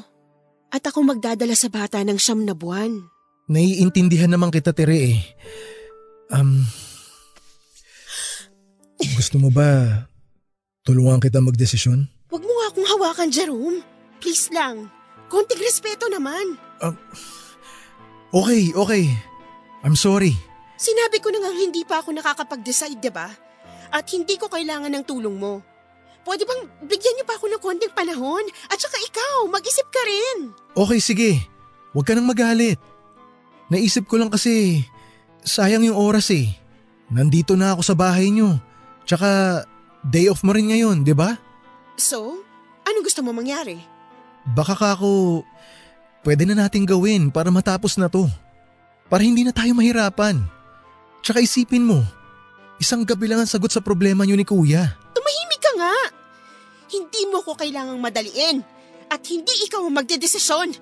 At 0.69 0.85
ako 0.85 1.09
magdadala 1.09 1.57
sa 1.57 1.73
bata 1.73 2.05
ng 2.05 2.21
siyam 2.21 2.45
na 2.45 2.53
buwan. 2.53 3.20
Naiintindihan 3.49 4.29
naman 4.29 4.53
kita, 4.53 4.73
Tere 4.75 4.97
eh. 5.15 5.17
Um, 6.31 6.63
gusto 9.17 9.41
mo 9.41 9.49
ba 9.51 10.05
tulungan 10.85 11.19
kita 11.19 11.41
magdesisyon? 11.43 12.07
Huwag 12.31 12.43
mo 12.45 12.51
nga 12.51 12.67
akong 12.71 12.87
hawakan, 12.87 13.29
Jerome. 13.33 13.83
Please 14.23 14.47
lang. 14.53 14.87
Konting 15.27 15.59
respeto 15.59 16.07
naman. 16.07 16.55
Okay, 18.31 18.71
okay. 18.71 19.05
I'm 19.83 19.97
sorry. 19.97 20.37
Sinabi 20.79 21.19
ko 21.19 21.29
na 21.29 21.43
nga 21.43 21.51
hindi 21.51 21.83
pa 21.83 21.99
ako 21.99 22.15
nakakapag-decide, 22.15 23.01
di 23.03 23.11
ba? 23.11 23.27
At 23.91 24.07
hindi 24.15 24.39
ko 24.39 24.47
kailangan 24.47 24.89
ng 24.89 25.03
tulong 25.03 25.35
mo. 25.35 25.59
Pwede 26.21 26.45
bang 26.45 26.69
bigyan 26.85 27.17
niyo 27.17 27.25
pa 27.25 27.35
ako 27.35 27.49
ng 27.49 27.61
konting 27.61 27.93
panahon? 27.93 28.45
At 28.69 28.77
saka 28.77 28.95
ikaw, 29.01 29.49
mag-isip 29.49 29.85
ka 29.89 30.01
rin. 30.05 30.37
Okay, 30.77 30.99
sige. 31.01 31.29
Huwag 31.91 32.07
ka 32.07 32.13
nang 32.15 32.29
magalit. 32.29 32.77
Naisip 33.71 34.03
ko 34.03 34.19
lang 34.19 34.27
kasi, 34.27 34.83
sayang 35.47 35.87
yung 35.87 35.95
oras 35.95 36.27
eh. 36.35 36.51
Nandito 37.07 37.55
na 37.55 37.71
ako 37.71 37.81
sa 37.87 37.95
bahay 37.95 38.27
niyo. 38.27 38.59
Tsaka, 39.07 39.63
day 40.03 40.27
off 40.27 40.43
mo 40.43 40.51
rin 40.51 40.67
ngayon, 40.67 41.07
di 41.07 41.15
ba? 41.15 41.39
So, 41.95 42.43
anong 42.83 43.07
gusto 43.07 43.23
mo 43.23 43.31
mangyari? 43.31 43.79
Baka 44.43 44.75
kako, 44.75 45.47
pwede 46.27 46.43
na 46.43 46.67
nating 46.67 46.83
gawin 46.83 47.31
para 47.31 47.47
matapos 47.47 47.95
na 47.95 48.11
to. 48.11 48.27
Para 49.07 49.23
hindi 49.23 49.47
na 49.47 49.55
tayo 49.55 49.71
mahirapan. 49.71 50.43
Tsaka 51.23 51.39
isipin 51.39 51.87
mo, 51.87 52.03
isang 52.75 53.07
gabi 53.07 53.31
lang 53.31 53.39
ang 53.39 53.47
sagot 53.47 53.71
sa 53.71 53.79
problema 53.79 54.27
niyo 54.27 54.35
ni 54.35 54.43
kuya. 54.43 54.99
Tumahimik 55.15 55.61
ka 55.63 55.71
nga. 55.79 55.95
Hindi 56.91 57.21
mo 57.31 57.39
ko 57.39 57.55
kailangang 57.55 58.03
madaliin. 58.03 58.59
At 59.11 59.23
hindi 59.27 59.51
ikaw 59.67 59.83
ang 59.87 59.95
magdedesisyon. 59.95 60.75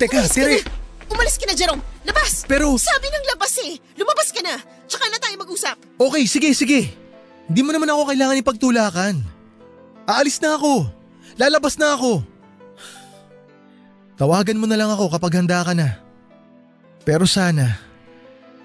Teka, 0.00 0.20
Umalis 0.20 0.32
ka 0.32 0.36
Tere! 0.36 0.60
na. 0.60 0.81
Umalis 1.10 1.36
ka 1.38 1.46
na, 1.46 1.54
Jerome. 1.56 1.82
Labas! 2.02 2.44
Pero, 2.46 2.74
Sabi 2.78 3.08
ng 3.08 3.26
labas 3.34 3.52
eh. 3.64 3.78
Lumabas 3.98 4.28
ka 4.30 4.40
na. 4.42 4.58
Tsaka 4.86 5.06
na 5.08 5.18
tayo 5.18 5.34
mag-usap. 5.40 5.76
okay, 5.98 6.24
sige, 6.26 6.50
sige. 6.52 6.80
Hindi 7.48 7.60
mo 7.64 7.70
naman 7.74 7.90
ako 7.90 8.12
kailangan 8.12 8.42
ipagtulakan. 8.42 9.14
Aalis 10.06 10.38
na 10.38 10.54
ako. 10.56 10.88
Lalabas 11.38 11.74
na 11.80 11.96
ako. 11.96 12.22
Tawagan 14.16 14.60
mo 14.60 14.66
na 14.68 14.76
lang 14.78 14.90
ako 14.92 15.10
kapag 15.10 15.42
handa 15.42 15.64
ka 15.64 15.72
na. 15.74 15.98
Pero 17.02 17.26
sana, 17.26 17.80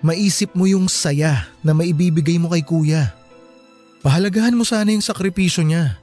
maisip 0.05 0.53
mo 0.53 0.69
yung 0.69 0.85
saya 0.85 1.49
na 1.65 1.73
maibibigay 1.73 2.37
mo 2.37 2.53
kay 2.53 2.61
kuya. 2.61 3.15
Pahalagahan 4.05 4.53
mo 4.53 4.61
sana 4.61 4.93
yung 4.93 5.01
sakripisyo 5.01 5.65
niya. 5.65 5.97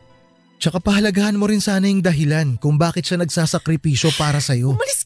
Tsaka 0.59 0.81
pahalagahan 0.83 1.37
mo 1.39 1.47
rin 1.47 1.63
sana 1.63 1.87
yung 1.87 2.03
dahilan 2.03 2.59
kung 2.59 2.75
bakit 2.75 3.07
siya 3.07 3.21
nagsasakripisyo 3.23 4.11
para 4.19 4.41
sa'yo. 4.43 4.75
Umalis 4.75 5.04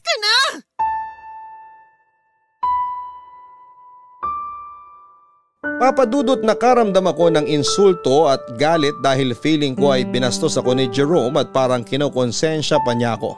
Papadudot 5.79 6.39
nakaramdam 6.39 7.07
ako 7.07 7.35
ng 7.35 7.47
insulto 7.47 8.31
at 8.31 8.39
galit 8.55 8.95
dahil 9.03 9.35
feeling 9.35 9.75
ko 9.75 9.91
ay 9.91 10.07
binastos 10.07 10.55
ako 10.55 10.75
ni 10.75 10.87
Jerome 10.87 11.35
at 11.35 11.51
parang 11.51 11.87
kinokonsensya 11.87 12.79
pa 12.83 12.91
niya 12.95 13.15
ako. 13.15 13.35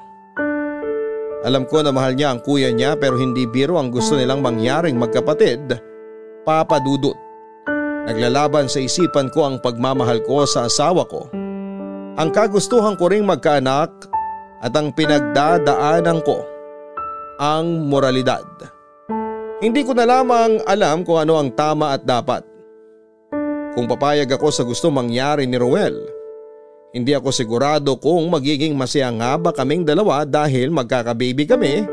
Alam 1.46 1.66
ko 1.66 1.82
na 1.82 1.90
mahal 1.90 2.14
niya 2.18 2.34
ang 2.34 2.42
kuya 2.46 2.70
niya 2.74 2.94
pero 2.98 3.18
hindi 3.18 3.50
biro 3.50 3.82
ang 3.82 3.94
gusto 3.94 4.18
nilang 4.18 4.46
mangyaring 4.46 4.98
magkapatid. 5.02 5.82
Papadudot. 6.46 7.18
Naglalaban 8.10 8.70
sa 8.70 8.82
isipan 8.82 9.30
ko 9.34 9.46
ang 9.46 9.62
pagmamahal 9.62 10.26
ko 10.26 10.46
sa 10.46 10.66
asawa 10.66 11.06
ko. 11.06 11.30
Ang 12.18 12.30
kagustuhan 12.34 12.98
ko 13.02 13.10
ring 13.10 13.26
magkaanak 13.26 13.90
at 14.62 14.74
ang 14.74 14.94
pinagdadaanan 14.94 16.22
ko, 16.26 16.42
ang 17.38 17.86
moralidad. 17.86 18.46
Hindi 19.62 19.86
ko 19.86 19.94
na 19.94 20.10
lamang 20.10 20.66
alam 20.66 21.06
kung 21.06 21.22
ano 21.22 21.38
ang 21.38 21.54
tama 21.54 21.94
at 21.94 22.02
dapat. 22.02 22.42
Kung 23.78 23.86
papayag 23.86 24.26
ako 24.34 24.50
sa 24.50 24.66
gusto 24.66 24.90
mangyari 24.90 25.46
ni 25.46 25.54
Ruel, 25.54 26.02
hindi 26.98 27.14
ako 27.14 27.30
sigurado 27.30 27.94
kung 28.02 28.26
magiging 28.34 28.74
masaya 28.74 29.14
nga 29.14 29.38
ba 29.38 29.54
kaming 29.54 29.86
dalawa 29.86 30.26
dahil 30.26 30.74
magkakababy 30.74 31.46
kami 31.46 31.86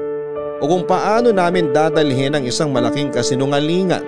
o 0.58 0.64
kung 0.64 0.88
paano 0.88 1.28
namin 1.28 1.68
dadalhin 1.68 2.40
ang 2.40 2.48
isang 2.48 2.72
malaking 2.72 3.12
kasinungalingan. 3.12 4.02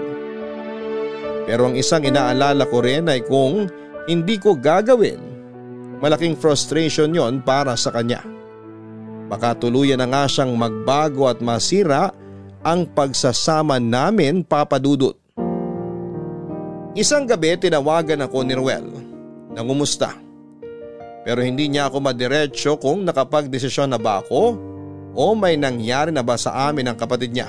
Pero 1.44 1.68
ang 1.68 1.76
isang 1.76 2.00
inaalala 2.00 2.64
ko 2.64 2.80
rin 2.80 3.12
ay 3.12 3.28
kung 3.28 3.68
hindi 4.08 4.40
ko 4.40 4.56
gagawin, 4.56 5.20
malaking 6.00 6.32
frustration 6.32 7.12
yon 7.12 7.44
para 7.44 7.76
sa 7.76 7.92
kanya. 7.92 8.24
Baka 9.28 9.52
tuluyan 9.52 10.00
na 10.00 10.08
nga 10.08 10.24
siyang 10.24 10.56
magbago 10.56 11.28
at 11.28 11.44
masira 11.44 12.08
ang 12.60 12.84
pagsasama 12.84 13.80
namin 13.80 14.44
papadudot. 14.44 15.16
Isang 16.92 17.24
gabi 17.24 17.56
tinawagan 17.56 18.26
ako 18.26 18.38
ni 18.44 18.54
Ruel 18.56 18.86
na 19.54 19.60
ngumusta. 19.62 20.12
Pero 21.20 21.44
hindi 21.44 21.68
niya 21.68 21.88
ako 21.88 22.00
madiretso 22.00 22.80
kung 22.80 23.04
nakapagdesisyon 23.04 23.92
na 23.92 24.00
ba 24.00 24.24
ako 24.24 24.56
o 25.14 25.24
may 25.36 25.54
nangyari 25.54 26.10
na 26.10 26.24
ba 26.24 26.34
sa 26.34 26.68
amin 26.68 26.90
ng 26.90 26.96
kapatid 26.96 27.30
niya. 27.30 27.48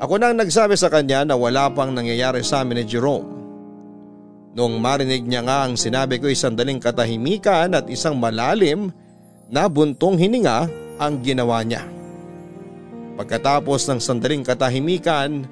Ako 0.00 0.16
nang 0.16 0.36
nagsabi 0.36 0.74
sa 0.74 0.88
kanya 0.88 1.28
na 1.28 1.36
wala 1.36 1.68
pang 1.70 1.92
nangyayari 1.92 2.40
sa 2.40 2.64
amin 2.64 2.82
ni 2.82 2.84
Jerome. 2.88 3.28
Noong 4.56 4.82
marinig 4.82 5.22
niya 5.28 5.46
nga 5.46 5.68
ang 5.68 5.78
sinabi 5.78 6.18
ko 6.18 6.26
isang 6.26 6.58
daling 6.58 6.82
katahimikan 6.82 7.70
at 7.76 7.86
isang 7.86 8.18
malalim 8.18 8.90
na 9.46 9.70
buntong 9.70 10.18
hininga 10.18 10.66
ang 10.98 11.22
ginawa 11.22 11.62
niya. 11.62 11.99
Pagkatapos 13.20 13.84
ng 13.84 14.00
sandaling 14.00 14.40
katahimikan, 14.40 15.44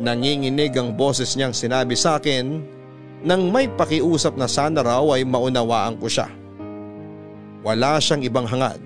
nanginginig 0.00 0.72
ang 0.80 0.96
boses 0.96 1.36
niyang 1.36 1.52
sinabi 1.52 1.92
sa 1.92 2.16
akin 2.16 2.64
nang 3.20 3.52
may 3.52 3.68
pakiusap 3.68 4.32
na 4.40 4.48
sana 4.48 4.80
raw 4.80 5.04
ay 5.12 5.20
maunawaan 5.20 6.00
ko 6.00 6.08
siya. 6.08 6.32
Wala 7.60 8.00
siyang 8.00 8.24
ibang 8.24 8.48
hangad, 8.48 8.80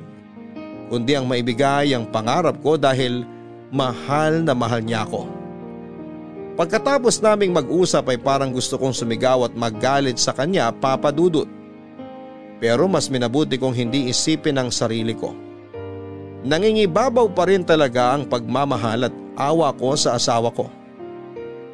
kundi 0.91 1.15
ang 1.15 1.31
maibigay 1.31 1.95
ang 1.95 2.11
pangarap 2.11 2.59
ko 2.67 2.75
dahil 2.75 3.23
mahal 3.71 4.43
na 4.43 4.59
mahal 4.59 4.83
niya 4.83 5.07
ako. 5.07 5.31
Pagkatapos 6.59 7.23
naming 7.23 7.55
mag-usap 7.55 8.11
ay 8.11 8.19
parang 8.19 8.51
gusto 8.51 8.75
kong 8.75 8.91
sumigaw 8.91 9.47
at 9.47 9.55
maggalit 9.55 10.19
sa 10.19 10.35
kanya 10.35 10.75
papadudot. 10.75 11.47
Pero 12.59 12.91
mas 12.91 13.07
minabuti 13.07 13.55
kong 13.55 13.79
hindi 13.79 14.11
isipin 14.11 14.59
ang 14.59 14.75
sarili 14.75 15.15
ko. 15.15 15.46
Nangingibabaw 16.45 17.33
pa 17.33 17.49
rin 17.49 17.65
talaga 17.65 18.13
ang 18.13 18.29
pagmamahal 18.29 19.09
at 19.09 19.15
awa 19.39 19.73
ko 19.73 19.97
sa 19.97 20.19
asawa 20.21 20.53
ko. 20.53 20.69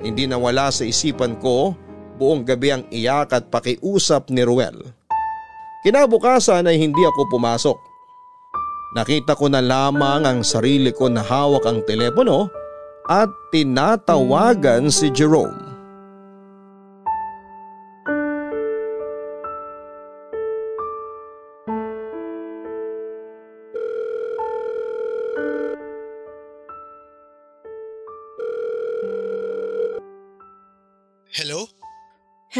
Hindi 0.02 0.26
nawala 0.26 0.70
sa 0.70 0.86
isipan 0.86 1.38
ko 1.38 1.74
buong 2.18 2.46
gabi 2.46 2.74
ang 2.74 2.84
iyak 2.90 3.34
at 3.34 3.50
pakiusap 3.50 4.30
ni 4.30 4.46
Ruel. 4.46 4.76
Kinabukasan 5.82 6.70
ay 6.70 6.78
hindi 6.78 7.02
ako 7.02 7.26
pumasok. 7.32 7.78
Nakita 8.92 9.34
ko 9.34 9.48
na 9.48 9.64
lamang 9.64 10.28
ang 10.28 10.40
sarili 10.44 10.92
ko 10.92 11.08
na 11.08 11.24
hawak 11.24 11.64
ang 11.64 11.80
telepono 11.88 12.46
at 13.08 13.32
tinatawagan 13.50 14.92
si 14.92 15.08
Jerome. 15.10 15.71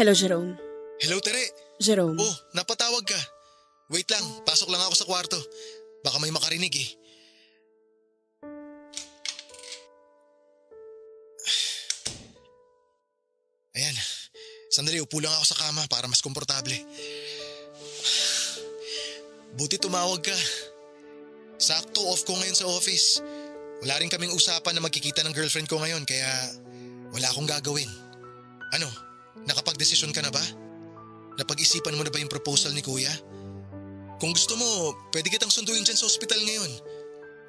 Hello, 0.03 0.11
Jerome. 0.11 0.59
Hello, 0.99 1.15
Tere. 1.23 1.39
Jerome. 1.79 2.19
Oh, 2.19 2.35
napatawag 2.59 3.07
ka. 3.07 3.15
Wait 3.87 4.03
lang, 4.11 4.19
pasok 4.43 4.67
lang 4.67 4.83
ako 4.83 4.99
sa 4.99 5.07
kwarto. 5.07 5.39
Baka 6.03 6.19
may 6.19 6.27
makarinig 6.27 6.75
eh. 6.75 6.89
Ayan, 13.79 13.95
sandali 14.67 14.99
upo 14.99 15.23
lang 15.23 15.31
ako 15.39 15.55
sa 15.55 15.71
kama 15.71 15.87
para 15.87 16.11
mas 16.11 16.19
komportable. 16.19 16.75
Buti 19.55 19.79
tumawag 19.79 20.19
ka. 20.19 20.35
Sakto 21.55 22.03
off 22.11 22.27
ko 22.27 22.35
ngayon 22.43 22.59
sa 22.59 22.67
office. 22.67 23.23
Wala 23.79 24.03
rin 24.03 24.11
kaming 24.11 24.35
usapan 24.35 24.75
na 24.75 24.83
magkikita 24.83 25.23
ng 25.23 25.31
girlfriend 25.31 25.71
ko 25.71 25.79
ngayon 25.79 26.03
kaya 26.03 26.27
wala 27.15 27.31
akong 27.31 27.47
gagawin. 27.47 27.87
Ano, 28.75 28.91
nakapag-desisyon 29.45 30.13
ka 30.13 30.21
na 30.21 30.31
ba? 30.31 30.43
Napag-isipan 31.41 31.97
mo 31.97 32.05
na 32.05 32.13
ba 32.13 32.21
yung 32.21 32.31
proposal 32.31 32.71
ni 32.77 32.85
kuya? 32.85 33.09
Kung 34.21 34.31
gusto 34.31 34.53
mo, 34.55 34.93
pwede 35.11 35.27
kitang 35.33 35.51
sunduin 35.51 35.83
dyan 35.83 35.97
sa 35.97 36.05
ospital 36.05 36.39
ngayon. 36.39 36.71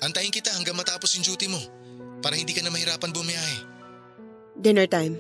Antayin 0.02 0.32
kita 0.32 0.50
hanggang 0.56 0.74
matapos 0.74 1.14
yung 1.14 1.24
duty 1.24 1.46
mo 1.46 1.60
para 2.24 2.34
hindi 2.34 2.56
ka 2.56 2.64
na 2.64 2.72
mahirapan 2.72 3.12
bumiyahe. 3.12 3.58
Dinner 4.56 4.88
time. 4.88 5.14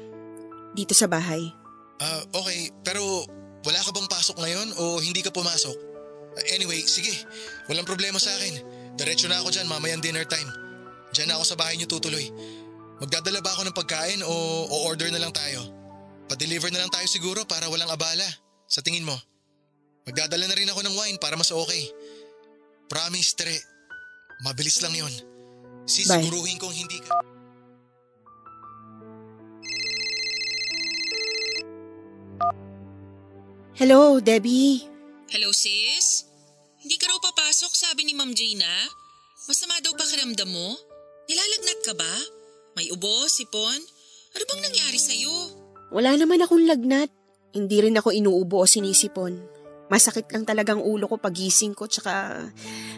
Dito 0.74 0.96
sa 0.96 1.06
bahay. 1.06 1.44
Ah, 2.02 2.22
okay. 2.34 2.72
Pero 2.82 3.02
wala 3.62 3.80
ka 3.84 3.94
bang 3.94 4.08
pasok 4.10 4.36
ngayon 4.42 4.68
o 4.80 4.98
hindi 4.98 5.22
ka 5.22 5.30
pumasok? 5.30 5.76
Ah, 6.34 6.44
anyway, 6.56 6.82
sige. 6.82 7.12
Walang 7.70 7.86
problema 7.86 8.18
sa 8.18 8.34
akin. 8.34 8.58
Diretso 8.98 9.30
na 9.30 9.38
ako 9.44 9.54
dyan 9.54 9.70
mamayang 9.70 10.02
dinner 10.02 10.26
time. 10.26 10.50
Diyan 11.14 11.30
na 11.30 11.38
ako 11.38 11.54
sa 11.54 11.56
bahay 11.60 11.78
niyo 11.78 11.86
tutuloy. 11.86 12.26
Magdadala 12.98 13.38
ba 13.38 13.54
ako 13.54 13.62
ng 13.70 13.76
pagkain 13.76 14.20
o, 14.26 14.34
o 14.66 14.76
order 14.90 15.10
na 15.14 15.22
lang 15.22 15.30
tayo? 15.30 15.83
Pa-deliver 16.28 16.72
na 16.72 16.80
lang 16.80 16.92
tayo 16.92 17.04
siguro 17.04 17.44
para 17.44 17.68
walang 17.68 17.90
abala. 17.92 18.26
Sa 18.64 18.80
tingin 18.80 19.04
mo? 19.04 19.14
Magdadala 20.08 20.48
na 20.48 20.56
rin 20.56 20.68
ako 20.68 20.80
ng 20.84 20.94
wine 20.96 21.18
para 21.20 21.36
mas 21.36 21.52
okay. 21.52 21.88
Promise, 22.88 23.32
Tere. 23.36 23.56
Mabilis 24.44 24.80
lang 24.84 24.92
yon. 24.92 25.12
Sisiguruhin 25.84 26.60
kong 26.60 26.72
hindi 26.72 27.00
ka... 27.00 27.12
Hello, 33.74 34.22
Debbie. 34.22 34.86
Hello 35.34 35.50
sis? 35.50 36.30
Hindi 36.78 36.94
ka 36.94 37.10
raw 37.10 37.18
papasok 37.18 37.72
sabi 37.74 38.06
ni 38.06 38.14
Ma'am 38.14 38.30
Gina? 38.30 38.70
Masama 39.50 39.76
daw 39.82 39.92
pakiramdam 39.98 40.46
mo? 40.46 40.78
Nilalagnat 41.26 41.78
ka 41.82 41.92
ba? 41.96 42.14
May 42.78 42.92
ubo, 42.94 43.26
sipon? 43.26 43.80
Ano 44.36 44.42
bang 44.46 44.62
nangyari 44.62 45.00
sa'yo? 45.00 45.63
Wala 45.92 46.16
naman 46.16 46.40
akong 46.40 46.64
lagnat. 46.64 47.10
Hindi 47.54 47.76
rin 47.84 47.98
ako 47.98 48.10
inuubo 48.14 48.62
o 48.62 48.66
sinisipon. 48.66 49.36
Masakit 49.92 50.26
lang 50.32 50.48
talagang 50.48 50.80
ulo 50.80 51.06
ko 51.06 51.20
pagising 51.20 51.76
ko 51.76 51.84
tsaka 51.84 52.46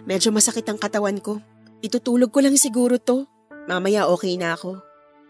medyo 0.07 0.30
masakit 0.30 0.64
ang 0.70 0.78
katawan 0.78 1.18
ko. 1.18 1.43
Itutulog 1.82 2.30
ko 2.30 2.41
lang 2.41 2.57
siguro 2.57 2.97
to. 2.97 3.26
Mamaya 3.66 4.07
okay 4.07 4.39
na 4.39 4.55
ako. 4.55 4.78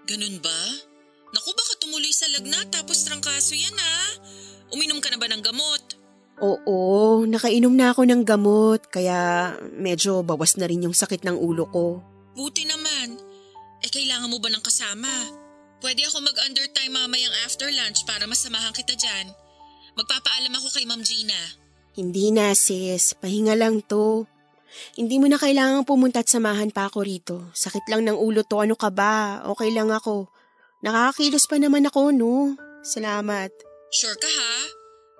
Ganun 0.06 0.36
ba? 0.44 0.60
Naku 1.32 1.50
baka 1.56 1.72
tumuloy 1.82 2.12
sa 2.12 2.28
lagnat 2.30 2.70
tapos 2.70 3.02
trangkaso 3.02 3.56
yan 3.56 3.74
ha. 3.74 3.96
Uminom 4.70 5.00
ka 5.02 5.10
na 5.10 5.18
ba 5.18 5.26
ng 5.26 5.42
gamot? 5.42 5.82
Oo, 6.36 7.24
nakainom 7.24 7.72
na 7.72 7.96
ako 7.96 8.04
ng 8.04 8.22
gamot 8.22 8.92
kaya 8.92 9.52
medyo 9.72 10.20
bawas 10.20 10.60
na 10.60 10.68
rin 10.68 10.84
yung 10.84 10.92
sakit 10.92 11.24
ng 11.24 11.34
ulo 11.40 11.64
ko. 11.72 12.04
Buti 12.36 12.68
naman. 12.68 13.16
Eh 13.80 13.88
kailangan 13.88 14.28
mo 14.28 14.36
ba 14.36 14.52
ng 14.52 14.60
kasama? 14.60 15.08
Pwede 15.80 16.02
ako 16.08 16.24
mag-undertime 16.24 16.92
mamayang 16.92 17.34
after 17.44 17.68
lunch 17.68 18.02
para 18.08 18.24
masamahan 18.24 18.72
kita 18.72 18.96
dyan. 18.96 19.28
Magpapaalam 19.96 20.52
ako 20.56 20.68
kay 20.76 20.84
Ma'am 20.88 21.00
Gina. 21.04 21.40
Hindi 21.96 22.32
na 22.32 22.52
sis, 22.52 23.16
pahinga 23.16 23.56
lang 23.56 23.80
to. 23.84 24.28
Hindi 24.96 25.16
mo 25.16 25.28
na 25.28 25.40
kailangang 25.40 25.88
pumunta 25.88 26.20
at 26.20 26.28
samahan 26.28 26.68
pa 26.68 26.88
ako 26.88 26.98
rito. 27.00 27.36
Sakit 27.56 27.88
lang 27.88 28.04
ng 28.04 28.16
ulo 28.16 28.44
to, 28.44 28.60
ano 28.60 28.76
ka 28.76 28.92
ba? 28.92 29.40
Okay 29.56 29.72
lang 29.72 29.88
ako. 29.88 30.28
Nakakakilos 30.84 31.48
pa 31.48 31.56
naman 31.56 31.88
ako, 31.88 32.12
no? 32.12 32.52
Salamat. 32.84 33.48
Sure 33.88 34.16
ka 34.20 34.28
ha? 34.28 34.54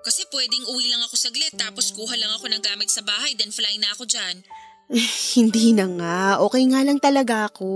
Kasi 0.05 0.23
pwedeng 0.29 0.63
uwi 0.71 0.87
lang 0.87 1.01
ako 1.03 1.19
saglit 1.19 1.51
tapos 1.57 1.91
kuha 1.91 2.15
lang 2.15 2.31
ako 2.31 2.47
ng 2.47 2.63
gamit 2.63 2.87
sa 2.87 3.03
bahay 3.03 3.35
then 3.35 3.51
fly 3.51 3.75
na 3.81 3.91
ako 3.91 4.07
dyan. 4.07 4.45
Hindi 5.35 5.75
na 5.75 5.85
nga, 5.99 6.19
okay 6.39 6.63
nga 6.69 6.85
lang 6.85 7.01
talaga 7.01 7.51
ako. 7.51 7.67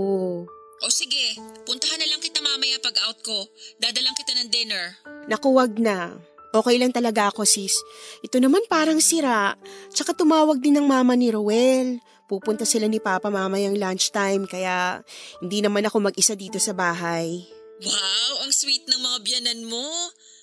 O 0.82 0.90
sige, 0.90 1.38
puntahan 1.62 1.98
na 2.02 2.10
lang 2.10 2.18
kita 2.18 2.42
mamaya 2.42 2.76
pag 2.82 2.98
out 3.06 3.18
ko. 3.22 3.46
Dadalang 3.78 4.18
kita 4.18 4.34
ng 4.34 4.48
dinner. 4.50 4.86
Naku, 5.30 5.54
wag 5.54 5.78
na. 5.78 6.18
Okay 6.52 6.76
lang 6.76 6.92
talaga 6.92 7.32
ako 7.32 7.48
sis. 7.48 7.72
Ito 8.20 8.36
naman 8.36 8.68
parang 8.68 9.00
sira. 9.00 9.56
Tsaka 9.88 10.12
tumawag 10.12 10.60
din 10.60 10.76
ng 10.76 10.84
mama 10.84 11.16
ni 11.16 11.32
Roel. 11.32 11.96
Pupunta 12.28 12.68
sila 12.68 12.90
ni 12.92 13.00
Papa 13.00 13.32
mamayang 13.32 13.76
lunchtime 13.76 14.44
kaya 14.44 15.00
hindi 15.40 15.64
naman 15.64 15.88
ako 15.88 16.12
mag-isa 16.12 16.36
dito 16.36 16.60
sa 16.60 16.76
bahay. 16.76 17.40
Wow, 17.80 18.44
ang 18.44 18.52
sweet 18.52 18.84
ng 18.84 19.00
mga 19.00 19.18
biyanan 19.24 19.60
mo. 19.64 19.88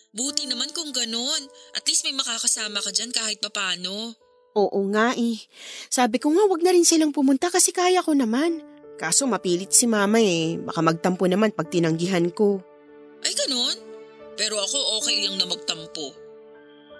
Buti 0.09 0.49
naman 0.49 0.73
kung 0.73 0.89
ganon. 0.89 1.45
At 1.77 1.85
least 1.85 2.01
may 2.01 2.17
makakasama 2.17 2.81
ka 2.81 2.89
dyan 2.89 3.13
kahit 3.13 3.37
papano. 3.37 4.17
Oo 4.57 4.79
nga 4.89 5.13
eh. 5.13 5.37
Sabi 5.93 6.17
ko 6.17 6.33
nga 6.33 6.49
wag 6.49 6.65
na 6.65 6.73
rin 6.73 6.85
silang 6.85 7.13
pumunta 7.13 7.53
kasi 7.53 7.69
kaya 7.69 8.01
ko 8.01 8.17
naman. 8.17 8.65
Kaso 8.99 9.23
mapilit 9.31 9.71
si 9.71 9.87
mama 9.87 10.19
eh. 10.19 10.59
Baka 10.59 10.83
magtampo 10.83 11.23
naman 11.23 11.55
pag 11.55 11.71
tinanggihan 11.71 12.27
ko. 12.35 12.59
Ay 13.23 13.31
ganon? 13.31 13.77
Pero 14.35 14.59
ako 14.59 14.99
okay 14.99 15.23
lang 15.23 15.39
na 15.39 15.47
magtampo. 15.47 16.11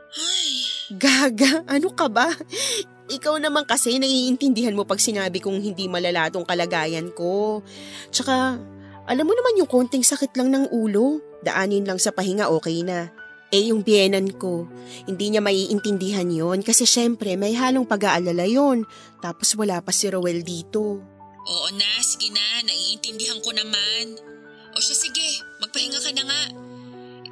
Ay, 0.10 0.50
Gaga, 0.96 1.68
ano 1.70 1.94
ka 1.94 2.10
ba? 2.10 2.34
Ikaw 3.12 3.38
naman 3.38 3.68
kasi 3.68 4.02
naiintindihan 4.02 4.74
mo 4.74 4.88
pag 4.88 4.98
sinabi 4.98 5.38
kong 5.38 5.62
hindi 5.62 5.86
malala 5.86 6.32
tong 6.34 6.48
kalagayan 6.48 7.14
ko. 7.14 7.62
Tsaka, 8.10 8.58
alam 9.06 9.26
mo 9.26 9.34
naman 9.36 9.60
yung 9.60 9.70
konting 9.70 10.02
sakit 10.02 10.34
lang 10.40 10.50
ng 10.50 10.72
ulo. 10.74 11.22
Daanin 11.46 11.86
lang 11.86 12.02
sa 12.02 12.10
pahinga 12.10 12.50
okay 12.50 12.82
na. 12.82 13.14
Eh 13.50 13.74
yung 13.74 13.82
biyenan 13.82 14.30
ko, 14.38 14.70
hindi 15.10 15.34
niya 15.34 15.42
maiintindihan 15.42 16.30
yon 16.30 16.62
kasi 16.62 16.86
syempre 16.86 17.34
may 17.34 17.58
halong 17.58 17.90
pag-aalala 17.90 18.46
yon. 18.46 18.86
Tapos 19.26 19.58
wala 19.58 19.82
pa 19.82 19.90
si 19.90 20.06
Rowel 20.06 20.46
dito. 20.46 21.02
Oo 21.50 21.68
na, 21.74 21.92
sige 22.06 22.30
na, 22.30 22.62
naiintindihan 22.64 23.42
ko 23.42 23.50
naman. 23.50 24.16
O 24.74 24.78
siya 24.78 24.96
sige, 24.96 25.28
magpahinga 25.66 25.98
ka 25.98 26.12
na 26.14 26.24
nga. 26.30 26.44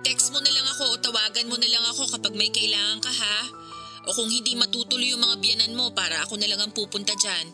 Text 0.01 0.34
mo 0.34 0.41
na 0.41 0.49
lang 0.49 0.68
ako 0.74 0.84
o 0.93 0.95
tawagan 0.97 1.47
mo 1.49 1.57
na 1.61 1.70
lang 1.70 1.86
ako 1.93 2.18
kapag 2.18 2.34
may 2.34 2.49
kailangan 2.49 2.97
ka 2.97 3.13
ha. 3.13 3.38
O 4.07 4.15
kung 4.15 4.32
hindi 4.32 4.55
matutuloy 4.57 5.13
yung 5.13 5.22
mga 5.22 5.38
biyanan 5.38 5.74
mo 5.78 5.91
para 5.93 6.24
ako 6.26 6.39
na 6.39 6.47
lang 6.49 6.63
ang 6.63 6.74
pupunta 6.74 7.13
dyan. 7.13 7.51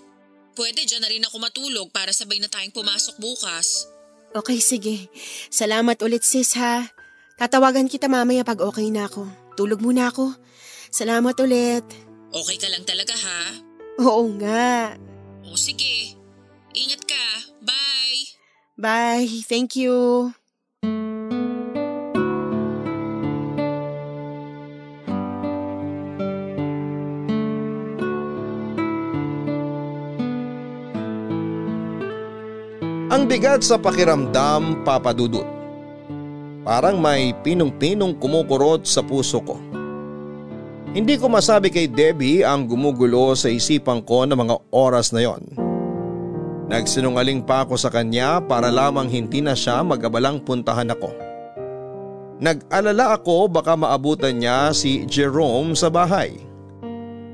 Pwede 0.53 0.85
dyan 0.85 1.01
na 1.01 1.09
rin 1.09 1.25
ako 1.25 1.41
matulog 1.41 1.89
para 1.89 2.13
sabay 2.13 2.37
na 2.37 2.45
tayong 2.45 2.71
pumasok 2.71 3.17
bukas. 3.17 3.89
Okay, 4.37 4.61
sige. 4.61 5.09
Salamat 5.49 5.97
ulit 6.05 6.21
sis 6.21 6.53
ha. 6.61 6.85
Tatawagan 7.41 7.89
kita 7.89 8.05
mamaya 8.05 8.45
pag 8.45 8.61
okay 8.61 8.93
na 8.93 9.09
ako. 9.09 9.25
Tulog 9.57 9.81
muna 9.81 10.13
ako. 10.13 10.33
Salamat 10.93 11.33
ulit. 11.41 11.85
Okay 12.29 12.57
ka 12.61 12.69
lang 12.69 12.85
talaga 12.85 13.17
ha? 13.17 13.41
Oo 14.01 14.29
nga. 14.37 14.93
O 15.49 15.57
sige, 15.57 16.12
ingat 16.73 17.01
ka. 17.05 17.25
Bye! 17.61 18.37
Bye. 18.77 19.29
Thank 19.45 19.77
you. 19.77 20.33
Ang 33.13 33.29
bigat 33.29 33.61
sa 33.61 33.77
pakiramdam, 33.77 34.81
papadudot. 34.81 35.45
Parang 36.65 36.97
may 36.97 37.29
pinong-pinong 37.45 38.17
kumukurot 38.17 38.89
sa 38.89 39.05
puso 39.05 39.37
ko. 39.45 39.61
Hindi 40.97 41.21
ko 41.21 41.29
masabi 41.29 41.69
kay 41.69 41.93
Debbie 41.93 42.41
ang 42.41 42.65
gumugulo 42.65 43.37
sa 43.37 43.53
isipan 43.53 44.01
ko 44.01 44.25
ng 44.25 44.33
mga 44.33 44.55
oras 44.73 45.13
na 45.13 45.21
yon. 45.29 45.62
Nagsinungaling 46.71 47.43
pa 47.43 47.67
ako 47.67 47.75
sa 47.75 47.91
kanya 47.91 48.39
para 48.39 48.71
lamang 48.71 49.11
hindi 49.11 49.43
na 49.43 49.51
siya 49.51 49.83
magabalang 49.83 50.39
puntahan 50.39 50.87
ako. 50.87 51.11
Nag-alala 52.39 53.19
ako 53.19 53.51
baka 53.51 53.75
maabutan 53.75 54.39
niya 54.39 54.71
si 54.71 55.03
Jerome 55.03 55.75
sa 55.75 55.91
bahay. 55.91 56.39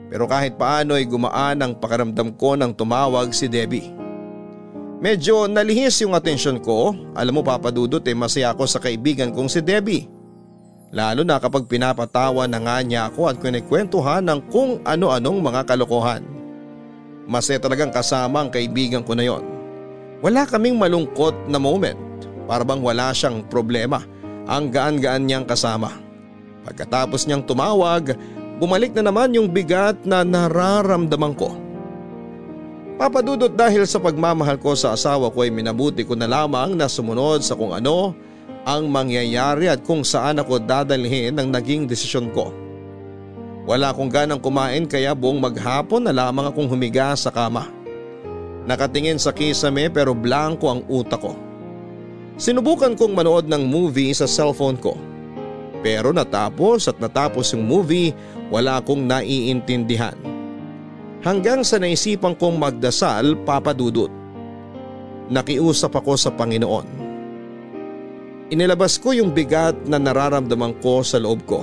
Pero 0.09 0.25
kahit 0.25 0.57
paano 0.57 0.97
ay 0.97 1.05
gumaan 1.05 1.61
ang 1.61 1.73
pakiramdam 1.77 2.34
ko 2.34 2.57
nang 2.57 2.73
tumawag 2.73 3.30
si 3.30 3.45
Debbie. 3.45 3.93
Medyo 4.99 5.47
nalihis 5.47 6.01
yung 6.03 6.17
atensyon 6.17 6.59
ko. 6.59 6.91
Alam 7.13 7.39
mo 7.39 7.41
papadudot 7.45 8.03
eh 8.03 8.17
masaya 8.17 8.51
ako 8.51 8.65
sa 8.65 8.82
kaibigan 8.82 9.32
kong 9.32 9.47
si 9.47 9.61
Debbie. 9.61 10.09
Lalo 10.89 11.21
na 11.21 11.38
kapag 11.38 11.69
pinapatawa 11.69 12.49
na 12.49 12.57
nga 12.57 12.82
niya 12.82 13.13
ako 13.13 13.30
at 13.30 13.38
kinikwentuhan 13.38 14.25
ng 14.25 14.49
kung 14.49 14.82
ano-anong 14.82 15.39
mga 15.39 15.61
kalokohan. 15.69 16.39
Masaya 17.30 17.61
talagang 17.61 17.93
kasama 17.93 18.41
ang 18.41 18.49
kaibigan 18.49 19.05
ko 19.05 19.13
na 19.13 19.21
yon. 19.21 19.45
Wala 20.25 20.49
kaming 20.49 20.82
malungkot 20.82 21.45
na 21.45 21.61
moment. 21.61 21.95
Para 22.49 22.65
bang 22.65 22.82
wala 22.82 23.13
siyang 23.13 23.45
problema. 23.45 24.01
Ang 24.49 24.73
gaan-gaan 24.73 25.30
niyang 25.30 25.45
kasama. 25.45 25.93
Pagkatapos 26.65 27.30
niyang 27.30 27.45
tumawag, 27.45 28.17
bumalik 28.57 28.97
na 28.97 29.05
naman 29.05 29.30
yung 29.38 29.45
bigat 29.45 30.01
na 30.09 30.25
nararamdaman 30.25 31.38
ko. 31.38 31.53
Papadudot 32.97 33.53
dahil 33.53 33.86
sa 33.86 34.01
pagmamahal 34.01 34.57
ko 34.57 34.73
sa 34.73 34.97
asawa 34.97 35.30
ko 35.30 35.45
ay 35.45 35.53
minabuti 35.53 36.03
ko 36.03 36.17
na 36.17 36.25
lamang 36.25 36.75
na 36.75 36.89
sumunod 36.89 37.45
sa 37.45 37.53
kung 37.55 37.71
ano 37.71 38.11
ang 38.67 38.91
mangyayari 38.91 39.71
at 39.71 39.86
kung 39.86 40.03
saan 40.03 40.41
ako 40.41 40.59
dadalhin 40.59 41.38
ang 41.39 41.47
naging 41.53 41.88
desisyon 41.88 42.27
ko. 42.34 42.51
Wala 43.70 43.93
akong 43.93 44.09
ganang 44.09 44.41
kumain 44.41 44.89
kaya 44.89 45.13
buong 45.13 45.38
maghapon 45.38 46.01
na 46.01 46.09
lamang 46.09 46.49
akong 46.49 46.65
humiga 46.65 47.13
sa 47.13 47.30
kama. 47.30 47.70
Nakatingin 48.65 49.22
sa 49.22 49.30
kisame 49.30 49.93
pero 49.93 50.17
blanco 50.17 50.74
ang 50.74 50.82
utak 50.89 51.22
ko. 51.22 51.38
Sinubukan 52.34 52.97
kong 52.97 53.13
manood 53.13 53.45
ng 53.45 53.70
movie 53.70 54.09
sa 54.17 54.26
cellphone 54.26 54.74
ko. 54.82 54.97
Pero 55.86 56.09
natapos 56.09 56.89
at 56.89 56.97
natapos 56.97 57.53
yung 57.53 57.70
movie 57.70 58.09
wala 58.49 58.82
akong 58.82 59.05
naiintindihan. 59.05 60.17
Hanggang 61.22 61.61
sa 61.61 61.78
naisipan 61.78 62.34
kong 62.34 62.57
magdasal 62.57 63.38
papadudot. 63.45 64.09
Nakiusap 65.30 65.93
ako 65.93 66.17
sa 66.17 66.34
Panginoon. 66.34 66.89
Inilabas 68.49 68.97
ko 68.97 69.13
yung 69.13 69.30
bigat 69.30 69.78
na 69.86 70.01
nararamdaman 70.01 70.74
ko 70.82 71.05
sa 71.05 71.22
loob 71.22 71.45
ko. 71.45 71.61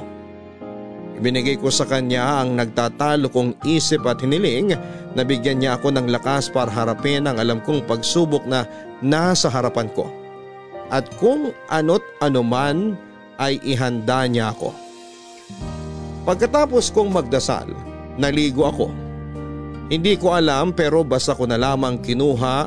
Ibinigay 1.16 1.56
ko 1.56 1.72
sa 1.72 1.88
kanya 1.88 2.44
ang 2.44 2.60
nagtatalo 2.60 3.32
kong 3.32 3.56
isip 3.64 4.04
at 4.04 4.20
hiniling 4.20 4.76
na 5.16 5.22
bigyan 5.24 5.64
niya 5.64 5.80
ako 5.80 5.96
ng 5.96 6.12
lakas 6.12 6.52
para 6.52 6.68
harapin 6.68 7.24
ang 7.24 7.40
alam 7.40 7.64
kong 7.64 7.88
pagsubok 7.88 8.44
na 8.44 8.68
nasa 9.00 9.48
harapan 9.48 9.88
ko. 9.96 10.12
At 10.92 11.08
kung 11.16 11.56
ano't 11.72 12.04
anuman 12.20 12.94
ay 13.40 13.56
ihanda 13.64 14.28
niya 14.28 14.52
ako. 14.52 14.76
Pagkatapos 16.28 16.92
kong 16.92 17.10
magdasal, 17.16 17.70
naligo 18.20 18.68
ako. 18.68 18.92
Hindi 19.86 20.18
ko 20.18 20.34
alam 20.34 20.74
pero 20.74 21.00
basta 21.06 21.32
ko 21.32 21.46
na 21.46 21.56
lamang 21.56 22.02
kinuha 22.02 22.66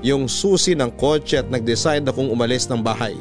yung 0.00 0.30
susi 0.30 0.78
ng 0.78 0.94
kotse 0.96 1.42
at 1.42 1.50
nag-decide 1.50 2.06
akong 2.06 2.30
umalis 2.30 2.70
ng 2.70 2.80
bahay. 2.80 3.14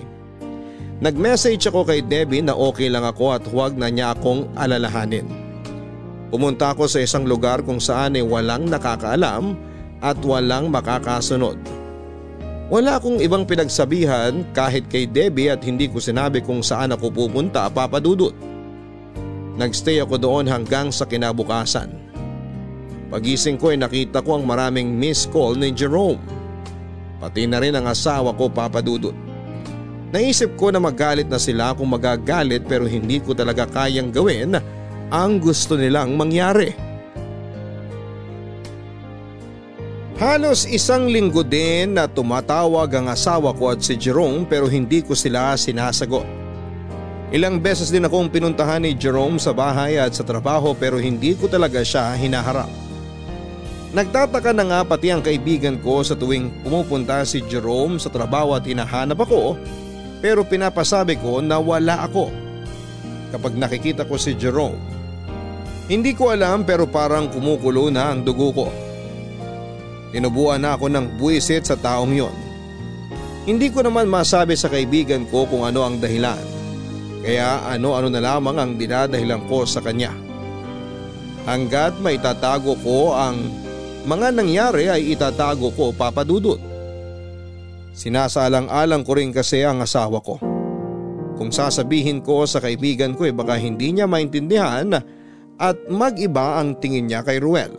Nag-message 1.02 1.66
ako 1.66 1.82
kay 1.90 2.06
Debbie 2.06 2.46
na 2.46 2.54
okay 2.54 2.86
lang 2.86 3.02
ako 3.02 3.34
at 3.34 3.42
huwag 3.50 3.74
na 3.74 3.90
niya 3.90 4.14
akong 4.14 4.46
alalahanin. 4.54 5.26
Pumunta 6.30 6.78
ako 6.78 6.86
sa 6.86 7.02
isang 7.02 7.26
lugar 7.26 7.66
kung 7.66 7.82
saan 7.82 8.14
ay 8.14 8.22
walang 8.22 8.70
nakakaalam 8.70 9.58
at 9.98 10.22
walang 10.22 10.70
makakasunod. 10.70 11.58
Wala 12.70 13.02
akong 13.02 13.18
ibang 13.18 13.50
pinagsabihan 13.50 14.46
kahit 14.54 14.94
kay 14.94 15.10
Debbie 15.10 15.50
at 15.50 15.66
hindi 15.66 15.90
ko 15.90 15.98
sinabi 15.98 16.46
kung 16.46 16.62
saan 16.62 16.94
ako 16.94 17.10
pupunta 17.10 17.66
papadudot. 17.74 18.38
Nagstay 19.58 20.06
ako 20.06 20.22
doon 20.22 20.46
hanggang 20.46 20.94
sa 20.94 21.10
kinabukasan. 21.10 21.90
Pagising 23.10 23.58
ko 23.58 23.74
ay 23.74 23.82
nakita 23.82 24.22
ko 24.22 24.38
ang 24.38 24.46
maraming 24.46 24.94
miss 24.94 25.26
call 25.26 25.58
ni 25.58 25.74
Jerome. 25.74 26.22
Pati 27.18 27.50
na 27.50 27.58
rin 27.58 27.74
ang 27.74 27.90
asawa 27.90 28.38
ko 28.38 28.54
papadudot. 28.54 29.31
Naisip 30.12 30.60
ko 30.60 30.76
na 30.76 30.80
magalit 30.84 31.32
na 31.32 31.40
sila 31.40 31.72
kung 31.72 31.88
magagalit 31.96 32.68
pero 32.68 32.84
hindi 32.84 33.24
ko 33.24 33.32
talaga 33.32 33.64
kayang 33.64 34.12
gawin 34.12 34.60
ang 35.08 35.40
gusto 35.40 35.80
nilang 35.80 36.20
mangyari. 36.20 36.76
Halos 40.20 40.70
isang 40.70 41.10
linggo 41.10 41.42
din 41.42 41.98
na 41.98 42.06
tumatawag 42.06 42.92
ang 42.94 43.10
asawa 43.10 43.56
ko 43.58 43.74
at 43.74 43.82
si 43.82 43.98
Jerome 43.98 44.46
pero 44.46 44.70
hindi 44.70 45.02
ko 45.02 45.16
sila 45.18 45.56
sinasagot. 45.58 46.28
Ilang 47.32 47.64
beses 47.64 47.88
din 47.90 48.04
akong 48.04 48.28
pinuntahan 48.28 48.84
ni 48.84 48.92
Jerome 48.92 49.40
sa 49.40 49.56
bahay 49.56 49.96
at 49.96 50.12
sa 50.12 50.28
trabaho 50.28 50.76
pero 50.76 51.00
hindi 51.00 51.34
ko 51.34 51.48
talaga 51.48 51.80
siya 51.82 52.14
hinaharap. 52.20 52.70
Nagtataka 53.96 54.52
na 54.52 54.64
nga 54.68 54.80
pati 54.84 55.10
ang 55.10 55.24
kaibigan 55.24 55.80
ko 55.80 56.04
sa 56.04 56.14
tuwing 56.14 56.52
pumupunta 56.62 57.24
si 57.24 57.40
Jerome 57.48 57.98
sa 57.98 58.12
trabaho 58.12 58.54
at 58.54 58.68
hinahanap 58.68 59.24
ako 59.24 59.56
pero 60.22 60.46
pinapasabi 60.46 61.18
ko 61.18 61.42
na 61.42 61.58
wala 61.58 62.06
ako 62.06 62.30
kapag 63.34 63.58
nakikita 63.58 64.06
ko 64.06 64.16
si 64.22 64.38
Jerome. 64.38 64.78
Hindi 65.90 66.16
ko 66.16 66.32
alam 66.32 66.64
pero 66.64 66.88
parang 66.88 67.28
kumukulo 67.28 67.92
na 67.92 68.14
ang 68.14 68.24
dugo 68.24 68.54
ko. 68.54 68.68
Tinubuan 70.14 70.64
na 70.64 70.78
ako 70.78 70.88
ng 70.88 71.06
buwisit 71.20 71.68
sa 71.68 71.76
taong 71.76 72.14
yon. 72.14 72.36
Hindi 73.44 73.74
ko 73.74 73.82
naman 73.82 74.06
masabi 74.06 74.54
sa 74.54 74.70
kaibigan 74.70 75.26
ko 75.28 75.50
kung 75.50 75.66
ano 75.66 75.82
ang 75.82 75.98
dahilan. 75.98 76.40
Kaya 77.26 77.66
ano-ano 77.74 78.08
na 78.08 78.22
lamang 78.22 78.58
ang 78.62 78.72
dinadahilan 78.78 79.50
ko 79.50 79.66
sa 79.66 79.82
kanya. 79.82 80.14
Hanggat 81.50 81.98
may 81.98 82.22
tatago 82.22 82.78
ko 82.86 83.18
ang 83.18 83.50
mga 84.06 84.34
nangyari 84.34 84.90
ay 84.94 85.14
itatago 85.14 85.74
ko 85.74 85.90
papadudot. 85.90 86.71
Sinasalang-alang 87.92 89.04
ko 89.04 89.12
rin 89.20 89.36
kasi 89.36 89.68
ang 89.68 89.84
asawa 89.84 90.24
ko. 90.24 90.40
Kung 91.36 91.52
sasabihin 91.52 92.24
ko 92.24 92.48
sa 92.48 92.64
kaibigan 92.64 93.18
ko 93.18 93.28
eh 93.28 93.36
baka 93.36 93.60
hindi 93.60 93.92
niya 93.92 94.08
maintindihan 94.08 94.94
at 95.60 95.78
mag-iba 95.92 96.62
ang 96.62 96.80
tingin 96.80 97.12
niya 97.12 97.26
kay 97.26 97.42
Ruel. 97.42 97.74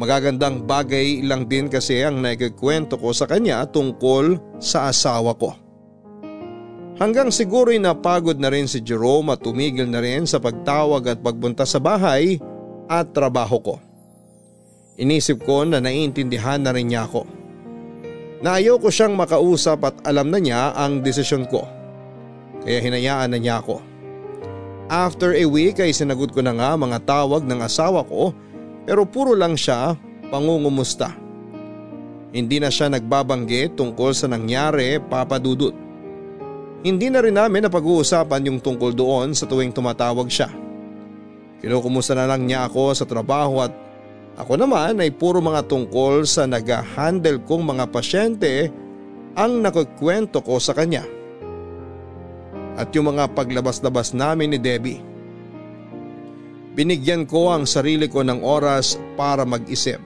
Magagandang 0.00 0.64
bagay 0.64 1.20
lang 1.26 1.44
din 1.44 1.68
kasi 1.68 2.00
ang 2.00 2.24
naikikwento 2.24 2.96
ko 2.96 3.12
sa 3.12 3.28
kanya 3.28 3.66
tungkol 3.68 4.56
sa 4.56 4.88
asawa 4.88 5.36
ko. 5.36 5.52
Hanggang 7.00 7.32
siguro'y 7.32 7.80
napagod 7.80 8.36
na 8.36 8.52
rin 8.52 8.68
si 8.68 8.84
Jerome 8.84 9.32
at 9.32 9.40
tumigil 9.40 9.88
na 9.88 10.04
rin 10.04 10.28
sa 10.28 10.36
pagtawag 10.36 11.04
at 11.08 11.18
pagbunta 11.24 11.64
sa 11.64 11.80
bahay 11.80 12.36
at 12.88 13.12
trabaho 13.16 13.56
ko. 13.60 13.74
Inisip 15.00 15.48
ko 15.48 15.64
na 15.64 15.80
naiintindihan 15.80 16.60
na 16.60 16.76
rin 16.76 16.92
niya 16.92 17.08
ako. 17.08 17.39
Na 18.40 18.56
ayaw 18.56 18.80
ko 18.80 18.88
siyang 18.88 19.16
makausap 19.16 19.84
at 19.84 19.96
alam 20.08 20.32
na 20.32 20.40
niya 20.40 20.72
ang 20.72 21.04
desisyon 21.04 21.44
ko 21.44 21.68
kaya 22.60 22.80
hinayaan 22.80 23.32
na 23.32 23.38
niya 23.40 23.64
ako. 23.64 23.80
After 24.90 25.32
a 25.32 25.46
week 25.46 25.80
ay 25.80 25.94
sinagot 25.94 26.34
ko 26.34 26.44
na 26.44 26.52
nga 26.52 26.76
mga 26.76 26.98
tawag 27.06 27.46
ng 27.46 27.60
asawa 27.62 28.04
ko 28.04 28.36
pero 28.84 29.06
puro 29.08 29.32
lang 29.32 29.56
siya 29.56 29.96
pangungumusta. 30.28 31.14
Hindi 32.30 32.62
na 32.62 32.70
siya 32.70 32.90
nagbabanggit 32.90 33.74
tungkol 33.74 34.14
sa 34.14 34.30
nangyari 34.30 35.02
papadudot. 35.02 35.74
Hindi 36.80 37.12
na 37.12 37.20
rin 37.20 37.36
namin 37.36 37.68
napag-uusapan 37.68 38.48
yung 38.48 38.58
tungkol 38.62 38.96
doon 38.96 39.36
sa 39.36 39.44
tuwing 39.44 39.74
tumatawag 39.74 40.30
siya. 40.32 40.48
Kinukumusta 41.60 42.16
na 42.16 42.24
lang 42.24 42.48
niya 42.48 42.70
ako 42.70 42.96
sa 42.96 43.04
trabaho 43.04 43.60
at 43.60 43.72
ako 44.38 44.52
naman 44.54 45.02
ay 45.02 45.10
puro 45.10 45.42
mga 45.42 45.66
tungkol 45.66 46.22
sa 46.28 46.46
nag-handle 46.46 47.42
kong 47.42 47.74
mga 47.74 47.84
pasyente 47.90 48.70
ang 49.34 49.62
nakukwento 49.62 50.42
ko 50.42 50.58
sa 50.58 50.74
kanya 50.74 51.06
at 52.80 52.88
yung 52.96 53.12
mga 53.12 53.36
paglabas-labas 53.36 54.16
namin 54.16 54.56
ni 54.56 54.58
Debbie. 54.58 55.00
Binigyan 56.72 57.26
ko 57.26 57.50
ang 57.52 57.66
sarili 57.66 58.06
ko 58.06 58.22
ng 58.24 58.40
oras 58.40 58.96
para 59.18 59.44
mag-isip, 59.44 60.00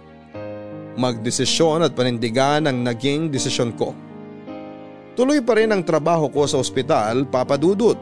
magdesisyon 0.96 1.84
at 1.86 1.92
panindigan 1.94 2.66
ang 2.66 2.82
naging 2.82 3.30
desisyon 3.30 3.76
ko. 3.76 3.94
Tuloy 5.14 5.38
pa 5.46 5.54
rin 5.54 5.70
ang 5.70 5.86
trabaho 5.86 6.26
ko 6.32 6.42
sa 6.48 6.58
ospital, 6.58 7.30
papadudot. 7.30 7.94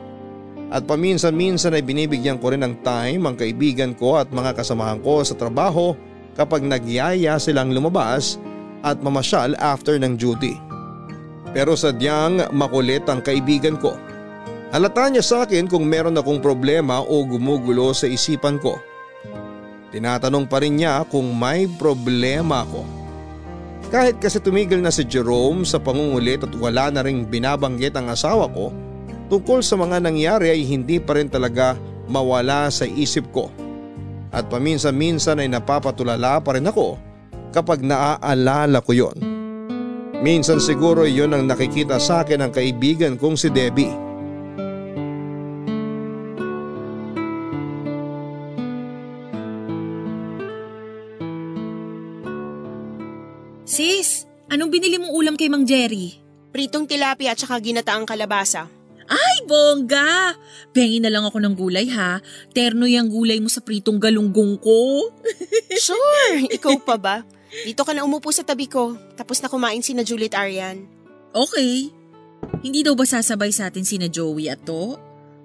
At 0.73 0.89
paminsan-minsan 0.89 1.77
ay 1.77 1.85
binibigyan 1.85 2.41
ko 2.41 2.49
rin 2.49 2.65
ng 2.65 2.81
time 2.81 3.29
ang 3.29 3.37
kaibigan 3.37 3.93
ko 3.93 4.17
at 4.17 4.33
mga 4.33 4.57
kasamahan 4.57 5.05
ko 5.05 5.21
sa 5.21 5.37
trabaho 5.37 5.93
kapag 6.39 6.65
nagyaya 6.65 7.37
silang 7.37 7.73
lumabas 7.73 8.41
at 8.83 8.99
mamasyal 9.01 9.55
after 9.63 9.97
ng 9.97 10.19
duty. 10.19 10.59
Pero 11.53 11.77
sadyang 11.77 12.49
makulit 12.51 13.05
ang 13.07 13.21
kaibigan 13.21 13.77
ko. 13.77 13.95
Halata 14.73 15.13
niya 15.13 15.21
sa 15.21 15.37
akin 15.45 15.69
kung 15.69 15.85
meron 15.85 16.17
akong 16.17 16.41
problema 16.41 17.05
o 17.05 17.29
gumugulo 17.29 17.93
sa 17.93 18.09
isipan 18.09 18.57
ko. 18.57 18.81
Tinatanong 19.93 20.49
pa 20.49 20.65
rin 20.65 20.81
niya 20.81 21.05
kung 21.13 21.29
may 21.37 21.69
problema 21.69 22.65
ako. 22.65 22.81
Kahit 23.93 24.17
kasi 24.25 24.41
tumigil 24.41 24.81
na 24.81 24.89
si 24.89 25.05
Jerome 25.05 25.69
sa 25.69 25.77
pangungulit 25.77 26.41
at 26.41 26.57
wala 26.57 26.89
na 26.89 27.05
ring 27.05 27.29
binabanggit 27.29 27.93
ang 27.93 28.09
asawa 28.09 28.49
ko, 28.49 28.73
tungkol 29.29 29.61
sa 29.61 29.77
mga 29.77 30.01
nangyari 30.01 30.49
ay 30.49 30.65
hindi 30.65 30.97
pa 30.97 31.21
rin 31.21 31.29
talaga 31.29 31.77
mawala 32.09 32.73
sa 32.73 32.89
isip 32.89 33.29
ko. 33.37 33.53
At 34.33 34.49
paminsan-minsan 34.49 35.45
ay 35.45 35.53
napapatulala 35.53 36.41
pa 36.41 36.57
rin 36.57 36.65
ako 36.65 36.97
kapag 37.53 37.85
naaalala 37.85 38.81
ko 38.81 38.97
yon. 38.97 39.17
Minsan 40.25 40.57
siguro 40.57 41.05
yon 41.05 41.37
ang 41.37 41.45
nakikita 41.45 42.01
sa 42.01 42.25
akin 42.25 42.49
ng 42.49 42.53
kaibigan 42.57 43.21
kong 43.21 43.37
si 43.37 43.53
Debbie. 43.53 43.93
Sis, 53.69 54.29
anong 54.53 54.69
binili 54.69 55.01
mong 55.01 55.13
ulam 55.17 55.35
kay 55.37 55.49
Mang 55.49 55.65
Jerry? 55.65 56.21
Pritong 56.53 56.85
tilapia 56.85 57.33
at 57.33 57.41
saka 57.41 57.57
ginataang 57.57 58.05
kalabasa. 58.05 58.69
Ay, 59.13 59.37
bongga! 59.45 60.33
Pengi 60.73 61.05
na 61.05 61.13
lang 61.13 61.29
ako 61.29 61.37
ng 61.37 61.53
gulay 61.53 61.85
ha. 61.93 62.25
Terno 62.57 62.89
yung 62.89 63.13
gulay 63.13 63.37
mo 63.45 63.53
sa 63.53 63.61
pritong 63.61 64.01
galunggong 64.01 64.57
ko. 64.57 65.13
sure, 65.85 66.49
ikaw 66.49 66.81
pa 66.81 66.97
ba? 66.97 67.17
Dito 67.53 67.85
ka 67.85 67.93
na 67.93 68.09
umupo 68.09 68.33
sa 68.33 68.41
tabi 68.41 68.65
ko, 68.65 68.97
tapos 69.13 69.45
na 69.45 69.53
kumain 69.53 69.85
si 69.85 69.93
na 69.93 70.01
Juliet 70.01 70.33
Arian. 70.33 70.89
Okay. 71.37 71.93
Hindi 72.65 72.81
daw 72.81 72.97
ba 72.97 73.05
sasabay 73.05 73.53
sa 73.53 73.69
atin 73.69 73.85
si 73.85 74.01
na 74.01 74.09
Joey 74.09 74.49
at 74.49 74.65
to? 74.65 74.97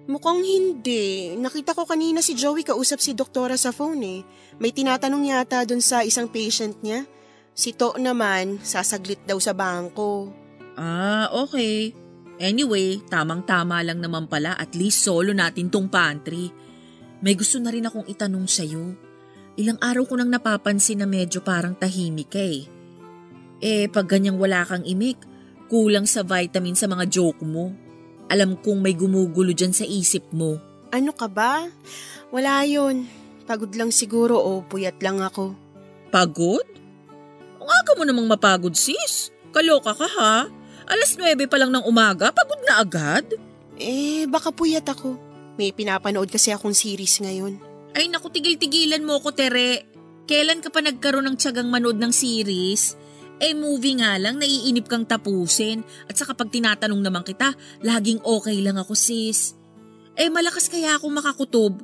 Mukhang 0.07 0.39
hindi. 0.39 1.35
Nakita 1.35 1.75
ko 1.75 1.83
kanina 1.83 2.23
si 2.23 2.31
Joey 2.31 2.63
kausap 2.63 3.03
si 3.03 3.11
doktora 3.11 3.59
sa 3.59 3.75
phone 3.75 4.01
eh. 4.07 4.19
May 4.55 4.71
tinatanong 4.71 5.27
yata 5.27 5.67
dun 5.67 5.83
sa 5.83 6.07
isang 6.07 6.31
patient 6.31 6.79
niya. 6.79 7.03
Si 7.51 7.75
To 7.75 7.99
naman, 7.99 8.63
sasaglit 8.63 9.27
daw 9.27 9.35
sa 9.43 9.51
bangko. 9.51 10.31
Ah, 10.79 11.27
okay. 11.35 11.91
Anyway, 12.37 13.01
tamang-tama 13.09 13.81
lang 13.81 13.97
naman 13.97 14.29
pala 14.29 14.53
at 14.53 14.77
least 14.77 15.01
solo 15.01 15.33
natin 15.33 15.73
tong 15.73 15.89
pantry. 15.89 16.53
May 17.21 17.33
gusto 17.33 17.57
na 17.57 17.73
rin 17.73 17.89
akong 17.89 18.05
itanong 18.05 18.45
sa'yo. 18.45 18.93
Ilang 19.57 19.81
araw 19.81 20.05
ko 20.05 20.13
nang 20.21 20.29
napapansin 20.29 21.01
na 21.01 21.09
medyo 21.09 21.41
parang 21.41 21.73
tahimik 21.73 22.29
ka 22.29 22.41
eh. 22.41 22.69
Eh, 23.57 23.89
pag 23.89 24.05
ganyang 24.05 24.37
wala 24.37 24.61
kang 24.61 24.85
imik, 24.85 25.17
kulang 25.65 26.05
sa 26.05 26.21
vitamin 26.21 26.77
sa 26.77 26.85
mga 26.85 27.09
joke 27.09 27.41
mo. 27.41 27.73
Alam 28.29 28.53
kong 28.61 28.85
may 28.85 28.93
gumugulo 28.93 29.57
dyan 29.57 29.73
sa 29.73 29.81
isip 29.81 30.29
mo. 30.29 30.61
Ano 30.93 31.09
ka 31.09 31.25
ba? 31.25 31.65
Wala 32.29 32.61
yun. 32.69 33.09
Pagod 33.49 33.73
lang 33.73 33.89
siguro 33.89 34.37
o 34.37 34.61
puyat 34.61 35.01
lang 35.01 35.25
ako. 35.25 35.57
Pagod? 36.13 36.67
Ang 37.57 37.69
aga 37.71 37.91
mo 37.97 38.03
namang 38.05 38.29
mapagod 38.29 38.77
sis. 38.77 39.33
Kaloka 39.49 39.97
ka 39.97 40.05
ha? 40.05 40.35
Alas 40.87 41.19
9 41.19 41.51
pa 41.51 41.59
lang 41.59 41.71
ng 41.75 41.83
umaga, 41.83 42.31
pagod 42.31 42.59
na 42.63 42.79
agad? 42.79 43.27
Eh, 43.75 44.23
baka 44.31 44.55
puyat 44.55 44.87
ako. 44.87 45.19
May 45.59 45.75
pinapanood 45.75 46.31
kasi 46.31 46.55
akong 46.55 46.71
series 46.71 47.19
ngayon. 47.19 47.59
Ay 47.91 48.07
naku, 48.07 48.31
tigil-tigilan 48.31 49.03
mo 49.03 49.19
ko, 49.19 49.35
Tere. 49.35 49.83
Kailan 50.23 50.63
ka 50.63 50.71
pa 50.71 50.79
nagkaroon 50.79 51.27
ng 51.27 51.35
tiyagang 51.35 51.67
manood 51.67 51.99
ng 51.99 52.13
series? 52.15 52.95
Eh 53.37 53.51
movie 53.51 53.99
nga 53.99 54.15
lang, 54.15 54.39
naiinip 54.39 54.87
kang 54.87 55.03
tapusin. 55.03 55.83
At 56.07 56.15
saka 56.15 56.33
pag 56.33 56.49
tinatanong 56.49 57.03
naman 57.03 57.27
kita, 57.27 57.51
laging 57.83 58.23
okay 58.23 58.57
lang 58.63 58.79
ako 58.79 58.95
sis. 58.95 59.59
Eh 60.15 60.31
malakas 60.31 60.71
kaya 60.71 60.95
ako 60.95 61.11
makakutob. 61.11 61.83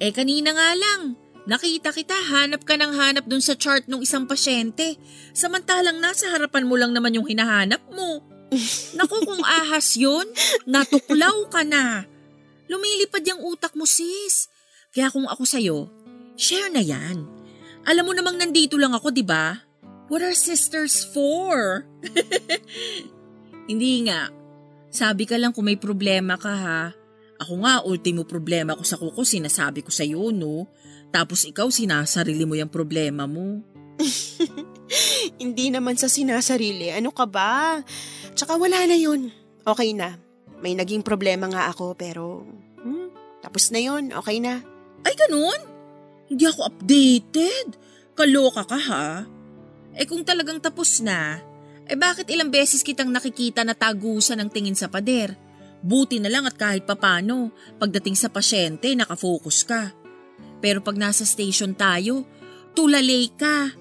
Eh 0.00 0.10
kanina 0.10 0.56
nga 0.56 0.72
lang, 0.74 1.02
Nakita 1.48 1.96
kita, 1.96 2.12
hanap 2.12 2.68
ka 2.68 2.76
ng 2.76 2.92
hanap 2.92 3.24
dun 3.24 3.40
sa 3.40 3.56
chart 3.56 3.88
ng 3.88 4.04
isang 4.04 4.28
pasyente. 4.28 5.00
Samantalang 5.32 5.96
nasa 5.96 6.28
harapan 6.28 6.68
mo 6.68 6.76
lang 6.76 6.92
naman 6.92 7.16
yung 7.16 7.24
hinahanap 7.24 7.88
mo. 7.88 8.20
Naku, 8.96 9.16
kung 9.28 9.44
ahas 9.44 9.96
yun, 10.00 10.24
natuklaw 10.64 11.48
ka 11.52 11.62
na. 11.64 12.08
Lumilipad 12.68 13.24
yung 13.24 13.44
utak 13.44 13.76
mo, 13.76 13.84
sis. 13.84 14.48
Kaya 14.92 15.12
kung 15.12 15.28
ako 15.28 15.42
sa'yo, 15.44 15.78
share 16.36 16.72
na 16.72 16.80
yan. 16.80 17.28
Alam 17.84 18.04
mo 18.08 18.12
namang 18.16 18.40
nandito 18.40 18.80
lang 18.80 18.96
ako, 18.96 19.12
di 19.12 19.24
ba? 19.24 19.56
What 20.08 20.24
are 20.24 20.32
sisters 20.32 21.04
for? 21.12 21.84
Hindi 23.68 24.08
nga. 24.08 24.32
Sabi 24.88 25.28
ka 25.28 25.36
lang 25.36 25.52
kung 25.52 25.68
may 25.68 25.76
problema 25.76 26.40
ka 26.40 26.52
ha. 26.52 26.82
Ako 27.38 27.54
nga, 27.62 27.84
ultimo 27.84 28.24
problema 28.24 28.72
ko 28.72 28.82
sa 28.82 28.96
kuko, 28.96 29.22
sinasabi 29.22 29.84
ko 29.84 29.92
sa'yo, 29.92 30.32
no? 30.32 30.66
Tapos 31.12 31.44
ikaw 31.44 31.68
sinasarili 31.68 32.48
mo 32.48 32.56
yung 32.56 32.72
problema 32.72 33.28
mo. 33.28 33.60
Hindi 35.42 35.72
naman 35.72 35.96
sa 35.96 36.08
sinasarili. 36.08 36.92
Ano 36.92 37.12
ka 37.12 37.24
ba? 37.28 37.82
Tsaka 38.32 38.56
wala 38.56 38.84
na 38.88 38.96
yun. 38.96 39.32
Okay 39.64 39.92
na. 39.92 40.16
May 40.58 40.74
naging 40.74 41.06
problema 41.06 41.46
nga 41.46 41.70
ako 41.70 41.94
pero 41.94 42.42
hmm, 42.82 43.40
tapos 43.44 43.70
na 43.70 43.80
yun. 43.80 44.10
Okay 44.10 44.42
na. 44.42 44.64
Ay 45.06 45.14
ganun? 45.14 45.60
Hindi 46.28 46.44
ako 46.44 46.60
updated. 46.68 47.66
Kaloka 48.18 48.66
ka 48.66 48.78
ha? 48.78 49.08
Eh 49.94 50.06
kung 50.06 50.22
talagang 50.22 50.62
tapos 50.62 51.02
na, 51.02 51.42
eh 51.88 51.96
bakit 51.96 52.28
ilang 52.28 52.52
beses 52.52 52.84
kitang 52.84 53.08
nakikita 53.08 53.64
na 53.64 53.72
tagusan 53.72 54.38
ng 54.44 54.50
tingin 54.52 54.76
sa 54.76 54.86
pader? 54.92 55.34
Buti 55.78 56.18
na 56.18 56.28
lang 56.28 56.44
at 56.44 56.58
kahit 56.58 56.84
papano, 56.84 57.54
pagdating 57.78 58.18
sa 58.18 58.28
pasyente, 58.28 58.90
nakafocus 58.92 59.62
ka. 59.62 59.94
Pero 60.58 60.82
pag 60.82 60.98
nasa 60.98 61.22
station 61.22 61.72
tayo, 61.72 62.26
tulalay 62.74 63.30
ka. 63.30 63.77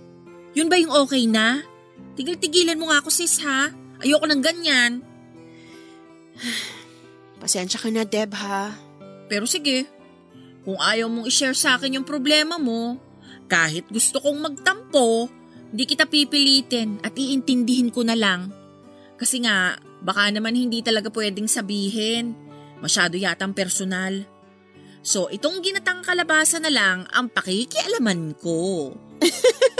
Yun 0.57 0.73
ba 0.73 0.81
yung 0.81 0.89
okay 0.89 1.29
na? 1.29 1.61
Tigil-tigilan 2.17 2.81
mo 2.81 2.89
nga 2.89 2.97
ako 3.05 3.13
sis 3.13 3.37
ha. 3.45 3.69
Ayoko 4.01 4.25
ng 4.25 4.41
ganyan. 4.41 5.05
Pasensya 7.41 7.77
ka 7.77 7.93
na 7.93 8.01
Deb 8.01 8.33
ha. 8.33 8.73
Pero 9.29 9.45
sige, 9.45 9.85
kung 10.65 10.81
ayaw 10.81 11.13
mong 11.13 11.29
ishare 11.29 11.53
sa 11.53 11.77
akin 11.77 12.01
yung 12.01 12.07
problema 12.09 12.57
mo, 12.57 12.97
kahit 13.45 13.85
gusto 13.93 14.17
kong 14.17 14.41
magtampo, 14.41 15.29
hindi 15.69 15.85
kita 15.85 16.09
pipilitin 16.09 17.05
at 17.05 17.13
iintindihin 17.13 17.93
ko 17.93 18.01
na 18.01 18.17
lang. 18.17 18.49
Kasi 19.13 19.45
nga, 19.45 19.77
baka 20.01 20.25
naman 20.33 20.57
hindi 20.57 20.81
talaga 20.81 21.13
pwedeng 21.13 21.45
sabihin. 21.45 22.33
Masyado 22.81 23.13
yatang 23.13 23.53
personal. 23.53 24.25
So, 25.05 25.29
itong 25.29 25.61
ginatang 25.61 26.01
kalabasa 26.01 26.57
na 26.57 26.73
lang 26.73 27.05
ang 27.13 27.29
pakikialaman 27.29 28.33
ko. 28.41 28.89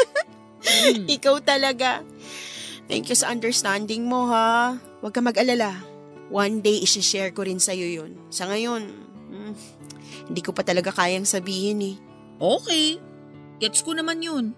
hmm. 0.68 1.08
Ikaw 1.08 1.36
talaga. 1.42 2.04
Thank 2.88 3.12
you 3.12 3.18
sa 3.20 3.32
understanding 3.32 4.08
mo 4.08 4.28
ha. 4.32 4.76
Huwag 5.04 5.16
ka 5.16 5.20
mag-alala. 5.24 5.76
One 6.28 6.60
day 6.60 6.84
isi-share 6.84 7.32
ko 7.32 7.48
rin 7.48 7.60
sa'yo 7.60 7.88
yun. 7.88 8.20
Sa 8.32 8.48
ngayon, 8.48 8.84
hmm, 9.32 9.54
hindi 10.32 10.42
ko 10.44 10.52
pa 10.52 10.64
talaga 10.64 10.92
kayang 10.92 11.28
sabihin 11.28 11.80
eh. 11.84 11.96
Okay. 12.40 13.00
Gets 13.58 13.82
ko 13.84 13.96
naman 13.98 14.22
yun. 14.22 14.54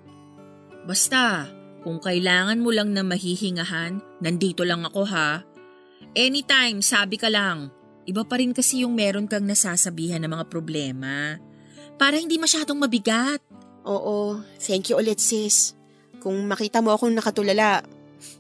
Basta, 0.84 1.48
kung 1.86 2.02
kailangan 2.02 2.60
mo 2.60 2.74
lang 2.74 2.92
na 2.92 3.06
mahihingahan, 3.06 4.02
nandito 4.20 4.68
lang 4.68 4.84
ako 4.84 5.08
ha. 5.08 5.46
Anytime, 6.18 6.84
sabi 6.84 7.16
ka 7.16 7.30
lang. 7.32 7.72
Iba 8.10 8.26
pa 8.26 8.42
rin 8.42 8.52
kasi 8.52 8.82
yung 8.82 8.98
meron 8.98 9.30
kang 9.30 9.46
nasasabihan 9.46 10.20
ng 10.26 10.32
mga 10.34 10.46
problema. 10.50 11.38
Para 11.96 12.18
hindi 12.18 12.42
masyadong 12.42 12.82
mabigat. 12.82 13.40
Oo, 13.86 14.42
thank 14.58 14.90
you 14.90 14.98
ulit 14.98 15.22
sis. 15.22 15.79
Kung 16.20 16.36
makita 16.52 16.84
mo 16.84 16.92
akong 16.92 17.16
nakatulala, 17.16 17.80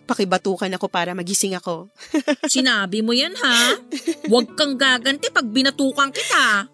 pakibatukan 0.03 0.75
ako 0.75 0.91
para 0.91 1.15
magising 1.15 1.55
ako. 1.55 1.87
Sinabi 2.51 2.99
mo 2.99 3.15
yan 3.15 3.31
ha? 3.39 3.79
Huwag 4.27 4.51
kang 4.59 4.75
gaganti 4.75 5.31
pag 5.31 5.47
binatukan 5.47 6.11
kita. 6.11 6.67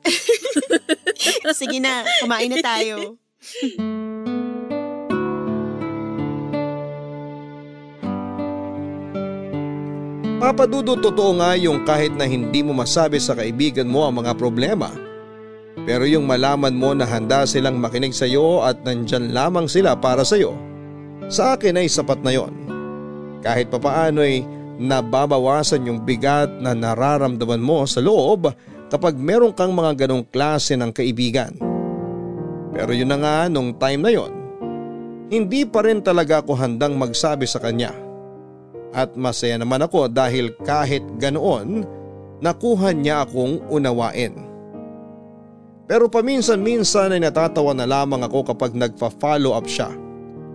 Sige 1.60 1.78
na, 1.78 2.02
kumain 2.26 2.50
na 2.50 2.58
tayo. 2.58 3.22
Papadudo 10.42 10.98
totoo 10.98 11.38
nga 11.38 11.54
yung 11.54 11.86
kahit 11.86 12.18
na 12.18 12.26
hindi 12.26 12.66
mo 12.66 12.74
masabi 12.74 13.22
sa 13.22 13.38
kaibigan 13.38 13.88
mo 13.88 14.10
ang 14.10 14.26
mga 14.26 14.34
problema. 14.38 14.90
Pero 15.86 16.10
yung 16.10 16.26
malaman 16.26 16.74
mo 16.74 16.98
na 16.98 17.06
handa 17.06 17.46
silang 17.46 17.78
makinig 17.78 18.14
sa 18.14 18.26
iyo 18.26 18.66
at 18.66 18.82
nandyan 18.82 19.30
lamang 19.30 19.70
sila 19.70 19.94
para 19.94 20.26
sa 20.26 20.34
iyo, 20.34 20.58
sa 21.26 21.58
akin 21.58 21.82
ay 21.82 21.90
sapat 21.90 22.22
na 22.22 22.32
yon. 22.34 22.54
Kahit 23.42 23.70
papaano 23.70 24.22
ay 24.22 24.46
nababawasan 24.82 25.88
yung 25.88 26.04
bigat 26.04 26.52
na 26.60 26.76
nararamdaman 26.76 27.62
mo 27.62 27.86
sa 27.88 28.04
loob 28.04 28.52
kapag 28.92 29.16
meron 29.18 29.56
kang 29.56 29.74
mga 29.74 30.06
ganong 30.06 30.26
klase 30.30 30.76
ng 30.78 30.92
kaibigan. 30.94 31.56
Pero 32.76 32.92
yun 32.92 33.10
na 33.10 33.18
nga 33.18 33.38
nung 33.48 33.74
time 33.78 34.02
na 34.04 34.12
yon, 34.12 34.34
hindi 35.32 35.66
pa 35.66 35.82
rin 35.82 36.04
talaga 36.06 36.44
ako 36.44 36.54
handang 36.54 37.00
magsabi 37.00 37.48
sa 37.50 37.58
kanya 37.58 37.96
at 38.94 39.18
masaya 39.18 39.58
naman 39.58 39.82
ako 39.82 40.08
dahil 40.08 40.54
kahit 40.62 41.04
ganoon, 41.18 41.84
nakuha 42.40 42.94
niya 42.94 43.26
akong 43.26 43.64
unawain. 43.72 44.38
Pero 45.86 46.10
paminsan-minsan 46.10 47.14
ay 47.14 47.22
natatawa 47.22 47.74
na 47.78 47.86
lamang 47.86 48.26
ako 48.26 48.54
kapag 48.54 48.74
nagpa-follow 48.74 49.54
up 49.54 49.70
siya 49.70 50.05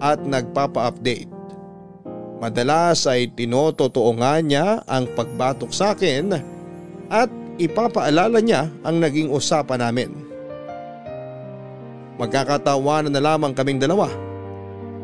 at 0.00 0.18
nagpapa-update. 0.24 1.30
Madalas 2.40 3.04
ay 3.04 3.28
tinototoo 3.36 4.16
nga 4.16 4.40
niya 4.40 4.80
ang 4.88 5.04
pagbatok 5.12 5.70
sa 5.70 5.92
akin 5.92 6.32
at 7.12 7.28
ipapaalala 7.60 8.40
niya 8.40 8.72
ang 8.80 8.96
naging 8.96 9.28
usapan 9.28 9.84
namin. 9.84 10.10
Magkakatawanan 12.16 13.12
na 13.12 13.20
lamang 13.20 13.52
kaming 13.52 13.80
dalawa 13.80 14.08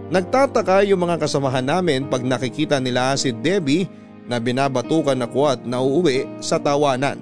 Nagtataka 0.06 0.86
yung 0.86 1.02
mga 1.02 1.18
kasamahan 1.18 1.66
namin 1.66 2.06
pag 2.06 2.22
nakikita 2.22 2.78
nila 2.78 3.18
si 3.18 3.34
Debbie 3.34 3.90
na 4.30 4.38
binabatukan 4.38 5.18
ako 5.18 5.40
at 5.50 5.60
nauuwi 5.66 6.30
sa 6.38 6.62
tawanan. 6.62 7.18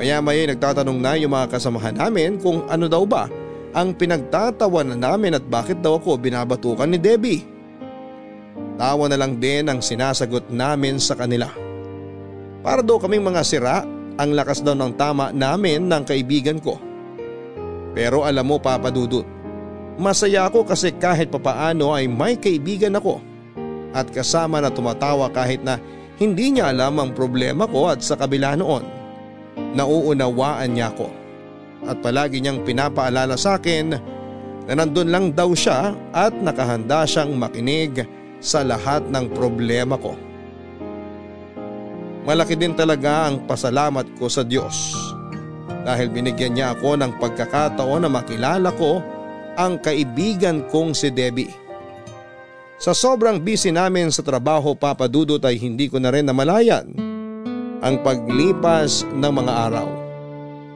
Maya-maya 0.00 0.48
nagtatanong 0.48 0.96
na 0.96 1.20
yung 1.20 1.36
mga 1.36 1.52
kasamahan 1.52 2.00
namin 2.00 2.40
kung 2.40 2.64
ano 2.64 2.88
daw 2.88 3.04
ba 3.04 3.28
ang 3.70 3.94
pinagtatawanan 3.94 4.98
namin 4.98 5.38
at 5.38 5.44
bakit 5.46 5.78
daw 5.78 5.98
ako 6.02 6.18
binabatukan 6.18 6.90
ni 6.90 6.98
Debbie. 6.98 7.42
Tawa 8.74 9.06
na 9.06 9.20
lang 9.20 9.38
din 9.38 9.68
ang 9.68 9.78
sinasagot 9.78 10.50
namin 10.50 10.98
sa 10.98 11.14
kanila. 11.14 11.46
Para 12.64 12.82
daw 12.82 12.98
kaming 12.98 13.22
mga 13.22 13.42
sira, 13.46 13.84
ang 14.18 14.30
lakas 14.34 14.60
daw 14.64 14.74
ng 14.74 14.96
tama 14.98 15.30
namin 15.30 15.86
ng 15.86 16.02
kaibigan 16.02 16.58
ko. 16.58 16.80
Pero 17.94 18.26
alam 18.26 18.46
mo 18.48 18.58
Papa 18.58 18.90
Dudut, 18.90 19.24
Masaya 20.00 20.48
ako 20.48 20.64
kasi 20.64 20.96
kahit 20.96 21.28
papaano 21.28 21.92
ay 21.92 22.08
may 22.08 22.40
kaibigan 22.40 22.96
ako 22.96 23.20
at 23.92 24.08
kasama 24.08 24.56
na 24.64 24.72
tumatawa 24.72 25.28
kahit 25.28 25.60
na 25.60 25.76
hindi 26.16 26.56
niya 26.56 26.72
alam 26.72 26.96
ang 26.96 27.12
problema 27.12 27.68
ko 27.68 27.92
at 27.92 28.00
sa 28.00 28.16
kabila 28.16 28.56
noon. 28.56 28.80
Nauunawaan 29.76 30.72
niya 30.72 30.88
ako 30.88 31.19
at 31.86 32.00
palagi 32.04 32.40
niyang 32.40 32.64
pinapaalala 32.64 33.36
sa 33.36 33.56
akin 33.56 33.96
na 34.68 34.72
nandun 34.76 35.08
lang 35.08 35.32
daw 35.32 35.50
siya 35.56 35.96
at 36.12 36.34
nakahanda 36.36 37.08
siyang 37.08 37.34
makinig 37.34 38.04
sa 38.40 38.64
lahat 38.64 39.04
ng 39.08 39.32
problema 39.32 39.96
ko. 40.00 40.16
Malaki 42.24 42.54
din 42.54 42.76
talaga 42.76 43.28
ang 43.28 43.48
pasalamat 43.48 44.04
ko 44.20 44.28
sa 44.28 44.44
Diyos 44.44 44.92
dahil 45.82 46.12
binigyan 46.12 46.52
niya 46.52 46.76
ako 46.76 47.00
ng 47.00 47.16
pagkakataon 47.16 48.04
na 48.04 48.10
makilala 48.12 48.68
ko 48.76 49.00
ang 49.56 49.80
kaibigan 49.80 50.68
kong 50.68 50.92
si 50.92 51.08
Debbie. 51.08 51.52
Sa 52.80 52.96
sobrang 52.96 53.40
busy 53.40 53.72
namin 53.72 54.08
sa 54.08 54.24
trabaho 54.24 54.72
papadudot 54.72 55.40
ay 55.44 55.60
hindi 55.60 55.88
ko 55.88 56.00
na 56.00 56.08
rin 56.12 56.24
namalayan 56.24 56.88
ang 57.80 58.00
paglipas 58.04 59.04
ng 59.08 59.32
mga 59.32 59.52
araw. 59.68 60.09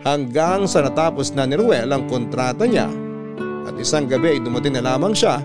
Hanggang 0.05 0.69
sa 0.69 0.85
natapos 0.85 1.33
na 1.33 1.49
ni 1.49 1.57
Ruel 1.57 1.89
ang 1.89 2.05
kontrata 2.05 2.69
niya 2.69 2.93
at 3.65 3.73
isang 3.81 4.05
gabi 4.05 4.37
ay 4.37 4.45
dumating 4.45 4.77
na 4.77 4.85
lamang 4.85 5.17
siya 5.17 5.41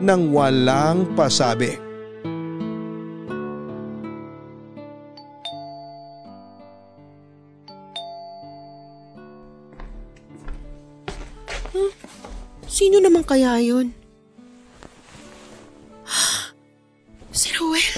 nang 0.00 0.32
walang 0.32 1.04
pasabi. 1.12 1.76
Sino 12.64 13.04
naman 13.04 13.28
kaya 13.28 13.60
yun? 13.60 13.92
Si 17.28 17.52
Roel. 17.60 17.92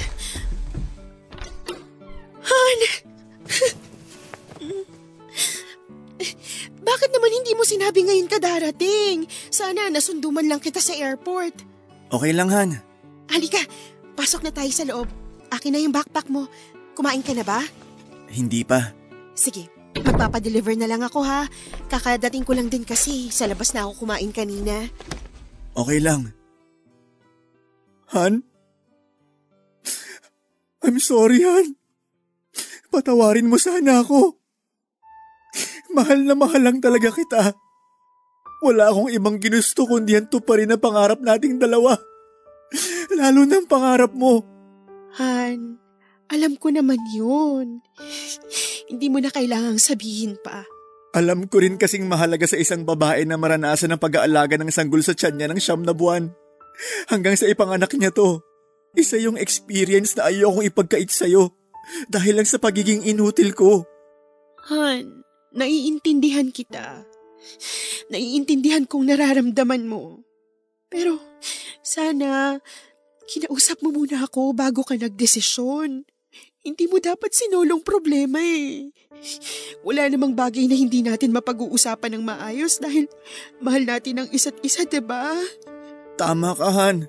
Han! 2.51 2.79
Bakit 6.91 7.11
naman 7.15 7.31
hindi 7.31 7.55
mo 7.55 7.63
sinabi 7.63 8.03
ngayon 8.03 8.27
ka 8.27 8.43
darating? 8.43 9.31
Sana 9.47 9.87
nasunduman 9.95 10.51
lang 10.51 10.59
kita 10.59 10.83
sa 10.83 10.91
airport. 10.99 11.55
Okay 12.11 12.35
lang, 12.35 12.51
Han. 12.51 12.83
Halika, 13.31 13.63
pasok 14.19 14.43
na 14.43 14.51
tayo 14.51 14.75
sa 14.75 14.83
loob. 14.83 15.07
Akin 15.55 15.71
na 15.71 15.79
yung 15.79 15.95
backpack 15.95 16.27
mo. 16.27 16.51
Kumain 16.99 17.23
ka 17.23 17.31
na 17.31 17.47
ba? 17.47 17.63
Hindi 18.27 18.67
pa. 18.67 18.91
Sige, 19.39 19.71
Magpapadeliver 20.01 20.75
na 20.79 20.89
lang 20.89 21.03
ako 21.03 21.21
ha. 21.27 21.51
Kakadating 21.91 22.47
ko 22.47 22.55
lang 22.55 22.71
din 22.71 22.87
kasi 22.87 23.29
sa 23.29 23.51
labas 23.51 23.75
na 23.77 23.85
ako 23.85 24.07
kumain 24.07 24.31
kanina. 24.33 24.87
Okay 25.77 26.01
lang. 26.01 26.33
Han? 28.17 28.43
I'm 30.81 30.99
sorry, 30.99 31.45
Han. 31.45 31.77
Patawarin 32.91 33.47
mo 33.47 33.61
sana 33.61 34.03
ako. 34.03 34.40
Mahal 35.91 36.23
na 36.23 36.35
mahal 36.39 36.63
lang 36.63 36.79
talaga 36.79 37.11
kita. 37.11 37.55
Wala 38.61 38.93
akong 38.93 39.11
ibang 39.11 39.41
ginusto 39.41 39.89
kundi 39.89 40.15
yan 40.15 40.29
pa 40.29 40.53
rin 40.61 40.71
ang 40.71 40.83
pangarap 40.83 41.19
nating 41.25 41.57
dalawa. 41.57 41.97
Lalo 43.19 43.43
ng 43.49 43.67
pangarap 43.67 44.13
mo. 44.13 44.45
Han, 45.19 45.81
alam 46.31 46.55
ko 46.61 46.71
naman 46.71 47.01
yun. 47.11 47.83
Hindi 48.87 49.07
mo 49.11 49.19
na 49.19 49.33
kailangang 49.33 49.81
sabihin 49.83 50.39
pa. 50.45 50.63
Alam 51.11 51.51
ko 51.51 51.59
rin 51.59 51.75
kasing 51.75 52.07
mahalaga 52.07 52.47
sa 52.47 52.55
isang 52.55 52.87
babae 52.87 53.27
na 53.27 53.35
maranasan 53.35 53.91
ang 53.91 53.99
pag-aalaga 53.99 54.55
ng 54.55 54.71
sanggol 54.71 55.03
sa 55.03 55.11
tiyan 55.11 55.35
niya 55.35 55.49
ng 55.51 55.59
siyam 55.59 55.83
na 55.83 55.91
buwan. 55.91 56.31
Hanggang 57.11 57.35
sa 57.35 57.51
ipanganak 57.51 57.91
niya 57.99 58.15
to. 58.15 58.39
Isa 58.95 59.19
yung 59.19 59.35
experience 59.35 60.15
na 60.15 60.31
ayokong 60.31 60.67
ipagkait 60.71 61.11
sa'yo 61.11 61.51
dahil 62.11 62.39
lang 62.39 62.47
sa 62.47 62.63
pagiging 62.63 63.03
inutil 63.07 63.51
ko. 63.55 63.83
Han, 64.71 65.20
naiintindihan 65.55 66.51
kita. 66.51 67.07
Naiintindihan 68.13 68.85
kong 68.85 69.09
nararamdaman 69.09 69.87
mo. 69.87 70.25
Pero 70.91 71.19
sana 71.81 72.59
kinausap 73.31 73.81
mo 73.81 73.95
muna 73.95 74.27
ako 74.27 74.53
bago 74.53 74.83
ka 74.83 74.99
nagdesisyon. 74.99 76.05
Hindi 76.61 76.85
mo 76.91 77.01
dapat 77.01 77.33
sinulong 77.33 77.81
problema 77.81 78.37
eh. 78.43 78.93
Wala 79.81 80.13
namang 80.13 80.37
bagay 80.37 80.69
na 80.69 80.77
hindi 80.77 81.01
natin 81.01 81.33
mapag-uusapan 81.33 82.21
ng 82.21 82.25
maayos 82.25 82.77
dahil 82.77 83.09
mahal 83.65 83.89
natin 83.89 84.21
ang 84.21 84.29
isa't 84.29 84.61
isa, 84.61 84.85
ba? 85.01 85.33
Tama 86.21 86.53
ka, 86.53 86.69
Han. 86.69 87.09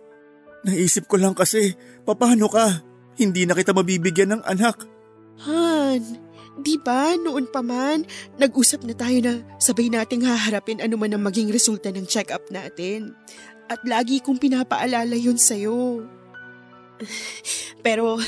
Naisip 0.64 1.12
ko 1.12 1.20
lang 1.20 1.36
kasi, 1.36 1.76
paano 2.08 2.48
ka? 2.48 2.92
hindi 3.22 3.46
na 3.46 3.58
kita 3.58 3.76
mabibigyan 3.76 4.38
ng 4.38 4.44
anak. 4.46 4.88
Han, 5.46 6.02
di 6.60 6.76
ba 6.76 7.16
noon 7.16 7.48
pa 7.48 7.64
man, 7.64 8.04
nag-usap 8.36 8.84
na 8.84 8.92
tayo 8.92 9.18
na 9.24 9.34
sabay 9.62 9.88
nating 9.88 10.28
haharapin 10.28 10.84
ano 10.84 11.00
man 11.00 11.16
ang 11.16 11.24
maging 11.24 11.48
resulta 11.48 11.88
ng 11.94 12.04
check-up 12.04 12.44
natin. 12.52 13.16
At 13.72 13.80
lagi 13.88 14.20
kong 14.20 14.42
pinapaalala 14.42 15.16
yun 15.16 15.40
sa'yo. 15.40 16.04
Pero 17.86 18.20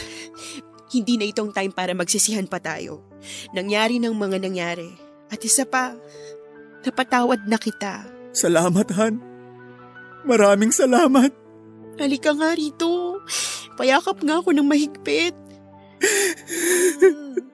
hindi 0.93 1.19
na 1.19 1.26
itong 1.28 1.51
time 1.51 1.74
para 1.74 1.91
magsisihan 1.91 2.47
pa 2.47 2.63
tayo. 2.63 3.03
Nangyari 3.51 3.97
ng 3.99 4.13
mga 4.13 4.38
nangyari. 4.39 4.88
At 5.34 5.41
isa 5.41 5.65
pa, 5.65 5.97
napatawad 6.86 7.49
na 7.49 7.57
kita. 7.57 8.05
Salamat, 8.32 8.88
Han. 8.93 9.17
Maraming 10.24 10.71
salamat. 10.71 11.34
Halika 11.99 12.32
nga 12.38 12.53
rito. 12.55 13.19
Payakap 13.76 14.21
nga 14.21 14.39
ako 14.39 14.53
ng 14.53 14.67
mahigpit. 14.69 15.36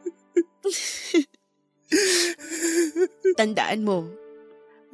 Tandaan 3.40 3.82
mo, 3.82 4.06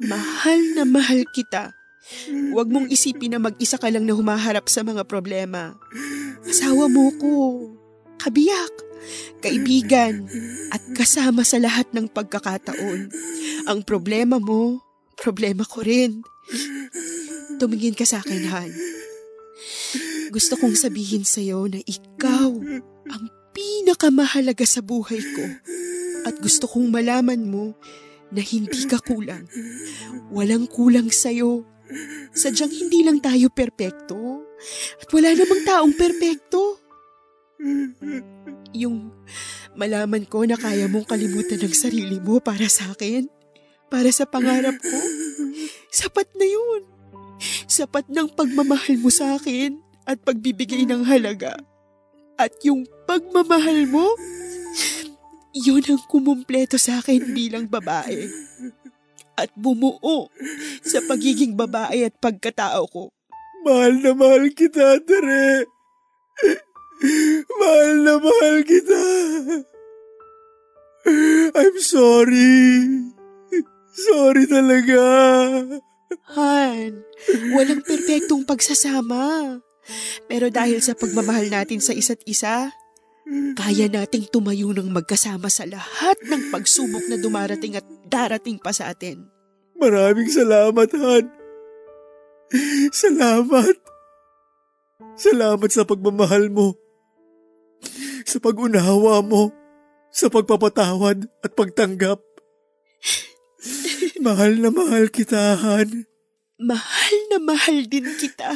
mahal 0.00 0.60
na 0.76 0.84
mahal 0.88 1.24
kita. 1.32 1.72
Huwag 2.54 2.70
mong 2.70 2.88
isipin 2.88 3.34
na 3.34 3.42
mag-isa 3.42 3.76
ka 3.76 3.90
lang 3.90 4.06
na 4.06 4.14
humaharap 4.14 4.70
sa 4.70 4.86
mga 4.86 5.02
problema. 5.10 5.74
Asawa 6.46 6.86
mo 6.86 7.10
ko, 7.18 7.34
kabiyak, 8.22 8.70
kaibigan, 9.42 10.30
at 10.70 10.82
kasama 10.94 11.42
sa 11.42 11.58
lahat 11.58 11.90
ng 11.90 12.06
pagkakataon. 12.06 13.10
Ang 13.66 13.78
problema 13.82 14.38
mo, 14.38 14.78
problema 15.18 15.66
ko 15.66 15.82
rin. 15.82 16.22
Tumingin 17.58 17.98
ka 17.98 18.06
sa 18.06 18.22
akin, 18.22 18.46
Han. 18.46 18.70
Gusto 20.30 20.54
kong 20.60 20.78
sabihin 20.78 21.26
sa'yo 21.26 21.66
na 21.66 21.82
ikaw 21.82 22.54
ang 23.10 23.24
pinakamahalaga 23.56 24.68
sa 24.68 24.84
buhay 24.84 25.16
ko. 25.16 25.44
At 26.28 26.36
gusto 26.44 26.68
kong 26.68 26.92
malaman 26.92 27.40
mo 27.48 27.72
na 28.28 28.44
hindi 28.44 28.84
ka 28.84 29.00
kulang. 29.00 29.48
Walang 30.28 30.68
kulang 30.68 31.08
sa'yo. 31.08 31.64
Sadyang 32.36 32.74
hindi 32.74 33.00
lang 33.06 33.22
tayo 33.24 33.48
perpekto. 33.48 34.44
At 35.00 35.08
wala 35.08 35.32
namang 35.32 35.62
taong 35.64 35.94
perpekto. 35.96 36.82
Yung 38.76 39.08
malaman 39.72 40.28
ko 40.28 40.44
na 40.44 40.60
kaya 40.60 40.90
mong 40.90 41.08
kalimutan 41.08 41.62
ng 41.62 41.72
sarili 41.72 42.20
mo 42.20 42.42
para 42.42 42.68
sa 42.68 42.92
akin, 42.92 43.24
para 43.88 44.10
sa 44.12 44.28
pangarap 44.28 44.76
ko, 44.76 44.98
sapat 45.88 46.28
na 46.36 46.44
yun. 46.44 46.82
Sapat 47.70 48.08
ng 48.10 48.32
pagmamahal 48.32 48.96
mo 49.00 49.12
sa 49.12 49.36
akin 49.36 49.80
at 50.08 50.20
pagbibigay 50.24 50.88
ng 50.88 51.04
halaga. 51.04 51.56
At 52.36 52.52
yung 52.60 52.84
pagmamahal 53.08 53.88
mo, 53.88 54.12
yun 55.56 55.80
ang 55.88 56.02
kumumpleto 56.12 56.76
sa 56.76 57.00
akin 57.00 57.32
bilang 57.32 57.64
babae 57.64 58.28
at 59.36 59.52
bumuo 59.56 60.32
sa 60.80 61.04
pagiging 61.04 61.56
babae 61.56 62.08
at 62.08 62.14
pagkatao 62.20 62.88
ko. 62.88 63.12
Mahal 63.64 64.00
na 64.00 64.12
mahal 64.16 64.52
kita, 64.52 65.00
Tere. 65.04 65.68
Mahal 67.60 67.92
na 68.04 68.14
mahal 68.16 68.56
kita. 68.64 69.02
I'm 71.56 71.76
sorry. 71.80 72.88
Sorry 73.96 74.44
talaga. 74.44 75.02
Han, 76.36 77.00
walang 77.56 77.80
perpektong 77.80 78.44
pagsasama. 78.44 79.56
Pero 80.26 80.50
dahil 80.50 80.82
sa 80.82 80.98
pagmamahal 80.98 81.50
natin 81.50 81.78
sa 81.78 81.94
isa't 81.94 82.22
isa, 82.26 82.74
kaya 83.58 83.90
nating 83.90 84.30
tumayo 84.30 84.70
ng 84.70 84.86
magkasama 84.94 85.50
sa 85.50 85.66
lahat 85.66 86.14
ng 86.30 86.54
pagsubok 86.54 87.10
na 87.10 87.18
dumarating 87.18 87.74
at 87.74 87.86
darating 88.06 88.58
pa 88.62 88.70
sa 88.70 88.94
atin. 88.94 89.26
Maraming 89.74 90.30
salamat, 90.30 90.88
Han. 90.94 91.24
Salamat. 92.94 93.76
Salamat 95.18 95.70
sa 95.74 95.82
pagmamahal 95.82 96.54
mo. 96.54 96.78
Sa 98.22 98.38
pag-unawa 98.38 99.20
mo. 99.26 99.50
Sa 100.14 100.30
pagpapatawad 100.30 101.26
at 101.42 101.52
pagtanggap. 101.52 102.22
mahal 104.26 104.54
na 104.62 104.70
mahal 104.70 105.10
kita, 105.10 105.58
Han. 105.60 106.06
Mahal 106.62 107.14
na 107.34 107.38
mahal 107.42 107.84
din 107.90 108.06
kita. 108.16 108.54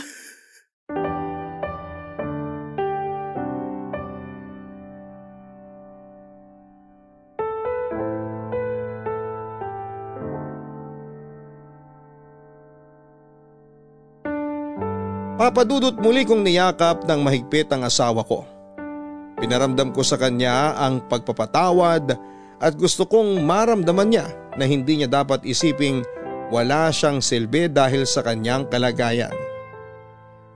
Papadudot 15.41 15.97
muli 16.05 16.29
kong 16.29 16.45
niyakap 16.45 17.09
ng 17.09 17.25
mahigpit 17.25 17.65
ang 17.73 17.89
asawa 17.89 18.21
ko. 18.29 18.45
Pinaramdam 19.41 19.89
ko 19.89 20.05
sa 20.05 20.21
kanya 20.21 20.77
ang 20.77 21.01
pagpapatawad 21.09 22.13
at 22.61 22.73
gusto 22.77 23.09
kong 23.09 23.41
maramdaman 23.41 24.13
niya 24.13 24.29
na 24.61 24.69
hindi 24.69 25.01
niya 25.01 25.09
dapat 25.09 25.41
isiping 25.49 26.05
wala 26.53 26.93
siyang 26.93 27.25
silbi 27.25 27.73
dahil 27.73 28.05
sa 28.05 28.21
kanyang 28.21 28.69
kalagayan. 28.69 29.33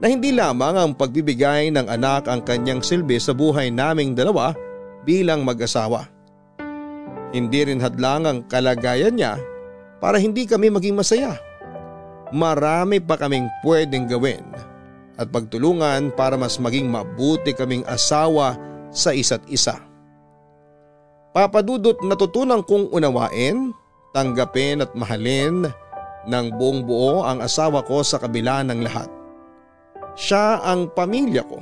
Na 0.05 0.12
hindi 0.12 0.37
lamang 0.37 0.76
ang 0.76 0.93
pagbibigay 0.93 1.72
ng 1.72 1.89
anak 1.89 2.28
ang 2.28 2.45
kanyang 2.45 2.85
silbi 2.85 3.16
sa 3.16 3.32
buhay 3.32 3.72
naming 3.72 4.12
dalawa 4.12 4.53
bilang 5.09 5.49
mag-asawa. 5.49 6.12
Hindi 7.32 7.72
rin 7.72 7.80
hadlang 7.80 8.28
ang 8.28 8.39
kalagayan 8.53 9.16
niya 9.16 9.41
para 9.97 10.20
hindi 10.20 10.45
kami 10.45 10.68
maging 10.68 10.93
masaya. 10.93 11.41
Marami 12.37 13.01
pa 13.01 13.16
kaming 13.16 13.49
pwedeng 13.64 14.12
gawin 14.12 14.73
at 15.14 15.30
pagtulungan 15.30 16.10
para 16.14 16.34
mas 16.34 16.58
maging 16.58 16.90
mabuti 16.90 17.54
kaming 17.54 17.86
asawa 17.86 18.58
sa 18.90 19.14
isa't 19.14 19.42
isa. 19.50 19.78
Papadudot 21.34 21.98
natutunan 22.06 22.62
kong 22.62 22.94
unawain, 22.94 23.74
tanggapin 24.14 24.86
at 24.86 24.94
mahalin 24.94 25.66
ng 26.30 26.46
buong 26.54 26.86
buo 26.86 27.26
ang 27.26 27.42
asawa 27.42 27.82
ko 27.82 28.06
sa 28.06 28.22
kabila 28.22 28.62
ng 28.62 28.80
lahat. 28.86 29.10
Siya 30.14 30.62
ang 30.62 30.94
pamilya 30.94 31.42
ko. 31.42 31.58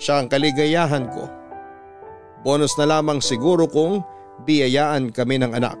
Siya 0.00 0.24
ang 0.24 0.32
kaligayahan 0.32 1.12
ko. 1.12 1.28
Bonus 2.40 2.72
na 2.80 2.88
lamang 2.88 3.20
siguro 3.20 3.68
kung 3.68 4.00
biyayaan 4.48 5.12
kami 5.12 5.40
ng 5.40 5.52
anak. 5.52 5.76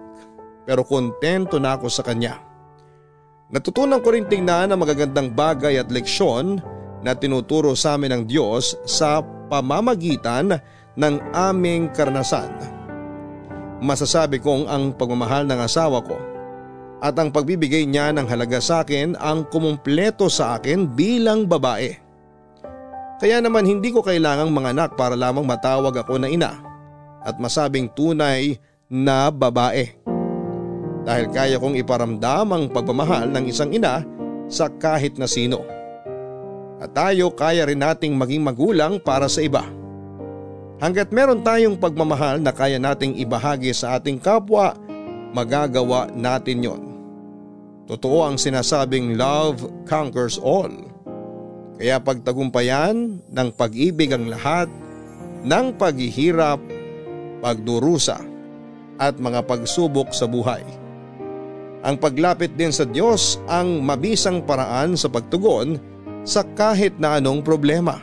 Pero 0.68 0.84
kontento 0.84 1.56
na 1.56 1.80
ako 1.80 1.88
sa 1.88 2.04
kanya. 2.04 2.36
Natutunan 3.48 4.02
ko 4.02 4.12
rin 4.12 4.26
tingnan 4.26 4.74
ang 4.74 4.80
magagandang 4.82 5.32
bagay 5.32 5.78
at 5.78 5.88
leksyon 5.88 6.58
na 7.06 7.14
tinuturo 7.14 7.78
sa 7.78 7.94
amin 7.94 8.10
ng 8.10 8.22
Diyos 8.26 8.74
sa 8.82 9.22
pamamagitan 9.46 10.58
ng 10.98 11.14
aming 11.30 11.94
karanasan. 11.94 12.50
Masasabi 13.78 14.42
kong 14.42 14.66
ang 14.66 14.90
pagmamahal 14.90 15.46
ng 15.46 15.60
asawa 15.62 16.02
ko 16.02 16.18
at 16.98 17.14
ang 17.14 17.30
pagbibigay 17.30 17.86
niya 17.86 18.10
ng 18.10 18.26
halaga 18.26 18.58
sa 18.58 18.82
akin 18.82 19.14
ang 19.22 19.46
kumumpleto 19.46 20.26
sa 20.26 20.58
akin 20.58 20.90
bilang 20.90 21.46
babae. 21.46 21.94
Kaya 23.22 23.38
naman 23.38 23.68
hindi 23.68 23.94
ko 23.94 24.02
kailangang 24.02 24.50
manganak 24.50 24.98
para 24.98 25.14
lamang 25.14 25.46
matawag 25.46 25.94
ako 26.02 26.18
na 26.18 26.26
ina 26.26 26.58
at 27.22 27.38
masabing 27.38 27.86
tunay 27.94 28.58
na 28.90 29.30
babae. 29.30 29.94
Dahil 31.06 31.30
kaya 31.30 31.56
kong 31.62 31.78
iparamdam 31.78 32.50
ang 32.50 32.64
pagmamahal 32.66 33.30
ng 33.30 33.44
isang 33.46 33.70
ina 33.70 34.02
sa 34.50 34.66
kahit 34.66 35.14
na 35.22 35.30
sino 35.30 35.76
at 36.76 36.92
tayo 36.92 37.32
kaya 37.32 37.64
rin 37.64 37.80
nating 37.80 38.12
maging 38.16 38.44
magulang 38.44 39.00
para 39.00 39.26
sa 39.26 39.40
iba. 39.40 39.64
Hanggat 40.76 41.08
meron 41.08 41.40
tayong 41.40 41.80
pagmamahal 41.80 42.36
na 42.36 42.52
kaya 42.52 42.76
nating 42.76 43.16
ibahagi 43.16 43.72
sa 43.72 43.96
ating 43.96 44.20
kapwa, 44.20 44.76
magagawa 45.32 46.12
natin 46.12 46.60
yon. 46.60 46.82
Totoo 47.88 48.28
ang 48.28 48.36
sinasabing 48.36 49.16
love 49.16 49.64
conquers 49.88 50.36
all. 50.36 50.72
Kaya 51.80 51.96
pagtagumpayan 52.00 53.24
ng 53.24 53.48
pag-ibig 53.56 54.12
ang 54.12 54.28
lahat 54.28 54.68
ng 55.46 55.76
paghihirap, 55.80 56.60
pagdurusa 57.40 58.20
at 59.00 59.16
mga 59.16 59.44
pagsubok 59.48 60.12
sa 60.12 60.28
buhay. 60.28 60.64
Ang 61.86 61.96
paglapit 62.02 62.58
din 62.58 62.74
sa 62.74 62.82
Diyos 62.82 63.38
ang 63.46 63.84
mabisang 63.84 64.42
paraan 64.42 64.98
sa 64.98 65.06
pagtugon 65.06 65.78
sa 66.26 66.42
kahit 66.42 66.98
na 66.98 67.22
anong 67.22 67.40
problema. 67.46 68.02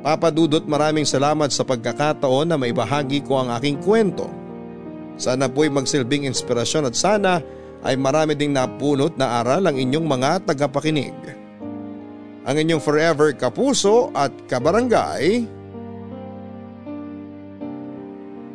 Papadudot 0.00 0.64
maraming 0.64 1.04
salamat 1.04 1.52
sa 1.52 1.60
pagkakataon 1.60 2.48
na 2.48 2.56
maibahagi 2.56 3.20
ko 3.20 3.36
ang 3.36 3.52
aking 3.52 3.84
kwento. 3.84 4.32
Sana 5.20 5.52
po'y 5.52 5.68
magsilbing 5.68 6.24
inspirasyon 6.24 6.88
at 6.88 6.96
sana 6.96 7.44
ay 7.84 8.00
marami 8.00 8.32
ding 8.32 8.56
napulot 8.56 9.12
na 9.20 9.44
aral 9.44 9.68
ang 9.68 9.76
inyong 9.76 10.06
mga 10.08 10.48
tagapakinig. 10.48 11.16
ang 12.40 12.56
inyong 12.56 12.80
forever 12.80 13.36
kapuso 13.36 14.08
at 14.16 14.32
kabarangay, 14.48 15.44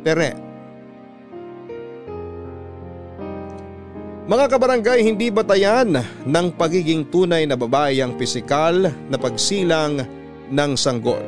Tere. 0.06 0.45
Mga 4.26 4.58
kabarangay, 4.58 5.06
hindi 5.06 5.30
batayan 5.30 6.02
ng 6.26 6.46
pagiging 6.58 7.06
tunay 7.14 7.46
na 7.46 7.54
babae 7.54 8.02
ang 8.02 8.18
pisikal 8.18 8.74
na 8.90 9.14
pagsilang 9.14 10.02
ng 10.50 10.72
sanggol. 10.74 11.22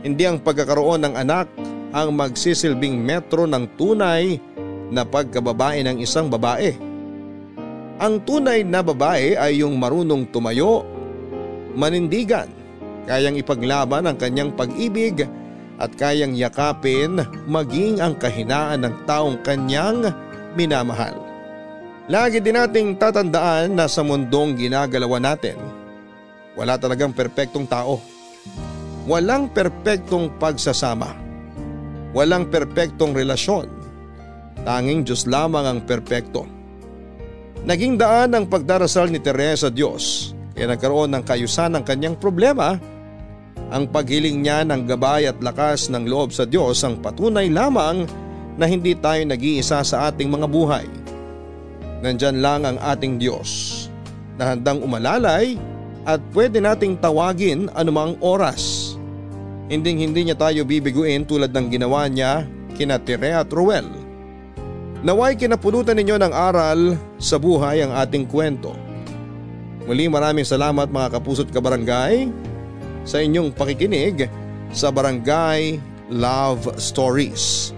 Hindi 0.00 0.24
ang 0.24 0.40
pagkakaroon 0.40 1.04
ng 1.04 1.14
anak 1.20 1.52
ang 1.92 2.16
magsisilbing 2.16 2.96
metro 2.96 3.44
ng 3.44 3.76
tunay 3.76 4.40
na 4.88 5.04
pagkababae 5.04 5.84
ng 5.84 6.00
isang 6.00 6.32
babae. 6.32 6.72
Ang 8.00 8.24
tunay 8.24 8.64
na 8.64 8.80
babae 8.80 9.36
ay 9.36 9.60
yung 9.60 9.76
marunong 9.76 10.32
tumayo, 10.32 10.80
manindigan, 11.76 12.48
kayang 13.04 13.36
ipaglaban 13.36 14.08
ang 14.08 14.16
kanyang 14.16 14.48
pag-ibig 14.56 15.28
at 15.76 15.92
kayang 15.92 16.32
yakapin 16.32 17.20
maging 17.44 18.00
ang 18.00 18.16
kahinaan 18.16 18.80
ng 18.80 18.94
taong 19.04 19.44
kanyang 19.44 20.08
minamahal. 20.56 21.25
Lagi 22.06 22.38
din 22.38 22.54
nating 22.54 23.02
tatandaan 23.02 23.74
na 23.74 23.90
sa 23.90 24.06
mundong 24.06 24.54
ginagalawan 24.54 25.26
natin, 25.26 25.58
wala 26.54 26.78
talagang 26.78 27.10
perpektong 27.10 27.66
tao. 27.66 27.98
Walang 29.10 29.50
perpektong 29.50 30.30
pagsasama. 30.38 31.10
Walang 32.14 32.46
perpektong 32.46 33.10
relasyon. 33.10 33.66
Tanging 34.62 35.02
Diyos 35.02 35.26
lamang 35.26 35.66
ang 35.66 35.80
perpekto. 35.82 36.46
Naging 37.66 37.98
daan 37.98 38.38
ang 38.38 38.46
pagdarasal 38.46 39.10
ni 39.10 39.18
Teresa 39.18 39.66
Diyos 39.66 40.30
kaya 40.54 40.70
nagkaroon 40.70 41.10
ng 41.10 41.22
kayusan 41.26 41.74
ng 41.74 41.82
kanyang 41.82 42.14
problema. 42.22 42.78
Ang 43.74 43.90
paghiling 43.90 44.46
niya 44.46 44.62
ng 44.62 44.86
gabay 44.86 45.26
at 45.26 45.42
lakas 45.42 45.90
ng 45.90 46.06
loob 46.06 46.30
sa 46.30 46.46
Diyos 46.46 46.86
ang 46.86 47.02
patunay 47.02 47.50
lamang 47.50 48.06
na 48.54 48.70
hindi 48.70 48.94
tayo 48.94 49.26
nag-iisa 49.26 49.82
sa 49.82 50.06
ating 50.06 50.30
mga 50.30 50.46
buhay 50.46 50.86
Nandyan 52.04 52.44
lang 52.44 52.68
ang 52.68 52.76
ating 52.76 53.16
Diyos 53.16 53.84
na 54.36 54.52
handang 54.52 54.84
umalalay 54.84 55.56
at 56.04 56.20
pwede 56.36 56.60
nating 56.60 57.00
tawagin 57.00 57.72
anumang 57.72 58.14
oras. 58.20 58.94
Hinding 59.66 59.98
hindi 60.06 60.28
niya 60.28 60.38
tayo 60.38 60.62
bibiguin 60.62 61.26
tulad 61.26 61.50
ng 61.50 61.66
ginawa 61.72 62.06
niya 62.06 62.46
kina 62.78 63.00
Tire 63.02 63.34
at 63.34 63.50
Ruel. 63.50 63.88
Naway 65.02 65.34
kinapulutan 65.34 65.98
ninyo 65.98 66.16
ng 66.20 66.32
aral 66.32 66.94
sa 67.18 67.40
buhay 67.40 67.82
ang 67.82 67.96
ating 67.96 68.28
kwento. 68.30 68.76
Muli 69.86 70.06
maraming 70.10 70.46
salamat 70.46 70.90
mga 70.90 71.18
kapuso't 71.18 71.50
kabarangay 71.50 72.30
sa 73.06 73.22
inyong 73.22 73.54
pakikinig 73.54 74.26
sa 74.74 74.90
Barangay 74.90 75.78
Love 76.10 76.74
Stories. 76.78 77.70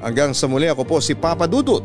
Hanggang 0.00 0.32
sa 0.32 0.48
muli 0.48 0.66
ako 0.68 0.82
po 0.84 0.96
si 0.98 1.12
Papa 1.12 1.44
Dudut 1.44 1.84